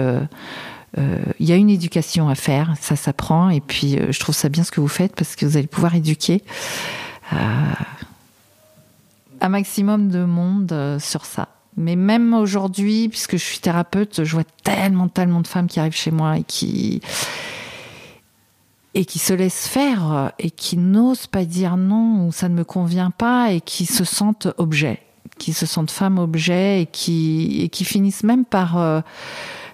il 0.97 1.45
y 1.45 1.51
a 1.53 1.55
une 1.55 1.69
éducation 1.69 2.27
à 2.27 2.35
faire, 2.35 2.73
ça 2.81 2.97
s'apprend, 2.97 3.49
et 3.49 3.61
puis 3.61 3.97
je 4.09 4.19
trouve 4.19 4.35
ça 4.35 4.49
bien 4.49 4.65
ce 4.65 4.71
que 4.71 4.81
vous 4.81 4.89
faites 4.89 5.15
parce 5.15 5.37
que 5.37 5.45
vous 5.45 5.55
allez 5.55 5.67
pouvoir 5.67 5.95
éduquer 5.95 6.43
un 7.31 7.77
maximum 9.49 10.09
de 10.09 10.25
monde 10.25 10.97
sur 10.99 11.25
ça. 11.25 11.47
Mais 11.79 11.95
même 11.95 12.33
aujourd'hui, 12.33 13.07
puisque 13.09 13.37
je 13.37 13.43
suis 13.43 13.59
thérapeute, 13.59 14.23
je 14.23 14.33
vois 14.33 14.43
tellement, 14.63 15.07
tellement 15.07 15.39
de 15.39 15.47
femmes 15.47 15.67
qui 15.67 15.79
arrivent 15.79 15.95
chez 15.95 16.11
moi 16.11 16.37
et 16.37 16.43
qui 16.43 17.01
et 18.95 19.05
qui 19.05 19.19
se 19.19 19.33
laissent 19.33 19.67
faire 19.67 20.33
et 20.39 20.51
qui 20.51 20.75
n'osent 20.75 21.27
pas 21.27 21.45
dire 21.45 21.77
non 21.77 22.25
ou 22.25 22.31
ça 22.31 22.49
ne 22.49 22.55
me 22.55 22.63
convient 22.63 23.11
pas 23.11 23.53
et 23.53 23.61
qui 23.61 23.85
se 23.85 24.03
sentent 24.03 24.47
objets, 24.57 24.99
qui 25.37 25.53
se 25.53 25.65
sentent 25.65 25.91
femmes 25.91 26.17
objets 26.17 26.81
et 26.81 26.85
qui 26.85 27.61
et 27.61 27.69
qui 27.69 27.85
finissent 27.85 28.23
même 28.23 28.45
par 28.45 28.77
euh, 28.77 28.99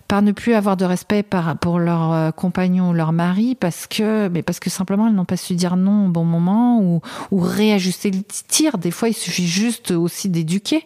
par 0.08 0.22
ne 0.22 0.32
plus 0.32 0.54
avoir 0.54 0.78
de 0.78 0.86
respect 0.86 1.24
par, 1.24 1.58
pour 1.58 1.80
leur 1.80 2.14
euh, 2.14 2.32
compagnon 2.32 2.92
ou 2.92 2.94
leur 2.94 3.12
mari 3.14 3.56
parce 3.56 3.88
que, 3.88 4.28
mais 4.28 4.44
parce 4.44 4.60
que 4.60 4.70
simplement 4.70 5.08
elles 5.08 5.16
n'ont 5.16 5.26
pas 5.26 5.38
su 5.38 5.56
dire 5.56 5.76
non 5.76 6.06
au 6.06 6.10
bon 6.10 6.26
moment 6.26 6.80
ou, 6.80 7.02
ou 7.32 7.40
réajuster 7.40 8.12
le 8.12 8.22
tir. 8.48 8.78
Des 8.78 8.92
fois, 8.92 9.10
il 9.10 9.14
suffit 9.14 9.48
juste 9.48 9.92
aussi 9.92 10.30
d'éduquer 10.30 10.86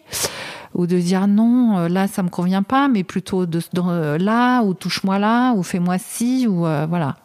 ou 0.74 0.86
de 0.86 0.98
dire 0.98 1.26
non, 1.26 1.78
euh, 1.78 1.88
là 1.88 2.06
ça 2.06 2.22
me 2.22 2.28
convient 2.28 2.62
pas, 2.62 2.88
mais 2.88 3.04
plutôt 3.04 3.46
de, 3.46 3.60
euh, 3.78 4.18
là 4.18 4.62
ou 4.62 4.74
touche-moi 4.74 5.18
là 5.18 5.52
ou 5.54 5.62
fais-moi 5.62 5.98
ci 5.98 6.46
ou 6.48 6.66
euh, 6.66 6.86
voilà. 6.88 7.16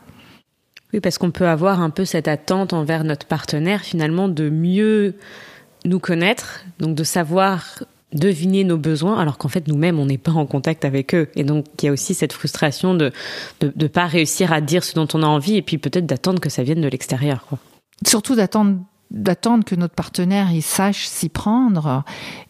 Oui, 0.94 1.00
parce 1.00 1.18
qu'on 1.18 1.32
peut 1.32 1.48
avoir 1.48 1.82
un 1.82 1.90
peu 1.90 2.06
cette 2.06 2.28
attente 2.28 2.74
envers 2.74 3.04
notre 3.04 3.28
partenaire 3.28 3.82
finalement 3.82 4.28
de 4.30 4.50
mieux 4.50 5.16
nous 5.84 6.00
connaître, 6.00 6.66
donc 6.80 6.96
de 6.96 7.04
savoir 7.04 7.84
deviner 8.14 8.64
nos 8.64 8.78
besoins, 8.78 9.20
alors 9.20 9.38
qu'en 9.38 9.50
fait 9.50 9.68
nous-mêmes 9.68 10.00
on 10.00 10.06
n'est 10.06 10.18
pas 10.18 10.32
en 10.32 10.46
contact 10.46 10.86
avec 10.86 11.14
eux. 11.14 11.28
Et 11.36 11.44
donc 11.44 11.66
il 11.82 11.86
y 11.86 11.90
a 11.90 11.92
aussi 11.92 12.14
cette 12.14 12.34
frustration 12.34 12.94
de 12.94 13.12
ne 13.62 13.88
pas 13.88 14.06
réussir 14.06 14.54
à 14.54 14.62
dire 14.62 14.84
ce 14.84 14.96
dont 14.96 15.08
on 15.14 15.22
a 15.22 15.28
envie 15.28 15.58
et 15.58 15.62
puis 15.62 15.78
peut-être 15.78 16.06
d'attendre 16.06 16.40
que 16.40 16.50
ça 16.50 16.64
vienne 16.64 16.82
de 16.82 16.88
l'extérieur. 16.88 17.46
Surtout 18.06 18.36
d'attendre 18.36 18.80
d'attendre 19.12 19.64
que 19.64 19.76
notre 19.76 19.94
partenaire 19.94 20.52
il 20.52 20.62
sache 20.62 21.06
s'y 21.06 21.30
prendre 21.30 22.04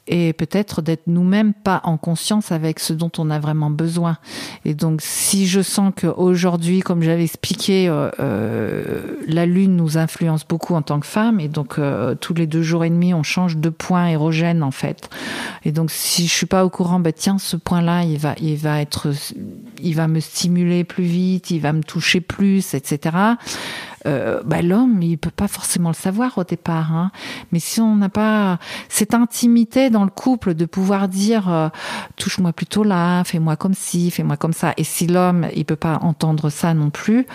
et 0.08 0.34
peut-être 0.34 0.82
d'être 0.82 1.08
nous-mêmes 1.08 1.54
pas 1.54 1.82
en 1.84 1.98
conscience 1.98 2.52
avec 2.52 2.80
ce 2.80 2.94
dont 2.94 3.12
on 3.18 3.30
a 3.32 3.40
vraiment 3.40 3.72
besoin. 3.72 4.18
Et 4.64 4.76
donc, 4.76 5.02
si 5.02 5.48
je 5.48 5.62
sens 5.62 5.94
qu'aujourd'hui, 6.00 6.82
comme 6.82 7.02
j'avais 7.02 7.24
expliqué, 7.24 7.88
euh, 7.90 8.10
euh, 8.20 9.18
la 9.28 9.46
Lune 9.46 9.76
nous 9.76 9.98
influence 9.98 10.46
beaucoup 10.48 10.76
en 10.76 10.84
tant 10.84 11.00
que 11.00 11.08
femme, 11.08 11.40
et 11.40 11.48
donc 11.48 11.80
euh, 11.80 12.14
tous 12.14 12.36
les 12.36 12.46
deux 12.46 12.62
jours 12.62 12.86
et 12.86 12.90
demi, 12.90 13.14
on 13.14 13.24
change 13.24 13.58
de 13.58 13.70
point 13.70 14.08
érogène 14.08 14.62
en 14.62 14.72
fait. 14.72 15.10
Et 15.64 15.72
donc, 15.72 15.90
si 15.90 16.28
je 16.28 16.34
suis 16.34 16.46
pas 16.46 16.66
au 16.66 16.70
courant, 16.70 17.00
bah 17.00 17.12
tiens, 17.12 17.40
ce 17.40 17.58
point-là, 17.58 18.04
il 18.04 18.20
va, 18.20 18.36
il 18.40 18.58
va 18.58 18.82
être, 18.82 19.08
il 19.82 19.96
va 19.96 20.08
me 20.08 20.20
stimuler 20.20 20.84
plus 20.84 21.04
vite, 21.04 21.50
il 21.50 21.60
va 21.60 21.74
me 21.74 21.84
toucher 21.84 22.22
plus, 22.22 22.76
etc. 22.76 23.18
Euh, 24.06 24.42
bah, 24.46 24.62
l'homme, 24.62 25.02
il 25.02 25.18
peut 25.18 25.32
pas 25.32 25.48
forcément 25.48 25.90
le 25.90 25.96
savoir 25.96 26.38
au 26.38 26.44
départ. 26.44 26.94
Hein. 26.94 27.12
Mais 27.52 27.60
si 27.60 27.82
on 27.82 27.96
n'a 27.96 28.10
pas 28.10 28.60
cette 28.90 29.14
intimité 29.14 29.90
dans 29.90 30.04
le 30.04 30.10
couple 30.10 30.54
de 30.54 30.66
pouvoir 30.66 31.08
dire 31.08 31.50
euh, 31.50 31.70
touche-moi 32.18 32.54
plutôt 32.54 32.84
là, 32.84 33.24
fais-moi 33.24 33.56
comme 33.56 33.74
ci, 33.74 34.12
fais-moi 34.12 34.38
comme 34.38 34.54
ça, 34.54 34.74
et 34.78 34.84
si 34.84 35.08
l'homme 35.08 35.48
il 35.56 35.66
peut 35.66 35.76
pas 35.76 36.00
entendre 36.02 36.50
ça 36.50 36.74
non 36.74 36.90
plus, 36.90 37.26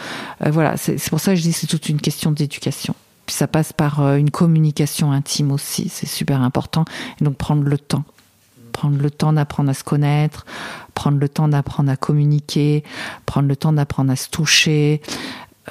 euh, 0.44 0.50
voilà, 0.50 0.76
c'est 0.76 1.10
pour 1.10 1.20
ça 1.20 1.32
que 1.32 1.36
je 1.36 1.42
dis 1.42 1.52
c'est 1.52 1.66
toute 1.66 1.88
une 1.88 2.00
question 2.00 2.30
d'éducation. 2.30 2.94
Puis 3.26 3.34
ça 3.34 3.46
passe 3.46 3.72
par 3.72 4.16
une 4.16 4.30
communication 4.30 5.12
intime 5.12 5.52
aussi, 5.52 5.88
c'est 5.88 6.06
super 6.06 6.42
important. 6.42 6.84
Et 7.20 7.24
donc 7.24 7.36
prendre 7.36 7.64
le 7.64 7.78
temps 7.78 8.04
prendre 8.70 9.02
le 9.02 9.10
temps 9.10 9.32
d'apprendre 9.32 9.68
à 9.68 9.74
se 9.74 9.84
connaître, 9.84 10.46
prendre 10.94 11.18
le 11.18 11.28
temps 11.28 11.48
d'apprendre 11.48 11.90
à 11.90 11.96
communiquer, 11.96 12.84
prendre 13.26 13.48
le 13.48 13.56
temps 13.56 13.72
d'apprendre 13.72 14.12
à 14.12 14.16
se 14.16 14.30
toucher, 14.30 15.02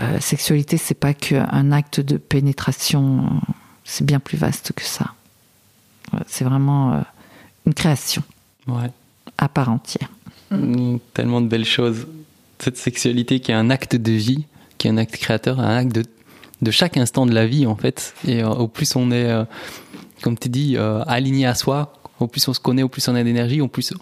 euh, 0.02 0.20
sexualité, 0.20 0.78
c'est 0.78 0.94
pas 0.94 1.14
qu'un 1.14 1.72
acte 1.72 2.00
de 2.00 2.18
pénétration, 2.18 3.24
c'est 3.84 4.06
bien 4.06 4.20
plus 4.20 4.38
vaste 4.38 4.72
que 4.74 4.84
ça. 4.84 5.14
C'est 6.28 6.46
vraiment 6.46 6.94
euh, 6.94 7.02
une 7.66 7.74
création 7.74 8.24
à 9.38 9.50
part 9.50 9.70
entière. 9.70 10.10
Mmh, 10.52 10.98
tellement 11.14 11.42
de 11.42 11.48
belles 11.48 11.66
choses. 11.66 12.08
Cette 12.60 12.78
sexualité 12.78 13.40
qui 13.40 13.52
est 13.52 13.56
un 13.56 13.70
acte 13.70 13.96
de 13.96 14.12
vie, 14.12 14.46
qui 14.78 14.88
est 14.88 14.92
un 14.92 14.98
acte 14.98 15.18
créateur, 15.18 15.60
un 15.60 15.76
acte 15.76 16.00
de, 16.62 16.72
chaque 16.72 16.98
instant 16.98 17.26
de 17.26 17.34
la 17.34 17.46
vie 17.46 17.66
en 17.66 17.76
fait. 17.76 18.14
Et 18.26 18.42
euh, 18.42 18.50
au 18.50 18.68
plus 18.68 18.96
on 18.96 19.12
est, 19.12 19.34
comme 20.22 20.38
tu 20.38 20.48
dis, 20.48 20.78
aligné 20.78 21.46
à 21.46 21.56
soi, 21.56 21.94
au 22.20 22.28
plus 22.28 22.48
on 22.48 22.54
se 22.54 22.60
connaît, 22.60 22.84
au 22.84 22.90
plus 22.90 23.08
on 23.10 23.16
a 23.16 23.24
d'énergie, 23.24 23.60
au 23.60 23.68
plus 23.68 23.94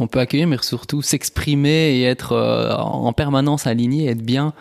on 0.00 0.08
peut 0.08 0.18
accueillir, 0.18 0.48
mais 0.48 0.58
surtout 0.60 1.02
s'exprimer 1.02 1.96
et 1.96 2.02
être 2.02 2.36
en 2.78 3.12
permanence 3.12 3.66
aligné, 3.66 4.08
être 4.08 4.22
bien 4.22 4.52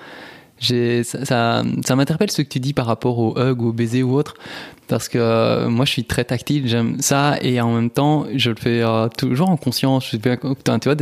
ça, 0.60 1.64
ça, 1.84 1.95
m'interpelle 1.95 2.32
ce 2.32 2.41
que 2.41 2.47
tu 2.49 2.60
dis 2.60 2.74
par 2.74 2.86
rapport 2.86 3.20
au 3.20 3.38
hug 3.38 3.62
ou 3.62 3.70
au 3.70 3.74
baiser 3.74 4.03
ou 4.03 4.16
autre 4.16 4.36
parce 4.88 5.09
que 5.09 5.17
euh, 5.17 5.69
moi 5.69 5.86
je 5.86 5.91
suis 5.91 6.03
très 6.03 6.23
tactile 6.23 6.67
j'aime 6.67 6.97
ça 6.99 7.38
et 7.41 7.59
en 7.61 7.73
même 7.73 7.89
temps 7.89 8.25
je 8.36 8.49
le 8.49 8.55
fais 8.55 8.81
euh, 8.81 9.07
toujours 9.09 9.49
en 9.49 9.57
conscience 9.57 10.09
je, 10.11 10.17
tu 10.17 10.29
vois 10.29 10.95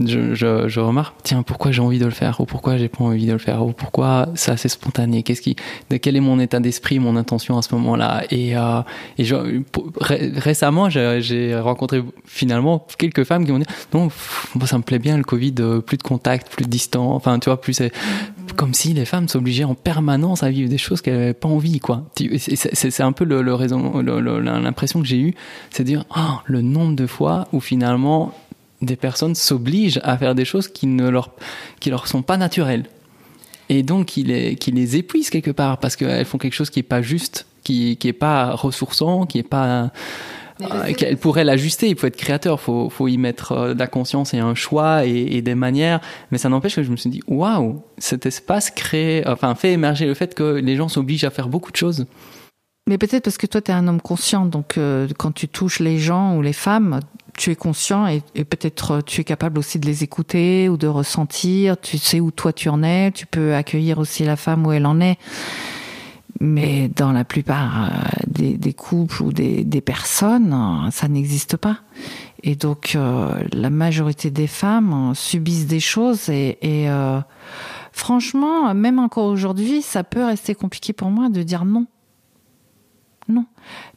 je, 0.00 0.68
je, 0.68 0.80
remarque 0.80 1.16
tiens 1.22 1.42
pourquoi 1.42 1.72
j'ai 1.72 1.82
envie 1.82 1.98
de 1.98 2.04
le 2.04 2.10
faire 2.10 2.40
ou 2.40 2.46
pourquoi 2.46 2.76
j'ai 2.76 2.88
pas 2.88 3.04
envie 3.04 3.26
de 3.26 3.32
le 3.32 3.38
faire 3.38 3.64
ou 3.64 3.72
pourquoi 3.72 4.28
c'est 4.34 4.52
assez 4.52 4.68
spontané 4.68 5.22
qu'est-ce 5.22 5.42
qui 5.42 5.56
quel 6.00 6.16
est 6.16 6.20
mon 6.20 6.38
état 6.38 6.60
d'esprit 6.60 6.98
mon 6.98 7.16
intention 7.16 7.58
à 7.58 7.62
ce 7.62 7.74
moment-là 7.74 8.24
et, 8.30 8.56
euh, 8.56 8.82
et 9.18 9.24
récemment 10.36 10.90
j'ai 10.90 11.58
rencontré 11.58 12.02
finalement 12.24 12.86
quelques 12.98 13.24
femmes 13.24 13.44
qui 13.44 13.52
m'ont 13.52 13.58
dit 13.58 13.66
non 13.92 14.08
ça 14.64 14.78
me 14.78 14.82
plaît 14.82 14.98
bien 14.98 15.16
le 15.16 15.24
Covid 15.24 15.54
plus 15.84 15.96
de 15.96 16.02
contact 16.02 16.54
plus 16.54 16.64
de 16.64 16.70
distant 16.70 17.12
enfin 17.12 17.38
tu 17.38 17.48
vois 17.48 17.60
plus 17.60 17.72
c'est 17.72 17.92
comme 18.56 18.74
si 18.74 18.92
les 18.94 19.04
femmes 19.04 19.28
s'obligeaient 19.28 19.64
en 19.64 19.74
permanence 19.74 20.42
à 20.42 20.50
vivre 20.50 20.68
des 20.68 20.78
choses 20.78 21.00
qu'elles 21.00 21.18
n'avaient 21.18 21.34
pas 21.34 21.48
envie 21.48 21.80
quoi. 21.80 22.04
C'est 22.16 23.00
peu 23.16 23.24
le, 23.24 23.54
raison, 23.54 24.00
l'impression 24.00 25.00
que 25.00 25.06
j'ai 25.06 25.18
eue, 25.18 25.34
c'est 25.70 25.82
de 25.82 25.88
dire 25.88 26.04
oh, 26.16 26.40
le 26.44 26.62
nombre 26.62 26.94
de 26.94 27.06
fois 27.06 27.48
où 27.52 27.60
finalement 27.60 28.32
des 28.82 28.96
personnes 28.96 29.34
s'obligent 29.34 30.00
à 30.04 30.16
faire 30.18 30.34
des 30.34 30.44
choses 30.44 30.68
qui 30.68 30.86
ne 30.86 31.08
leur, 31.08 31.32
qui 31.80 31.90
leur 31.90 32.06
sont 32.06 32.22
pas 32.22 32.36
naturelles. 32.36 32.84
Et 33.68 33.82
donc, 33.82 34.06
qui 34.06 34.22
les, 34.22 34.54
qui 34.54 34.70
les 34.70 34.96
épuisent 34.96 35.30
quelque 35.30 35.50
part 35.50 35.78
parce 35.78 35.96
qu'elles 35.96 36.24
font 36.24 36.38
quelque 36.38 36.54
chose 36.54 36.70
qui 36.70 36.80
est 36.80 36.84
pas 36.84 37.02
juste, 37.02 37.46
qui, 37.64 37.96
qui 37.96 38.08
est 38.08 38.12
pas 38.12 38.52
ressourçant, 38.52 39.26
qui 39.26 39.38
est 39.38 39.42
pas, 39.42 39.90
euh, 40.62 40.92
qu'elle 40.94 41.16
pourrait 41.16 41.44
l'ajuster. 41.44 41.88
Il 41.88 41.96
faut 41.96 42.06
être 42.06 42.16
créateur, 42.16 42.60
faut, 42.60 42.88
faut 42.88 43.08
y 43.08 43.18
mettre 43.18 43.52
euh, 43.52 43.74
de 43.74 43.78
la 43.78 43.86
conscience 43.86 44.34
et 44.34 44.38
un 44.38 44.54
choix 44.54 45.04
et, 45.04 45.42
des 45.42 45.54
manières. 45.54 46.00
Mais 46.30 46.38
ça 46.38 46.48
n'empêche 46.48 46.76
que 46.76 46.82
je 46.82 46.90
me 46.90 46.96
suis 46.96 47.10
dit, 47.10 47.22
waouh, 47.26 47.82
cet 47.98 48.24
espace 48.26 48.70
crée, 48.70 49.24
enfin, 49.26 49.54
fait 49.54 49.72
émerger 49.72 50.06
le 50.06 50.14
fait 50.14 50.34
que 50.34 50.44
les 50.44 50.76
gens 50.76 50.88
s'obligent 50.88 51.24
à 51.24 51.30
faire 51.30 51.48
beaucoup 51.48 51.72
de 51.72 51.76
choses. 51.76 52.06
Mais 52.88 52.98
peut-être 52.98 53.24
parce 53.24 53.36
que 53.36 53.48
toi, 53.48 53.60
tu 53.60 53.72
es 53.72 53.74
un 53.74 53.88
homme 53.88 54.00
conscient, 54.00 54.46
donc 54.46 54.78
euh, 54.78 55.08
quand 55.18 55.32
tu 55.32 55.48
touches 55.48 55.80
les 55.80 55.98
gens 55.98 56.36
ou 56.36 56.42
les 56.42 56.52
femmes, 56.52 57.00
tu 57.36 57.50
es 57.50 57.56
conscient 57.56 58.06
et, 58.06 58.20
peut-être 58.44 58.90
euh, 58.92 59.00
tu 59.04 59.22
es 59.22 59.24
capable 59.24 59.58
aussi 59.58 59.80
de 59.80 59.86
les 59.86 60.04
écouter 60.04 60.68
ou 60.68 60.76
de 60.76 60.86
ressentir, 60.86 61.80
tu 61.80 61.98
sais 61.98 62.20
où 62.20 62.30
toi 62.30 62.52
tu 62.52 62.68
en 62.68 62.84
es, 62.84 63.10
tu 63.10 63.26
peux 63.26 63.56
accueillir 63.56 63.98
aussi 63.98 64.24
la 64.24 64.36
femme 64.36 64.64
où 64.64 64.70
elle 64.70 64.86
en 64.86 65.00
est. 65.00 65.18
Mais 66.38 66.88
dans 66.94 67.10
la 67.10 67.24
plupart 67.24 67.86
euh, 67.86 67.88
des, 68.28 68.56
des 68.56 68.72
couples 68.72 69.20
ou 69.20 69.32
des, 69.32 69.64
des 69.64 69.80
personnes, 69.80 70.88
ça 70.92 71.08
n'existe 71.08 71.56
pas. 71.56 71.78
Et 72.44 72.54
donc 72.54 72.96
la 73.52 73.70
majorité 73.70 74.30
des 74.30 74.46
femmes 74.46 75.12
subissent 75.16 75.66
des 75.66 75.80
choses 75.80 76.28
et, 76.28 76.58
et 76.62 76.88
franchement, 77.90 78.72
même 78.72 79.00
encore 79.00 79.24
aujourd'hui, 79.24 79.82
ça 79.82 80.04
peut 80.04 80.24
rester 80.24 80.54
compliqué 80.54 80.92
pour 80.92 81.10
moi 81.10 81.28
de 81.28 81.42
dire 81.42 81.64
non 81.64 81.86
non, 83.28 83.46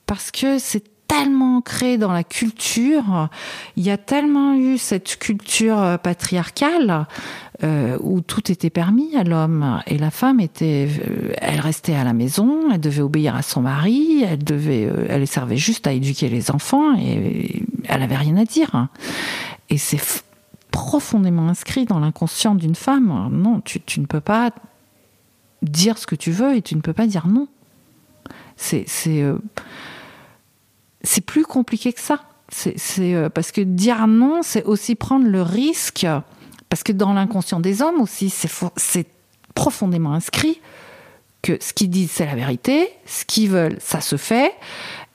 parce 0.05 0.32
que 0.32 0.59
c'est 0.59 0.84
tellement 1.09 1.57
ancré 1.57 1.97
dans 1.97 2.11
la 2.11 2.23
culture, 2.23 3.30
il 3.75 3.84
y 3.84 3.89
a 3.89 3.97
tellement 3.97 4.53
eu 4.53 4.77
cette 4.77 5.17
culture 5.17 5.80
euh, 5.80 5.97
patriarcale 5.97 7.07
euh, 7.63 7.97
où 8.01 8.21
tout 8.21 8.51
était 8.51 8.69
permis 8.69 9.15
à 9.15 9.23
l'homme 9.23 9.82
et 9.88 9.97
la 9.97 10.11
femme 10.11 10.39
était, 10.39 10.88
euh, 10.88 11.34
elle 11.41 11.59
restait 11.59 11.95
à 11.95 12.03
la 12.03 12.13
maison, 12.13 12.71
elle 12.71 12.80
devait 12.80 13.01
obéir 13.01 13.36
à 13.36 13.41
son 13.41 13.61
mari, 13.61 14.23
elle 14.23 14.43
devait, 14.43 14.88
elle 15.09 15.27
servait 15.27 15.57
juste 15.57 15.88
à 15.88 15.93
éduquer 15.93 16.30
les 16.30 16.51
enfants 16.51 16.95
et 16.95 17.63
elle 17.86 18.03
avait 18.03 18.15
rien 18.15 18.38
à 18.38 18.45
dire. 18.45 18.88
Et 19.71 19.80
c'est 19.80 20.23
profondément 20.69 21.47
inscrit 21.49 21.86
dans 21.86 21.99
l'inconscient 21.99 22.53
d'une 22.53 22.75
femme. 22.75 23.30
Non, 23.32 23.61
tu, 23.61 23.82
tu 23.82 23.99
ne 23.99 24.05
peux 24.05 24.21
pas 24.21 24.51
dire 25.63 25.97
ce 25.97 26.05
que 26.05 26.15
tu 26.15 26.32
veux 26.32 26.55
et 26.55 26.61
tu 26.61 26.75
ne 26.75 26.82
peux 26.82 26.93
pas 26.93 27.07
dire 27.07 27.25
non. 27.25 27.47
C'est 28.60 28.86
euh, 29.07 29.38
c'est 31.01 31.22
plus 31.22 31.45
compliqué 31.45 31.93
que 31.93 32.01
ça. 32.01 32.24
C'est 32.49 32.76
euh, 33.16 33.30
parce 33.30 33.51
que 33.51 33.62
dire 33.62 34.07
non, 34.07 34.41
c'est 34.41 34.64
aussi 34.64 34.95
prendre 34.95 35.26
le 35.26 35.41
risque, 35.41 36.05
parce 36.68 36.84
que 36.84 36.91
dans 36.91 37.14
l'inconscient 37.14 37.60
des 37.60 37.82
hommes 37.82 38.01
aussi, 38.01 38.30
c'est 38.30 39.07
profondément 39.55 40.14
inscrit 40.14 40.60
que 41.41 41.57
ce 41.62 41.74
qu'ils 41.74 41.89
disent, 41.89 42.12
c'est 42.12 42.26
la 42.26 42.36
vérité, 42.36 42.89
ce 43.05 43.24
qu'ils 43.24 43.49
veulent, 43.49 43.78
ça 43.80 44.01
se 44.01 44.18
fait. 44.18 44.53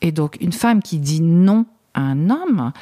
Et 0.01 0.11
donc, 0.11 0.39
une 0.41 0.53
femme 0.53 0.83
qui 0.83 0.99
dit 0.99 1.21
non 1.21 1.67
un 1.95 2.31
homme, 2.31 2.73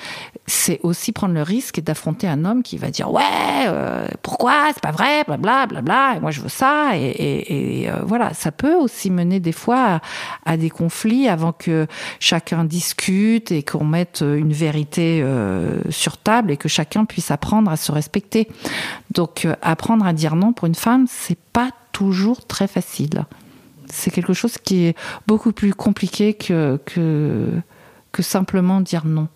c'est 0.46 0.80
aussi 0.82 1.12
prendre 1.12 1.34
le 1.34 1.42
risque 1.42 1.80
d'affronter 1.80 2.26
un 2.28 2.44
homme 2.44 2.62
qui 2.62 2.78
va 2.78 2.90
dire 2.90 3.10
ouais 3.10 3.22
euh, 3.66 4.06
pourquoi? 4.22 4.70
C'est 4.72 4.82
pas 4.82 4.90
vrai 4.90 5.24
bla 5.24 5.66
bla 5.66 5.66
bla 5.66 6.14
et 6.16 6.20
moi 6.20 6.30
je 6.30 6.40
veux 6.40 6.48
ça 6.48 6.96
et, 6.96 7.88
euh, 7.88 8.02
voilà. 8.04 8.34
Ça 8.34 8.52
peut 8.52 8.74
aussi 8.74 9.10
mener 9.10 9.40
des 9.40 9.52
fois 9.52 10.00
à, 10.44 10.56
des 10.56 10.70
conflits 10.70 11.28
avant 11.28 11.52
que 11.52 11.86
chacun 12.20 12.64
discute 12.64 13.52
et 13.52 13.62
qu'on 13.62 13.84
mette 13.84 14.22
une 14.22 14.52
vérité 14.52 15.20
euh, 15.22 15.80
sur 15.90 16.16
table 16.16 16.50
et 16.50 16.56
que 16.56 16.68
chacun 16.68 17.04
puisse 17.04 17.30
apprendre 17.30 17.70
à 17.70 17.76
se 17.76 17.92
respecter. 17.92 18.48
Donc 19.12 19.46
apprendre 19.60 20.06
à 20.06 20.12
dire 20.12 20.36
non 20.36 20.52
pour 20.52 20.66
une 20.66 20.74
femme 20.74 21.06
c'est 21.08 21.38
pas 21.52 21.70
toujours 21.92 22.46
très 22.46 22.66
facile. 22.66 23.24
C'est 23.86 24.10
quelque 24.10 24.32
chose 24.32 24.56
qui 24.56 24.86
est 24.86 24.96
beaucoup 25.26 25.52
plus 25.52 25.74
compliqué 25.74 26.32
que 26.32 26.78
que 28.12 28.22
simplement 28.22 28.80
dire 28.80 29.04
non. 29.04 29.28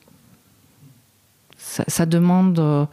Ça, 1.58 2.06
demande, 2.06 2.58
euh, 2.58 2.86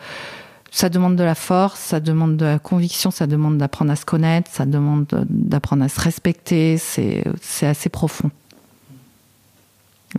ça 0.71 0.89
demande 0.89 1.15
de 1.15 1.23
la 1.23 1.35
force, 1.35 1.79
ça 1.79 1.99
demande 1.99 2.35
de 2.35 2.45
la 2.45 2.59
conviction, 2.59 3.11
ça 3.11 3.27
demande 3.27 3.57
d'apprendre 3.57 3.91
à 3.91 3.95
se 3.95 4.03
connaître, 4.03 4.51
ça 4.51 4.65
demande 4.65 5.05
d'apprendre 5.29 5.83
à 5.83 5.89
se 5.89 6.01
respecter. 6.01 6.77
C'est, 6.77 7.23
assez 7.61 7.89
profond. 7.89 8.31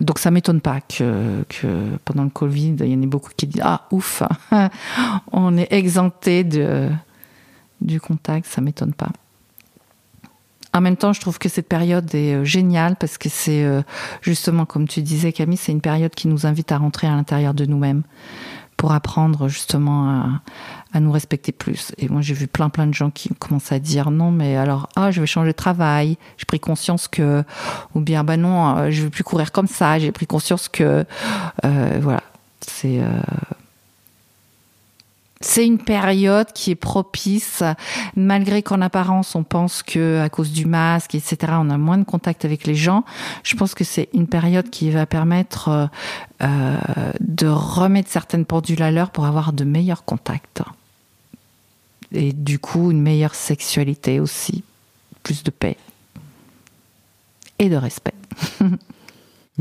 Donc 0.01 0.19
ça 0.19 0.31
m'étonne 0.31 0.61
pas 0.61 0.81
que, 0.81 1.43
que, 1.47 1.97
pendant 2.05 2.23
le 2.23 2.29
Covid, 2.29 2.75
il 2.79 2.87
y 2.87 2.95
en 2.95 3.01
ait 3.01 3.07
beaucoup 3.07 3.31
qui 3.35 3.47
disent 3.47 3.61
ah 3.63 3.87
ouf, 3.91 4.23
on 5.31 5.57
est 5.57 5.71
exempté 5.71 6.43
de 6.43 6.89
du 7.81 7.99
contact, 7.99 8.47
ça 8.47 8.61
m'étonne 8.61 8.93
pas. 8.93 9.11
En 10.75 10.81
même 10.81 10.97
temps, 10.97 11.13
je 11.13 11.21
trouve 11.21 11.39
que 11.39 11.47
cette 11.47 11.69
période 11.69 12.13
est 12.13 12.33
euh, 12.33 12.43
géniale 12.43 12.97
parce 12.97 13.17
que 13.17 13.29
c'est 13.29 13.63
euh, 13.63 13.81
justement, 14.21 14.65
comme 14.65 14.89
tu 14.89 15.01
disais 15.01 15.31
Camille, 15.31 15.55
c'est 15.55 15.71
une 15.71 15.79
période 15.79 16.13
qui 16.13 16.27
nous 16.27 16.45
invite 16.45 16.73
à 16.73 16.77
rentrer 16.77 17.07
à 17.07 17.11
l'intérieur 17.11 17.53
de 17.53 17.65
nous-mêmes 17.65 18.03
pour 18.75 18.91
apprendre 18.91 19.47
justement 19.47 20.41
à, 20.93 20.99
nous 20.99 21.13
respecter 21.13 21.53
plus. 21.53 21.93
Et 21.97 22.09
moi, 22.09 22.19
j'ai 22.19 22.33
vu 22.33 22.47
plein, 22.47 22.67
plein 22.67 22.87
de 22.87 22.93
gens 22.93 23.09
qui 23.09 23.29
commencent 23.39 23.71
à 23.71 23.79
dire 23.79 24.11
non, 24.11 24.31
mais 24.31 24.57
alors, 24.57 24.89
ah, 24.97 25.11
je 25.11 25.21
vais 25.21 25.27
changer 25.27 25.51
de 25.51 25.55
travail. 25.55 26.17
J'ai 26.37 26.45
pris 26.45 26.59
conscience 26.59 27.07
que, 27.07 27.45
ou 27.93 28.01
bien, 28.01 28.25
bah 28.25 28.35
non, 28.35 28.75
euh, 28.75 28.91
je 28.91 29.03
vais 29.03 29.09
plus 29.09 29.23
courir 29.23 29.53
comme 29.53 29.67
ça. 29.67 29.97
J'ai 29.97 30.11
pris 30.11 30.27
conscience 30.27 30.67
que, 30.67 31.05
voilà, 31.63 32.21
c'est. 32.59 32.99
C'est 35.41 35.65
une 35.65 35.77
période 35.77 36.51
qui 36.53 36.71
est 36.71 36.75
propice, 36.75 37.63
malgré 38.15 38.63
qu'en 38.63 38.81
apparence 38.81 39.35
on 39.35 39.43
pense 39.43 39.83
que 39.83 40.21
à 40.21 40.29
cause 40.29 40.51
du 40.51 40.65
masque, 40.65 41.15
etc., 41.15 41.37
on 41.51 41.69
a 41.69 41.77
moins 41.77 41.97
de 41.97 42.05
contact 42.05 42.45
avec 42.45 42.65
les 42.65 42.75
gens. 42.75 43.03
Je 43.43 43.55
pense 43.55 43.75
que 43.75 43.83
c'est 43.83 44.09
une 44.13 44.27
période 44.27 44.69
qui 44.69 44.91
va 44.91 45.05
permettre 45.05 45.89
euh, 46.41 46.77
de 47.19 47.47
remettre 47.47 48.09
certaines 48.09 48.45
pendules 48.45 48.81
à 48.81 48.91
l'heure 48.91 49.11
pour 49.11 49.25
avoir 49.25 49.53
de 49.53 49.63
meilleurs 49.63 50.05
contacts 50.05 50.63
et 52.15 52.33
du 52.33 52.59
coup 52.59 52.91
une 52.91 53.01
meilleure 53.01 53.35
sexualité 53.35 54.19
aussi, 54.19 54.63
plus 55.23 55.43
de 55.43 55.51
paix 55.51 55.77
et 57.59 57.69
de 57.69 57.75
respect. 57.75 58.13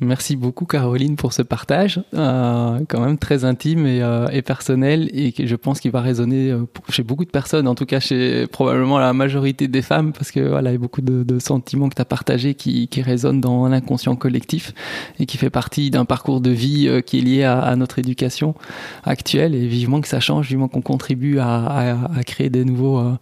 Merci 0.01 0.35
beaucoup 0.35 0.65
Caroline 0.65 1.15
pour 1.15 1.33
ce 1.33 1.43
partage, 1.43 2.03
euh, 2.15 2.81
quand 2.89 3.01
même 3.01 3.17
très 3.17 3.45
intime 3.45 3.87
et, 3.87 4.03
euh, 4.03 4.27
et, 4.33 4.43
personnel 4.43 5.09
et 5.13 5.31
que 5.31 5.47
je 5.47 5.55
pense 5.55 5.79
qu'il 5.79 5.93
va 5.93 6.01
résonner 6.01 6.51
euh, 6.51 6.67
chez 6.89 7.05
beaucoup 7.05 7.25
de 7.25 7.31
personnes, 7.31 7.69
en 7.69 7.77
tout 7.77 7.87
cas 7.87 8.01
chez 8.01 8.49
probablement 8.49 8.99
la 8.99 9.13
majorité 9.13 9.69
des 9.69 9.83
femmes, 9.83 10.13
parce 10.13 10.33
que 10.33 10.41
voilà, 10.41 10.71
il 10.71 10.73
y 10.73 10.77
a 10.77 10.81
beaucoup 10.81 11.01
de, 11.01 11.23
de 11.23 11.39
sentiments 11.39 11.89
que 11.89 11.95
tu 11.95 12.03
as 12.03 12.07
partagés 12.07 12.55
qui, 12.55 12.89
qui 12.89 13.03
résonnent 13.03 13.41
dans 13.41 13.69
l'inconscient 13.69 14.17
collectif 14.17 14.73
et 15.21 15.27
qui 15.27 15.39
fait 15.39 15.51
partie 15.51 15.91
d'un 15.91 16.05
parcours 16.05 16.41
de 16.41 16.51
vie 16.51 16.89
euh, 16.89 17.01
qui 17.01 17.19
est 17.19 17.23
lié 17.23 17.45
à, 17.45 17.61
à, 17.61 17.77
notre 17.77 18.01
éducation 18.01 18.57
actuelle. 19.05 19.55
Et 19.55 19.69
vivement 19.69 20.01
que 20.01 20.09
ça 20.09 20.19
change, 20.19 20.49
vivement 20.49 20.67
qu'on 20.67 20.83
contribue 20.83 21.39
à, 21.39 21.67
à, 21.67 22.19
à, 22.19 22.25
créer 22.25 22.51
des 22.51 22.65
nouveaux 22.65 22.99
euh, 22.99 23.13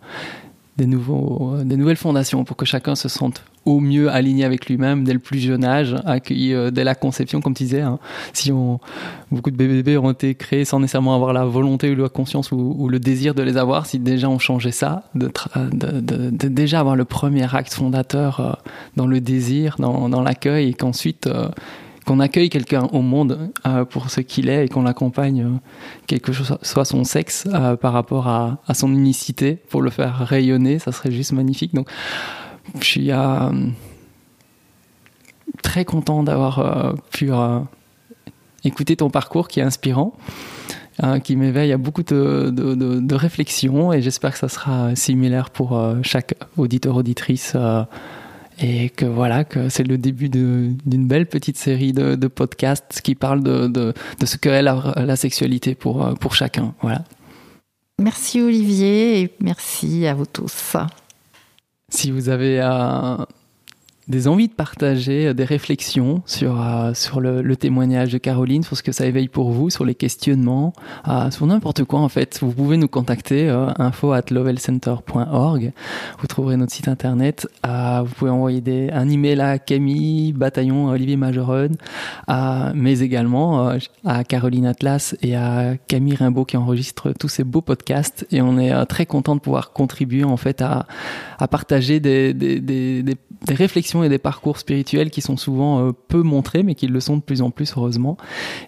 des, 0.76 0.86
nouveaux, 0.86 1.56
des 1.64 1.76
nouvelles 1.76 1.96
fondations 1.96 2.44
pour 2.44 2.56
que 2.56 2.64
chacun 2.64 2.94
se 2.94 3.08
sente 3.08 3.44
au 3.64 3.78
mieux 3.78 4.10
aligné 4.10 4.44
avec 4.44 4.66
lui-même 4.66 5.04
dès 5.04 5.12
le 5.12 5.18
plus 5.18 5.38
jeune 5.38 5.64
âge, 5.64 5.94
accueilli 6.04 6.52
euh, 6.52 6.70
dès 6.70 6.82
la 6.82 6.94
conception, 6.94 7.40
comme 7.40 7.54
tu 7.54 7.62
disais. 7.64 7.82
Hein. 7.82 7.98
Si 8.32 8.50
on, 8.50 8.80
beaucoup 9.30 9.50
de 9.50 9.56
bébés 9.56 9.96
ont 9.98 10.10
été 10.10 10.34
créés 10.34 10.64
sans 10.64 10.80
nécessairement 10.80 11.14
avoir 11.14 11.32
la 11.32 11.44
volonté 11.44 11.90
ou 11.90 11.94
la 11.94 12.08
conscience 12.08 12.50
ou, 12.50 12.88
le 12.88 12.98
désir 12.98 13.34
de 13.34 13.42
les 13.42 13.56
avoir, 13.56 13.86
si 13.86 13.98
déjà 13.98 14.28
on 14.28 14.38
changeait 14.38 14.72
ça, 14.72 15.04
de, 15.14 15.30
déjà 16.30 16.80
avoir 16.80 16.96
le 16.96 17.04
premier 17.04 17.54
acte 17.54 17.74
fondateur 17.74 18.40
euh, 18.40 18.52
dans 18.96 19.06
le 19.06 19.20
désir, 19.20 19.76
dans, 19.78 20.22
l'accueil, 20.22 20.70
et 20.70 20.74
qu'ensuite 20.74 21.26
euh, 21.28 21.48
qu'on 22.04 22.20
accueille 22.20 22.50
quelqu'un 22.50 22.88
au 22.92 23.00
monde 23.00 23.50
euh, 23.66 23.84
pour 23.84 24.10
ce 24.10 24.20
qu'il 24.20 24.48
est 24.48 24.64
et 24.64 24.68
qu'on 24.68 24.82
l'accompagne, 24.82 25.42
euh, 25.42 25.58
quel 26.06 26.20
que 26.20 26.32
soit 26.32 26.84
son 26.84 27.04
sexe, 27.04 27.46
euh, 27.52 27.76
par 27.76 27.92
rapport 27.92 28.28
à, 28.28 28.58
son 28.74 28.92
unicité, 28.92 29.58
pour 29.68 29.82
le 29.82 29.90
faire 29.90 30.16
rayonner, 30.18 30.78
ça 30.78 30.92
serait 30.92 31.12
juste 31.12 31.32
magnifique. 31.32 31.74
Donc, 31.74 31.88
je 32.80 32.84
suis 32.84 33.10
très 35.62 35.84
content 35.84 36.22
d'avoir 36.22 36.94
pu 37.12 37.30
écouter 38.64 38.96
ton 38.96 39.10
parcours 39.10 39.48
qui 39.48 39.60
est 39.60 39.64
inspirant. 39.64 40.14
qui 41.24 41.36
m'éveille 41.36 41.72
à 41.72 41.76
beaucoup 41.76 42.02
de, 42.02 42.50
de, 42.50 42.74
de, 42.74 43.00
de 43.00 43.14
réflexions 43.14 43.92
et 43.92 44.00
j'espère 44.00 44.32
que 44.32 44.38
ça 44.38 44.48
sera 44.48 44.94
similaire 44.94 45.50
pour 45.50 45.78
chaque 46.02 46.34
auditeur 46.56 46.96
auditrice 46.96 47.56
et 48.60 48.90
que 48.90 49.04
voilà 49.04 49.44
que 49.44 49.68
c'est 49.68 49.84
le 49.84 49.98
début 49.98 50.28
d'une 50.28 51.06
belle 51.08 51.26
petite 51.26 51.56
série 51.56 51.92
de, 51.92 52.14
de, 52.14 52.26
podcasts 52.28 53.00
qui 53.02 53.14
parlent 53.14 53.42
de, 53.42 53.66
de, 53.66 53.92
de 54.18 54.26
ce 54.26 54.36
qu'est 54.36 54.62
la, 54.62 54.94
la 54.96 55.16
sexualité 55.16 55.74
pour, 55.74 56.14
pour 56.18 56.34
chacun. 56.34 56.74
Voilà. 56.82 57.04
Merci 58.00 58.40
Olivier 58.40 59.20
et 59.20 59.34
merci 59.40 60.06
à 60.06 60.14
vous 60.14 60.26
tous. 60.26 60.76
Si 61.88 62.10
vous 62.10 62.28
avez 62.28 62.60
euh, 62.60 63.16
des 64.08 64.28
envies 64.28 64.48
de 64.48 64.52
partager 64.52 65.32
des 65.34 65.44
réflexions 65.44 66.22
sur, 66.26 66.60
euh, 66.60 66.94
sur 66.94 67.20
le, 67.20 67.56
témoignage 67.56 68.12
de 68.12 68.18
Caroline, 68.18 68.62
sur 68.62 68.76
ce 68.76 68.82
que 68.82 68.92
ça 68.92 69.06
éveille 69.06 69.28
pour 69.28 69.50
vous, 69.50 69.70
sur 69.70 69.84
les 69.84 69.94
questionnements, 69.94 70.72
euh, 71.08 71.30
sur 71.30 71.46
n'importe 71.46 71.84
quoi 71.84 72.00
en 72.00 72.08
fait, 72.08 72.40
vous 72.42 72.52
pouvez 72.52 72.76
nous 72.76 72.88
contacter 72.88 73.48
euh, 73.48 73.68
info 73.78 74.12
at 74.12 74.22
lovelcenter.org. 74.30 75.72
Vous 76.18 76.26
trouverez 76.26 76.56
notre 76.56 76.72
site 76.72 76.88
internet. 76.88 77.48
Euh, 77.66 78.02
vous 78.04 78.14
pouvez 78.14 78.30
envoyer 78.30 78.60
des, 78.60 78.90
un 78.92 79.08
email 79.08 79.40
à 79.40 79.58
Camille 79.58 80.32
Bataillon, 80.32 80.88
Olivier 80.88 81.16
Majeron, 81.16 81.70
mais 82.74 83.00
également 83.00 83.68
euh, 83.68 83.78
à 84.04 84.24
Caroline 84.24 84.66
Atlas 84.66 85.14
et 85.22 85.36
à 85.36 85.76
Camille 85.88 86.14
Rimbaud 86.14 86.44
qui 86.44 86.56
enregistrent 86.56 87.12
tous 87.18 87.28
ces 87.28 87.44
beaux 87.44 87.60
podcasts. 87.60 88.26
Et 88.30 88.40
on 88.42 88.58
est 88.58 88.72
euh, 88.72 88.84
très 88.84 89.06
content 89.06 89.34
de 89.36 89.40
pouvoir 89.40 89.72
contribuer 89.72 90.24
en 90.24 90.36
fait 90.36 90.62
à, 90.62 90.86
à 91.38 91.48
partager 91.48 92.00
des, 92.00 92.34
des, 92.34 92.60
des, 92.60 93.02
des 93.02 93.54
réflexions 93.54 93.91
et 94.02 94.08
des 94.08 94.18
parcours 94.18 94.58
spirituels 94.58 95.10
qui 95.10 95.20
sont 95.20 95.36
souvent 95.36 95.88
euh, 95.88 95.92
peu 95.92 96.22
montrés, 96.22 96.62
mais 96.62 96.74
qui 96.74 96.86
le 96.86 97.00
sont 97.00 97.16
de 97.16 97.22
plus 97.22 97.42
en 97.42 97.50
plus, 97.50 97.74
heureusement, 97.76 98.16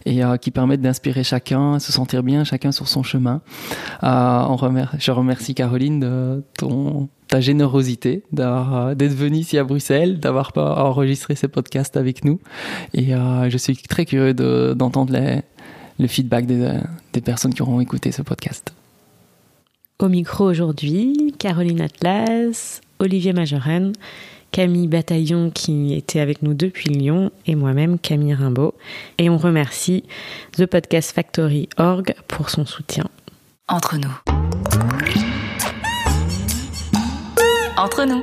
et 0.05 0.25
euh, 0.25 0.37
qui 0.37 0.51
permettent 0.51 0.83
d'inspirer 0.83 1.25
chacun, 1.25 1.79
se 1.79 1.93
sentir 1.93 2.23
bien, 2.23 2.45
chacun 2.45 2.73
sur 2.73 2.89
son 2.89 3.03
chemin. 3.03 3.41
Euh, 4.03 4.85
je 4.99 5.11
remercie 5.11 5.55
Caroline 5.55 6.01
de 6.01 6.43
ta 7.29 7.41
générosité 7.41 8.23
d'être 8.33 9.15
venue 9.15 9.39
ici 9.39 9.57
à 9.57 9.65
Bruxelles, 9.65 10.21
d'avoir 10.21 10.53
enregistré 10.57 11.35
ces 11.35 11.49
podcasts 11.49 11.97
avec 11.97 12.25
nous. 12.25 12.39
Et 12.93 13.13
je 13.13 13.57
suis 13.57 13.77
très 13.77 14.05
curieux 14.05 14.35
d'entendre 14.75 15.17
le 15.99 16.07
feedback 16.07 16.47
des, 16.47 16.79
des 17.13 17.21
personnes 17.21 17.55
qui 17.55 17.63
auront 17.63 17.81
écouté 17.81 18.13
ce 18.13 18.23
podcast. 18.23 18.75
Au 20.01 20.09
micro 20.09 20.45
aujourd'hui, 20.51 21.35
Caroline 21.39 21.81
Atlas, 21.81 22.81
Olivier 22.99 23.33
Majoren, 23.33 23.93
Camille 24.55 24.87
Bataillon 24.87 25.51
qui 25.51 25.95
était 25.95 26.21
avec 26.21 26.41
nous 26.43 26.55
depuis 26.55 26.89
Lyon 26.89 27.33
et 27.45 27.57
moi-même 27.57 27.99
Camille 27.99 28.35
Rimbaud. 28.35 28.73
Et 29.19 29.29
on 29.29 29.37
remercie 29.37 30.05
The 30.53 30.67
Podcast 30.67 31.11
Factory 31.11 31.69
Org 31.77 32.15
pour 32.29 32.51
son 32.51 32.65
soutien. 32.65 33.07
Entre 33.67 33.97
nous. 33.97 34.17
Entre 37.77 38.05
nous. 38.05 38.23